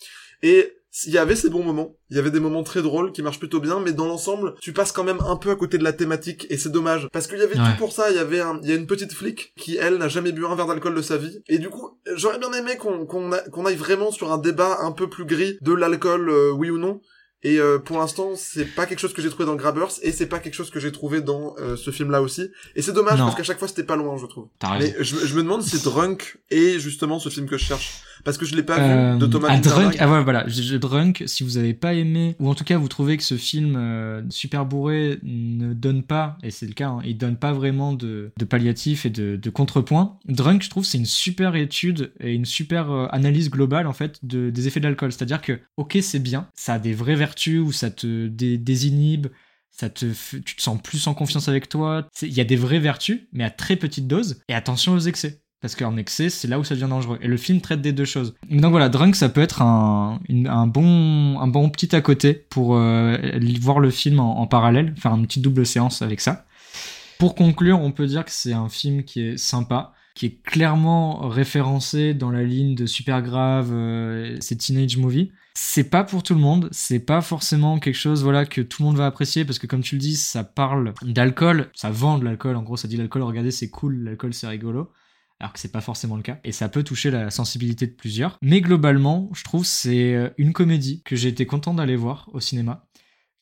et 0.42 0.72
il 1.06 1.12
y 1.12 1.18
avait 1.18 1.36
ces 1.36 1.48
bons 1.50 1.62
moments, 1.62 1.94
il 2.10 2.16
y 2.16 2.18
avait 2.18 2.32
des 2.32 2.40
moments 2.40 2.64
très 2.64 2.82
drôles 2.82 3.12
qui 3.12 3.22
marchent 3.22 3.38
plutôt 3.38 3.60
bien, 3.60 3.78
mais 3.78 3.92
dans 3.92 4.06
l'ensemble, 4.06 4.54
tu 4.60 4.72
passes 4.72 4.90
quand 4.90 5.04
même 5.04 5.20
un 5.20 5.36
peu 5.36 5.50
à 5.50 5.54
côté 5.54 5.78
de 5.78 5.84
la 5.84 5.92
thématique, 5.92 6.46
et 6.50 6.58
c'est 6.58 6.72
dommage. 6.72 7.08
Parce 7.12 7.28
qu'il 7.28 7.38
y 7.38 7.42
avait 7.42 7.56
Ouais. 7.56 7.64
tout 7.72 7.78
pour 7.78 7.92
ça, 7.92 8.10
il 8.10 8.16
y 8.16 8.18
avait 8.18 8.40
un, 8.40 8.58
il 8.64 8.68
y 8.68 8.72
a 8.72 8.74
une 8.74 8.88
petite 8.88 9.12
flic 9.12 9.52
qui, 9.56 9.76
elle, 9.76 9.98
n'a 9.98 10.08
jamais 10.08 10.32
bu 10.32 10.44
un 10.46 10.54
verre 10.56 10.66
d'alcool 10.66 10.96
de 10.96 11.02
sa 11.02 11.16
vie, 11.16 11.42
et 11.48 11.58
du 11.58 11.70
coup, 11.70 11.96
j'aurais 12.16 12.40
bien 12.40 12.52
aimé 12.54 12.76
qu'on 12.76 13.06
qu'on 13.06 13.30
a- 13.30 13.48
qu'on 13.50 13.66
aille 13.66 13.76
vraiment 13.76 14.10
sur 14.10 14.32
un 14.32 14.38
débat 14.38 14.78
un 14.82 14.90
peu 14.90 15.08
plus 15.08 15.24
gris 15.26 15.58
de 15.60 15.72
l'alcool, 15.72 16.28
euh, 16.28 16.50
oui 16.50 16.70
ou 16.70 16.78
non, 16.78 17.00
et 17.44 17.60
euh, 17.60 17.78
pour 17.78 17.98
l'instant, 17.98 18.32
c'est 18.36 18.64
pas 18.66 18.86
quelque 18.86 18.98
chose 18.98 19.12
que 19.14 19.22
j'ai 19.22 19.30
trouvé 19.30 19.44
dans 19.46 19.54
Grabbers, 19.54 19.92
et 20.02 20.10
c'est 20.10 20.26
pas 20.26 20.40
quelque 20.40 20.54
chose 20.54 20.70
que 20.70 20.80
j'ai 20.80 20.90
trouvé 20.90 21.20
dans 21.20 21.54
euh, 21.60 21.76
ce 21.76 21.92
film-là 21.92 22.20
aussi, 22.20 22.50
et 22.74 22.82
c'est 22.82 22.92
dommage 22.92 23.18
Non. 23.20 23.26
parce 23.26 23.36
qu'à 23.36 23.44
chaque 23.44 23.60
fois 23.60 23.68
c'était 23.68 23.84
pas 23.84 23.96
loin, 23.96 24.16
je 24.18 24.26
trouve. 24.26 24.48
T'as 24.58 24.70
raison. 24.76 24.92
Mais 24.98 25.04
je, 25.04 25.14
je 25.24 25.34
me 25.36 25.42
demande 25.44 25.62
si 25.62 25.78
Drunk 25.80 26.38
est 26.50 26.80
justement 26.80 27.20
ce 27.20 27.28
film 27.28 27.48
que 27.48 27.56
je 27.56 27.64
cherche, 27.64 28.02
parce 28.24 28.38
que 28.38 28.44
je 28.46 28.54
l'ai 28.56 28.62
pas 28.62 28.78
Euh, 28.78 29.12
vu 29.14 29.18
de 29.20 29.26
Thomas 29.26 29.48
ah. 29.50 29.58
Drunk, 29.58 29.96
ah 29.98 30.10
ouais, 30.10 30.22
voilà, 30.24 30.44
je- 30.48 30.62
je- 30.62 30.76
Drunk, 30.76 31.24
si 31.26 31.42
vous 31.44 31.56
avez 31.58 31.74
pas 31.74 31.94
aimé, 31.94 32.36
ou 32.38 32.48
en 32.48 32.54
tout 32.54 32.64
cas 32.64 32.76
vous 32.78 32.88
trouvez 32.88 33.16
que 33.16 33.22
ce 33.22 33.36
film 33.36 33.74
euh, 33.76 34.22
super 34.30 34.66
bourré 34.66 35.18
ne 35.22 35.72
donne 35.74 36.02
pas, 36.02 36.38
et 36.42 36.50
c'est 36.50 36.66
le 36.66 36.72
cas, 36.72 36.88
hein, 36.88 37.00
il 37.04 37.16
donne 37.18 37.36
pas 37.36 37.52
vraiment 37.52 37.92
de, 37.92 38.32
de 38.38 38.44
palliatif 38.44 39.06
et 39.06 39.10
de, 39.10 39.36
de 39.36 39.50
contrepoint, 39.50 40.18
Drunk, 40.28 40.62
je 40.62 40.70
trouve, 40.70 40.84
c'est 40.84 40.98
une 40.98 41.06
super 41.06 41.54
étude 41.56 42.12
et 42.20 42.32
une 42.34 42.44
super 42.44 42.90
euh, 42.90 43.06
analyse 43.10 43.50
globale 43.50 43.86
en 43.86 43.92
fait 43.92 44.18
de, 44.24 44.50
des 44.50 44.66
effets 44.68 44.80
de 44.80 44.86
l'alcool. 44.86 45.12
C'est-à-dire 45.12 45.40
que, 45.40 45.60
ok, 45.76 45.98
c'est 46.02 46.18
bien, 46.18 46.48
ça 46.54 46.74
a 46.74 46.78
des 46.78 46.92
vraies 46.94 47.14
vertus 47.16 47.60
où 47.60 47.72
ça 47.72 47.90
te 47.90 48.26
dé- 48.28 48.58
désinhibe, 48.58 49.28
ça 49.70 49.88
te, 49.88 50.06
tu 50.44 50.56
te 50.56 50.60
sens 50.62 50.80
plus 50.82 51.06
en 51.06 51.14
confiance 51.14 51.48
avec 51.48 51.68
toi. 51.68 52.06
Il 52.22 52.32
y 52.32 52.40
a 52.40 52.44
des 52.44 52.56
vraies 52.56 52.80
vertus, 52.80 53.20
mais 53.32 53.44
à 53.44 53.50
très 53.50 53.76
petite 53.76 54.06
dose. 54.06 54.40
Et 54.48 54.54
attention 54.54 54.92
aux 54.92 54.98
excès. 54.98 55.40
Parce 55.60 55.76
qu'en 55.76 55.98
excès, 55.98 56.30
c'est 56.30 56.48
là 56.48 56.58
où 56.58 56.64
ça 56.64 56.74
devient 56.74 56.88
dangereux. 56.88 57.18
Et 57.20 57.28
le 57.28 57.36
film 57.36 57.60
traite 57.60 57.82
des 57.82 57.92
deux 57.92 58.06
choses. 58.06 58.34
Donc 58.48 58.70
voilà, 58.70 58.88
Drunk, 58.88 59.14
ça 59.14 59.28
peut 59.28 59.42
être 59.42 59.60
un, 59.60 60.18
bon, 60.66 61.68
petit 61.68 61.94
à 61.94 62.00
côté 62.00 62.32
pour 62.32 62.76
euh, 62.76 63.18
voir 63.60 63.78
le 63.78 63.90
film 63.90 64.20
en, 64.20 64.46
parallèle, 64.46 64.94
faire 64.96 65.14
une 65.14 65.26
petite 65.26 65.42
double 65.42 65.66
séance 65.66 66.00
avec 66.00 66.22
ça. 66.22 66.46
Pour 67.18 67.34
conclure, 67.34 67.78
on 67.78 67.92
peut 67.92 68.06
dire 68.06 68.24
que 68.24 68.30
c'est 68.30 68.54
un 68.54 68.70
film 68.70 69.04
qui 69.04 69.20
est 69.20 69.36
sympa, 69.36 69.92
qui 70.14 70.26
est 70.26 70.42
clairement 70.42 71.28
référencé 71.28 72.14
dans 72.14 72.30
la 72.30 72.42
ligne 72.42 72.74
de 72.74 72.86
super 72.86 73.20
grave, 73.20 73.70
euh, 73.72 74.38
c'est 74.40 74.56
teenage 74.56 74.96
movie. 74.96 75.30
C'est 75.52 75.90
pas 75.90 76.04
pour 76.04 76.22
tout 76.22 76.34
le 76.34 76.40
monde, 76.40 76.70
c'est 76.72 77.00
pas 77.00 77.20
forcément 77.20 77.78
quelque 77.78 77.96
chose 77.96 78.22
voilà 78.22 78.46
que 78.46 78.62
tout 78.62 78.82
le 78.82 78.86
monde 78.86 78.96
va 78.96 79.04
apprécier 79.04 79.44
parce 79.44 79.58
que 79.58 79.66
comme 79.66 79.82
tu 79.82 79.96
le 79.96 80.00
dis, 80.00 80.16
ça 80.16 80.42
parle 80.42 80.94
d'alcool, 81.02 81.68
ça 81.74 81.90
vend 81.90 82.16
de 82.16 82.24
l'alcool. 82.24 82.56
En 82.56 82.62
gros, 82.62 82.78
ça 82.78 82.88
dit 82.88 82.96
l'alcool, 82.96 83.22
regardez, 83.22 83.50
c'est 83.50 83.68
cool, 83.68 84.04
l'alcool 84.04 84.32
c'est 84.32 84.46
rigolo. 84.46 84.90
Alors 85.40 85.52
que 85.52 85.58
c'est 85.58 85.72
pas 85.72 85.80
forcément 85.80 86.16
le 86.16 86.22
cas. 86.22 86.38
Et 86.44 86.52
ça 86.52 86.68
peut 86.68 86.82
toucher 86.82 87.10
la 87.10 87.30
sensibilité 87.30 87.86
de 87.86 87.92
plusieurs. 87.92 88.36
Mais 88.42 88.60
globalement, 88.60 89.30
je 89.34 89.42
trouve 89.42 89.64
c'est 89.64 90.14
euh, 90.14 90.28
une 90.38 90.52
comédie 90.52 91.02
que 91.04 91.16
j'ai 91.16 91.28
été 91.28 91.46
content 91.46 91.74
d'aller 91.74 91.96
voir 91.96 92.28
au 92.32 92.40
cinéma 92.40 92.86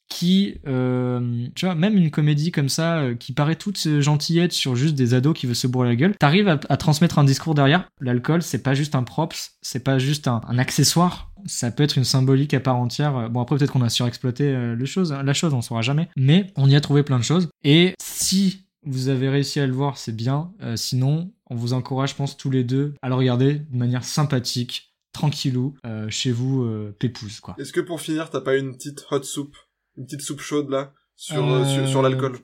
qui, 0.08 0.54
euh, 0.66 1.46
tu 1.54 1.66
vois, 1.66 1.74
même 1.74 1.94
une 1.94 2.10
comédie 2.10 2.50
comme 2.50 2.70
ça, 2.70 3.00
euh, 3.00 3.14
qui 3.14 3.34
paraît 3.34 3.56
toute 3.56 4.00
gentillette 4.00 4.52
sur 4.52 4.74
juste 4.74 4.94
des 4.94 5.12
ados 5.12 5.36
qui 5.36 5.44
veulent 5.44 5.54
se 5.54 5.66
bourrer 5.66 5.88
la 5.88 5.96
gueule, 5.96 6.16
t'arrives 6.16 6.48
à, 6.48 6.56
transmettre 6.78 7.18
un 7.18 7.24
discours 7.24 7.54
derrière. 7.54 7.90
L'alcool, 8.00 8.40
c'est 8.40 8.62
pas 8.62 8.72
juste 8.72 8.94
un 8.94 9.02
props, 9.02 9.58
c'est 9.60 9.84
pas 9.84 9.98
juste 9.98 10.26
un, 10.26 10.40
accessoire, 10.56 11.30
ça 11.44 11.70
peut 11.70 11.82
être 11.82 11.98
une 11.98 12.04
symbolique 12.04 12.54
à 12.54 12.60
part 12.60 12.76
entière. 12.76 13.28
Bon, 13.28 13.42
après, 13.42 13.58
peut-être 13.58 13.72
qu'on 13.72 13.82
a 13.82 13.90
surexploité 13.90 14.50
le 14.50 14.86
chose, 14.86 15.12
la 15.12 15.34
chose, 15.34 15.52
on 15.52 15.60
saura 15.60 15.82
jamais, 15.82 16.08
mais 16.16 16.54
on 16.56 16.70
y 16.70 16.74
a 16.74 16.80
trouvé 16.80 17.02
plein 17.02 17.18
de 17.18 17.24
choses. 17.24 17.50
Et 17.62 17.92
si 18.00 18.67
vous 18.88 19.08
avez 19.08 19.28
réussi 19.28 19.60
à 19.60 19.66
le 19.66 19.72
voir, 19.72 19.98
c'est 19.98 20.14
bien. 20.16 20.52
Euh, 20.62 20.76
sinon, 20.76 21.30
on 21.50 21.54
vous 21.54 21.72
encourage, 21.72 22.10
je 22.10 22.14
pense, 22.16 22.36
tous 22.36 22.50
les 22.50 22.64
deux 22.64 22.94
à 23.02 23.08
le 23.08 23.14
regarder 23.14 23.54
de 23.54 23.76
manière 23.76 24.04
sympathique, 24.04 24.94
tranquillou, 25.12 25.74
euh, 25.86 26.06
chez 26.10 26.30
vous, 26.32 26.62
euh, 26.64 26.94
pépouze, 26.98 27.40
quoi. 27.40 27.54
Est-ce 27.58 27.72
que 27.72 27.80
pour 27.80 28.00
finir, 28.00 28.30
t'as 28.30 28.40
pas 28.40 28.56
une 28.56 28.74
petite 28.74 29.04
hot 29.10 29.22
soup 29.22 29.56
Une 29.96 30.04
petite 30.06 30.22
soupe 30.22 30.40
chaude, 30.40 30.70
là 30.70 30.92
Sur, 31.16 31.44
Euh, 31.46 31.64
sur, 31.64 31.88
sur 31.88 32.02
l'alcool? 32.02 32.38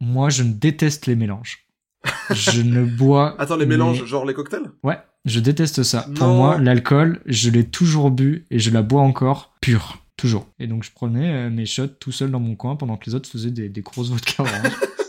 Moi, 0.00 0.28
je 0.30 0.42
déteste 0.42 1.06
les 1.06 1.16
mélanges. 1.16 1.66
je 2.30 2.60
ne 2.62 2.84
bois. 2.96 3.34
Attends, 3.40 3.56
les 3.56 3.66
mélanges, 3.66 4.04
genre 4.04 4.26
les 4.26 4.34
cocktails? 4.34 4.70
Ouais, 4.82 4.98
je 5.24 5.40
déteste 5.40 5.82
ça. 5.82 6.06
Pour 6.14 6.28
moi, 6.28 6.58
l'alcool, 6.58 7.20
je 7.26 7.50
l'ai 7.50 7.64
toujours 7.68 8.10
bu 8.10 8.46
et 8.50 8.58
je 8.58 8.70
la 8.70 8.82
bois 8.82 9.02
encore 9.02 9.54
pure. 9.60 9.98
Toujours. 10.16 10.46
Et 10.58 10.66
donc, 10.66 10.82
je 10.82 10.90
prenais 10.92 11.50
mes 11.50 11.66
shots 11.66 11.88
tout 12.00 12.10
seul 12.12 12.30
dans 12.30 12.40
mon 12.40 12.56
coin 12.56 12.76
pendant 12.76 12.96
que 12.96 13.04
les 13.08 13.14
autres 13.14 13.28
faisaient 13.28 13.50
des, 13.50 13.68
des 13.68 13.82
grosses 13.82 14.08
vodka 14.10 14.42
orange. 14.42 14.72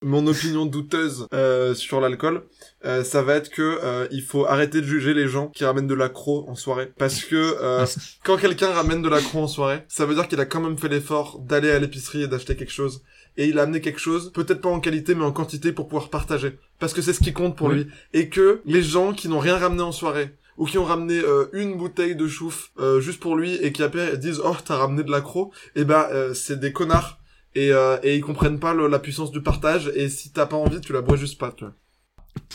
Mon 0.00 0.28
opinion 0.28 0.64
douteuse 0.64 1.26
euh, 1.34 1.74
sur 1.74 2.00
l'alcool, 2.00 2.44
euh, 2.84 3.02
ça 3.02 3.22
va 3.22 3.34
être 3.34 3.50
que 3.50 3.80
euh, 3.82 4.06
il 4.12 4.22
faut 4.22 4.46
arrêter 4.46 4.80
de 4.80 4.86
juger 4.86 5.12
les 5.12 5.26
gens 5.26 5.48
qui 5.48 5.64
ramènent 5.64 5.88
de 5.88 5.94
l'accro 5.94 6.48
en 6.48 6.54
soirée. 6.54 6.92
Parce 6.98 7.24
que 7.24 7.34
euh, 7.34 7.84
Ah, 7.84 8.00
quand 8.22 8.36
quelqu'un 8.36 8.70
ramène 8.70 9.02
de 9.02 9.08
l'accro 9.08 9.40
en 9.40 9.48
soirée, 9.48 9.82
ça 9.88 10.06
veut 10.06 10.14
dire 10.14 10.28
qu'il 10.28 10.38
a 10.38 10.46
quand 10.46 10.60
même 10.60 10.78
fait 10.78 10.88
l'effort 10.88 11.40
d'aller 11.40 11.72
à 11.72 11.80
l'épicerie 11.80 12.22
et 12.22 12.28
d'acheter 12.28 12.54
quelque 12.54 12.70
chose. 12.72 13.02
Et 13.36 13.46
il 13.46 13.58
a 13.58 13.62
amené 13.62 13.80
quelque 13.80 13.98
chose, 13.98 14.32
peut-être 14.32 14.60
pas 14.60 14.68
en 14.68 14.78
qualité, 14.78 15.16
mais 15.16 15.24
en 15.24 15.32
quantité 15.32 15.72
pour 15.72 15.88
pouvoir 15.88 16.10
partager. 16.10 16.58
Parce 16.78 16.92
que 16.92 17.02
c'est 17.02 17.12
ce 17.12 17.20
qui 17.20 17.32
compte 17.32 17.56
pour 17.56 17.66
Oui. 17.68 17.74
lui. 17.74 17.86
Et 18.12 18.28
que 18.28 18.60
les 18.66 18.82
gens 18.84 19.12
qui 19.12 19.28
n'ont 19.28 19.38
rien 19.40 19.56
ramené 19.58 19.82
en 19.82 19.92
soirée, 19.92 20.32
ou 20.58 20.66
qui 20.66 20.78
ont 20.78 20.84
ramené 20.84 21.18
euh, 21.18 21.46
une 21.52 21.76
bouteille 21.76 22.14
de 22.16 22.26
chouf 22.28 22.70
euh, 22.78 23.00
juste 23.00 23.20
pour 23.20 23.34
lui, 23.36 23.54
et 23.56 23.72
qui 23.72 23.82
après 23.82 24.16
disent 24.16 24.40
«Oh, 24.44 24.56
t'as 24.64 24.76
ramené 24.76 25.02
de 25.04 25.10
l'accro», 25.10 25.52
eh 25.76 25.84
ben, 25.84 26.06
euh, 26.12 26.34
c'est 26.34 26.58
des 26.60 26.72
connards. 26.72 27.17
Et, 27.60 27.72
euh, 27.72 27.98
et 28.04 28.16
ils 28.16 28.20
comprennent 28.30 28.60
pas 28.60 28.72
le- 28.72 28.86
la 28.86 29.00
puissance 29.00 29.32
du 29.32 29.42
partage, 29.42 29.90
et 30.00 30.08
si 30.08 30.26
t'as 30.32 30.46
pas 30.46 30.56
envie, 30.56 30.80
tu 30.80 30.92
la 30.92 31.02
bois 31.02 31.16
juste 31.16 31.38
pas, 31.42 31.50
tu 31.50 31.64
vois. 31.64 31.74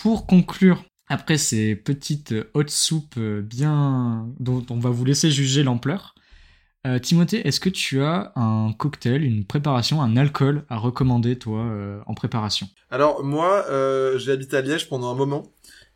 Pour 0.01 0.25
conclure, 0.25 0.83
après 1.09 1.37
ces 1.37 1.75
petites 1.75 2.33
hautes 2.53 2.69
soupes 2.69 3.17
euh, 3.17 3.41
bien. 3.41 4.27
dont 4.39 4.65
on 4.69 4.79
va 4.79 4.89
vous 4.89 5.03
laisser 5.03 5.29
juger 5.29 5.63
l'ampleur, 5.63 6.15
euh, 6.87 6.99
Timothée, 6.99 7.45
est-ce 7.47 7.59
que 7.59 7.69
tu 7.69 8.01
as 8.01 8.31
un 8.35 8.73
cocktail, 8.77 9.23
une 9.23 9.45
préparation, 9.45 10.01
un 10.01 10.15
alcool 10.17 10.65
à 10.69 10.77
recommander, 10.77 11.37
toi, 11.37 11.59
euh, 11.65 11.99
en 12.07 12.13
préparation? 12.13 12.67
Alors 12.89 13.23
moi, 13.23 13.65
euh, 13.69 14.17
j'ai 14.19 14.31
habité 14.31 14.57
à 14.57 14.61
Liège 14.61 14.87
pendant 14.89 15.11
un 15.11 15.15
moment. 15.15 15.43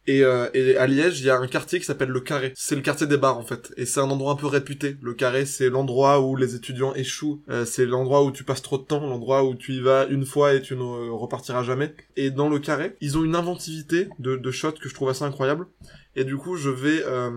Et, 0.07 0.23
euh, 0.23 0.47
et 0.53 0.77
à 0.77 0.87
Liège, 0.87 1.19
il 1.19 1.25
y 1.25 1.29
a 1.29 1.37
un 1.37 1.47
quartier 1.47 1.79
qui 1.79 1.85
s'appelle 1.85 2.09
le 2.09 2.21
Carré. 2.21 2.53
C'est 2.55 2.75
le 2.75 2.81
quartier 2.81 3.07
des 3.07 3.17
bars 3.17 3.37
en 3.37 3.43
fait. 3.43 3.73
Et 3.77 3.85
c'est 3.85 3.99
un 3.99 4.09
endroit 4.09 4.31
un 4.31 4.35
peu 4.35 4.47
réputé. 4.47 4.97
Le 5.01 5.13
Carré, 5.13 5.45
c'est 5.45 5.69
l'endroit 5.69 6.21
où 6.21 6.35
les 6.35 6.55
étudiants 6.55 6.93
échouent. 6.95 7.41
Euh, 7.49 7.65
c'est 7.65 7.85
l'endroit 7.85 8.23
où 8.23 8.31
tu 8.31 8.43
passes 8.43 8.61
trop 8.61 8.77
de 8.77 8.83
temps, 8.83 9.05
l'endroit 9.05 9.43
où 9.43 9.53
tu 9.53 9.73
y 9.73 9.81
vas 9.81 10.07
une 10.07 10.25
fois 10.25 10.53
et 10.53 10.61
tu 10.61 10.75
ne 10.75 11.09
repartiras 11.09 11.63
jamais. 11.63 11.93
Et 12.15 12.31
dans 12.31 12.49
le 12.49 12.59
Carré, 12.59 12.95
ils 13.01 13.17
ont 13.17 13.23
une 13.23 13.35
inventivité 13.35 14.07
de, 14.19 14.37
de 14.37 14.51
shots 14.51 14.79
que 14.81 14.89
je 14.89 14.93
trouve 14.93 15.09
assez 15.09 15.23
incroyable. 15.23 15.67
Et 16.15 16.23
du 16.23 16.37
coup, 16.37 16.55
je 16.55 16.69
vais... 16.69 17.03
euh, 17.05 17.29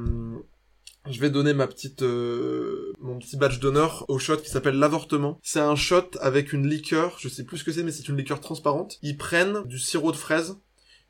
je 1.11 1.19
vais 1.19 1.31
donner 1.31 1.55
ma 1.55 1.67
petite, 1.67 2.03
euh, 2.03 2.93
mon 3.01 3.19
petit 3.19 3.39
badge 3.39 3.59
d'honneur 3.59 4.05
au 4.09 4.19
shot 4.19 4.37
qui 4.37 4.51
s'appelle 4.51 4.79
l'avortement. 4.79 5.41
C'est 5.43 5.59
un 5.59 5.75
shot 5.75 6.11
avec 6.21 6.53
une 6.53 6.69
liqueur, 6.69 7.17
je 7.19 7.29
sais 7.31 7.43
plus 7.43 7.57
ce 7.57 7.65
que 7.65 7.73
c'est, 7.73 7.83
mais 7.83 7.91
c'est 7.91 8.09
une 8.09 8.19
liqueur 8.19 8.39
transparente. 8.39 8.99
Ils 9.03 9.17
prennent 9.17 9.63
du 9.65 9.79
sirop 9.79 10.13
de 10.13 10.17
fraise, 10.17 10.59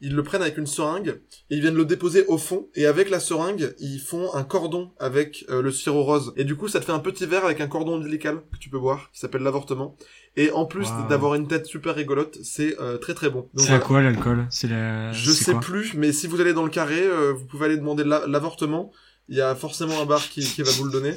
ils 0.00 0.14
le 0.14 0.22
prennent 0.22 0.42
avec 0.42 0.56
une 0.58 0.66
seringue 0.66 1.20
et 1.50 1.56
ils 1.56 1.60
viennent 1.60 1.74
le 1.74 1.84
déposer 1.84 2.24
au 2.26 2.38
fond. 2.38 2.68
Et 2.74 2.86
avec 2.86 3.10
la 3.10 3.20
seringue, 3.20 3.74
ils 3.80 3.98
font 4.00 4.34
un 4.34 4.44
cordon 4.44 4.90
avec 4.98 5.44
euh, 5.50 5.60
le 5.62 5.70
sirop 5.72 6.02
rose. 6.04 6.32
Et 6.36 6.44
du 6.44 6.56
coup, 6.56 6.68
ça 6.68 6.80
te 6.80 6.84
fait 6.86 6.92
un 6.92 6.98
petit 7.00 7.26
verre 7.26 7.44
avec 7.44 7.60
un 7.60 7.66
cordon 7.66 7.94
ombilical 7.96 8.42
que 8.52 8.58
tu 8.58 8.70
peux 8.70 8.78
boire, 8.78 9.10
qui 9.12 9.20
s'appelle 9.20 9.42
l'avortement. 9.42 9.96
Et 10.36 10.50
en 10.52 10.64
plus 10.64 10.86
Wow. 10.86 11.08
d'avoir 11.08 11.34
une 11.34 11.48
tête 11.48 11.66
super 11.66 11.94
rigolote, 11.94 12.38
c'est 12.42 12.80
euh, 12.80 12.98
très 12.98 13.14
très 13.14 13.30
bon. 13.30 13.48
C'est 13.56 13.72
à 13.72 13.78
quoi 13.78 14.00
l'alcool? 14.00 14.46
C'est 14.50 14.68
la. 14.68 15.12
Je 15.12 15.32
sais 15.32 15.54
plus, 15.60 15.94
mais 15.94 16.12
si 16.12 16.26
vous 16.28 16.40
allez 16.40 16.52
dans 16.54 16.64
le 16.64 16.70
carré, 16.70 17.02
euh, 17.02 17.32
vous 17.32 17.44
pouvez 17.46 17.66
aller 17.66 17.76
demander 17.76 18.04
la- 18.04 18.26
l'avortement. 18.26 18.92
Il 19.28 19.36
y 19.36 19.40
a 19.40 19.54
forcément 19.54 20.00
un 20.00 20.06
bar 20.06 20.22
qui, 20.28 20.40
qui 20.42 20.62
va 20.62 20.70
vous 20.72 20.84
le 20.84 20.90
donner. 20.92 21.14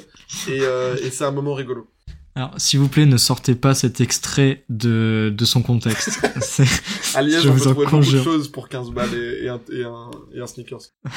Et, 0.48 0.60
euh, 0.62 0.96
et 1.02 1.10
c'est 1.10 1.24
un 1.24 1.30
moment 1.32 1.54
rigolo. 1.54 1.88
Alors, 2.36 2.52
s'il 2.56 2.80
vous 2.80 2.88
plaît, 2.88 3.06
ne 3.06 3.16
sortez 3.16 3.54
pas 3.54 3.74
cet 3.74 4.00
extrait 4.00 4.64
de, 4.68 5.32
de 5.36 5.44
son 5.44 5.62
contexte. 5.62 6.18
À 7.14 7.22
Liège, 7.22 7.42
Je 7.42 7.48
on 7.48 7.52
vous 7.52 7.58
peut 7.58 7.84
trouver 7.84 7.84
beaucoup 7.84 8.12
de 8.12 8.22
choses 8.22 8.48
pour 8.48 8.68
15 8.68 8.90
balles 8.90 9.14
et, 9.14 9.44
et 9.44 9.48
un, 9.48 9.60
et, 9.72 9.84
un, 9.84 10.10
et 10.34 10.40
un 10.40 10.46
sneakers. 10.46 10.80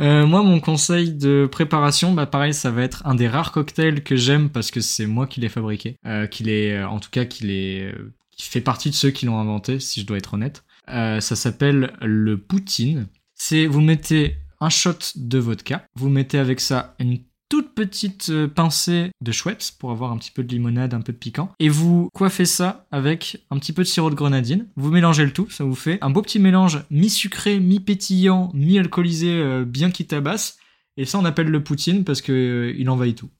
Euh, 0.00 0.26
moi, 0.26 0.42
mon 0.42 0.58
conseil 0.58 1.12
de 1.12 1.48
préparation, 1.50 2.12
bah 2.12 2.26
pareil, 2.26 2.52
ça 2.52 2.72
va 2.72 2.82
être 2.82 3.06
un 3.06 3.14
des 3.14 3.28
rares 3.28 3.52
cocktails 3.52 4.02
que 4.02 4.16
j'aime 4.16 4.50
parce 4.50 4.72
que 4.72 4.80
c'est 4.80 5.06
moi 5.06 5.28
qui 5.28 5.40
l'ai 5.40 5.48
fabriqué, 5.48 5.98
euh, 6.04 6.26
qu'il 6.26 6.48
est, 6.48 6.76
euh, 6.76 6.88
en 6.88 6.98
tout 6.98 7.10
cas, 7.10 7.24
qu'il 7.24 7.50
est, 7.52 7.94
qui 8.36 8.48
fait 8.48 8.60
partie 8.60 8.90
de 8.90 8.94
ceux 8.96 9.10
qui 9.10 9.26
l'ont 9.26 9.38
inventé, 9.38 9.78
si 9.78 10.00
je 10.00 10.06
dois 10.06 10.18
être 10.18 10.34
honnête. 10.34 10.64
Euh, 10.88 11.20
ça 11.20 11.36
s'appelle 11.36 11.92
le 12.02 12.38
poutine. 12.38 13.06
C'est, 13.34 13.66
vous 13.66 13.80
mettez 13.80 14.36
un 14.60 14.68
shot 14.68 14.98
de 15.16 15.38
vodka, 15.38 15.86
vous 15.94 16.08
mettez 16.08 16.38
avec 16.38 16.60
ça 16.60 16.94
une 16.98 17.18
toute 17.48 17.74
petite 17.74 18.30
euh, 18.30 18.48
pincée 18.48 19.10
de 19.20 19.32
Schweppes 19.32 19.72
pour 19.78 19.90
avoir 19.90 20.12
un 20.12 20.16
petit 20.16 20.30
peu 20.30 20.42
de 20.42 20.48
limonade, 20.48 20.94
un 20.94 21.00
peu 21.00 21.12
de 21.12 21.18
piquant. 21.18 21.52
Et 21.60 21.68
vous 21.68 22.08
coiffez 22.14 22.46
ça 22.46 22.86
avec 22.90 23.44
un 23.50 23.58
petit 23.58 23.72
peu 23.72 23.82
de 23.82 23.88
sirop 23.88 24.10
de 24.10 24.14
grenadine. 24.14 24.66
Vous 24.76 24.90
mélangez 24.90 25.24
le 25.24 25.32
tout, 25.32 25.48
ça 25.50 25.64
vous 25.64 25.74
fait 25.74 25.98
un 26.00 26.10
beau 26.10 26.22
petit 26.22 26.38
mélange 26.38 26.84
mi-sucré, 26.90 27.60
mi-pétillant, 27.60 28.50
mi-alcoolisé, 28.54 29.30
euh, 29.30 29.64
bien 29.64 29.90
qui 29.90 30.06
tabasse. 30.06 30.58
Et 30.96 31.04
ça, 31.04 31.18
on 31.18 31.24
appelle 31.24 31.48
le 31.48 31.62
poutine 31.62 32.04
parce 32.04 32.22
que 32.22 32.32
euh, 32.32 32.74
il 32.78 32.88
envahit 32.88 33.16
tout. 33.16 33.30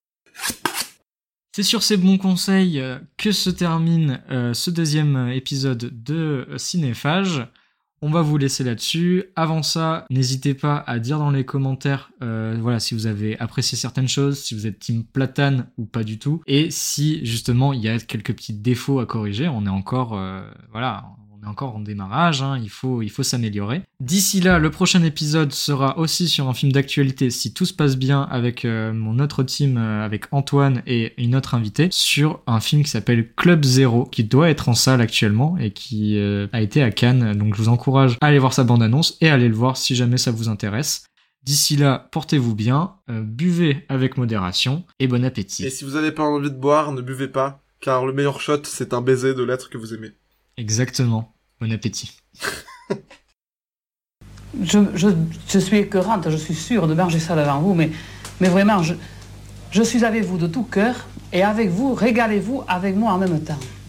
C'est 1.52 1.62
sur 1.62 1.84
ces 1.84 1.96
bons 1.96 2.18
conseils 2.18 2.80
euh, 2.80 2.98
que 3.16 3.30
se 3.30 3.48
termine 3.48 4.20
ce 4.28 4.70
deuxième 4.70 5.28
épisode 5.28 6.02
de 6.02 6.48
Cinéphage. 6.56 7.46
On 8.06 8.10
va 8.10 8.20
vous 8.20 8.36
laisser 8.36 8.64
là-dessus. 8.64 9.24
Avant 9.34 9.62
ça, 9.62 10.04
n'hésitez 10.10 10.52
pas 10.52 10.84
à 10.86 10.98
dire 10.98 11.18
dans 11.18 11.30
les 11.30 11.46
commentaires, 11.46 12.10
euh, 12.22 12.54
voilà, 12.60 12.78
si 12.78 12.92
vous 12.92 13.06
avez 13.06 13.38
apprécié 13.38 13.78
certaines 13.78 14.08
choses, 14.08 14.40
si 14.40 14.54
vous 14.54 14.66
êtes 14.66 14.78
team 14.78 15.04
platane 15.04 15.68
ou 15.78 15.86
pas 15.86 16.04
du 16.04 16.18
tout, 16.18 16.42
et 16.46 16.70
si 16.70 17.24
justement 17.24 17.72
il 17.72 17.80
y 17.80 17.88
a 17.88 17.98
quelques 17.98 18.34
petits 18.34 18.52
défauts 18.52 19.00
à 19.00 19.06
corriger. 19.06 19.48
On 19.48 19.64
est 19.64 19.70
encore, 19.70 20.18
euh, 20.18 20.42
voilà, 20.70 21.06
on 21.44 21.48
est 21.48 21.50
encore 21.50 21.76
en 21.76 21.80
démarrage. 21.80 22.42
hein, 22.42 22.58
il 22.62 22.70
faut, 22.70 23.02
il 23.02 23.10
faut 23.10 23.22
s'améliorer. 23.22 23.82
D'ici 24.00 24.40
là, 24.40 24.58
le 24.58 24.70
prochain 24.70 25.02
épisode 25.02 25.52
sera 25.52 25.98
aussi 25.98 26.28
sur 26.28 26.48
un 26.48 26.54
film 26.54 26.72
d'actualité, 26.72 27.30
si 27.30 27.52
tout 27.52 27.64
se 27.64 27.72
passe 27.72 27.96
bien 27.96 28.22
avec 28.22 28.64
euh, 28.64 28.92
mon 28.92 29.18
autre 29.18 29.42
team, 29.42 29.76
euh, 29.76 30.04
avec 30.04 30.26
Antoine 30.32 30.82
et 30.86 31.14
une 31.22 31.36
autre 31.36 31.54
invitée, 31.54 31.88
sur 31.90 32.40
un 32.46 32.60
film 32.60 32.82
qui 32.82 32.90
s'appelle 32.90 33.32
Club 33.34 33.64
Zero, 33.64 34.04
qui 34.04 34.24
doit 34.24 34.50
être 34.50 34.68
en 34.68 34.74
salle 34.74 35.00
actuellement 35.00 35.56
et 35.58 35.70
qui 35.70 36.18
euh, 36.18 36.46
a 36.52 36.60
été 36.60 36.82
à 36.82 36.90
Cannes. 36.90 37.34
Donc 37.36 37.54
je 37.54 37.62
vous 37.62 37.68
encourage 37.68 38.16
à 38.20 38.26
aller 38.26 38.38
voir 38.38 38.52
sa 38.52 38.64
bande-annonce 38.64 39.16
et 39.20 39.28
à 39.28 39.34
aller 39.34 39.48
le 39.48 39.54
voir 39.54 39.76
si 39.76 39.94
jamais 39.94 40.18
ça 40.18 40.30
vous 40.30 40.48
intéresse. 40.48 41.04
D'ici 41.42 41.76
là, 41.76 42.08
portez-vous 42.10 42.54
bien, 42.54 42.94
buvez 43.06 43.84
avec 43.90 44.16
modération 44.16 44.84
et 44.98 45.06
bon 45.06 45.22
appétit. 45.26 45.66
Et 45.66 45.70
si 45.70 45.84
vous 45.84 45.96
avez 45.96 46.10
pas 46.10 46.22
envie 46.22 46.50
de 46.50 46.56
boire, 46.56 46.92
ne 46.92 47.02
buvez 47.02 47.28
pas, 47.28 47.60
car 47.80 48.06
le 48.06 48.14
meilleur 48.14 48.40
shot, 48.40 48.62
c'est 48.64 48.94
un 48.94 49.02
baiser 49.02 49.34
de 49.34 49.42
l'être 49.42 49.68
que 49.68 49.76
vous 49.76 49.92
aimez. 49.92 50.12
Exactement. 50.56 51.33
Appétit. 51.70 52.16
Je 54.62 55.58
suis 55.58 55.78
écœurante, 55.78 56.30
je 56.30 56.36
suis 56.36 56.54
sûre 56.54 56.86
de 56.86 56.94
manger 56.94 57.18
ça 57.18 57.34
devant 57.34 57.58
vous, 57.58 57.74
mais, 57.74 57.90
mais 58.40 58.48
vraiment, 58.48 58.82
je, 58.82 58.94
je 59.72 59.82
suis 59.82 60.04
avec 60.04 60.24
vous 60.24 60.38
de 60.38 60.46
tout 60.46 60.62
cœur 60.62 60.94
et 61.32 61.42
avec 61.42 61.70
vous, 61.70 61.92
régalez-vous 61.92 62.62
avec 62.68 62.94
moi 62.94 63.12
en 63.12 63.18
même 63.18 63.40
temps. 63.42 63.58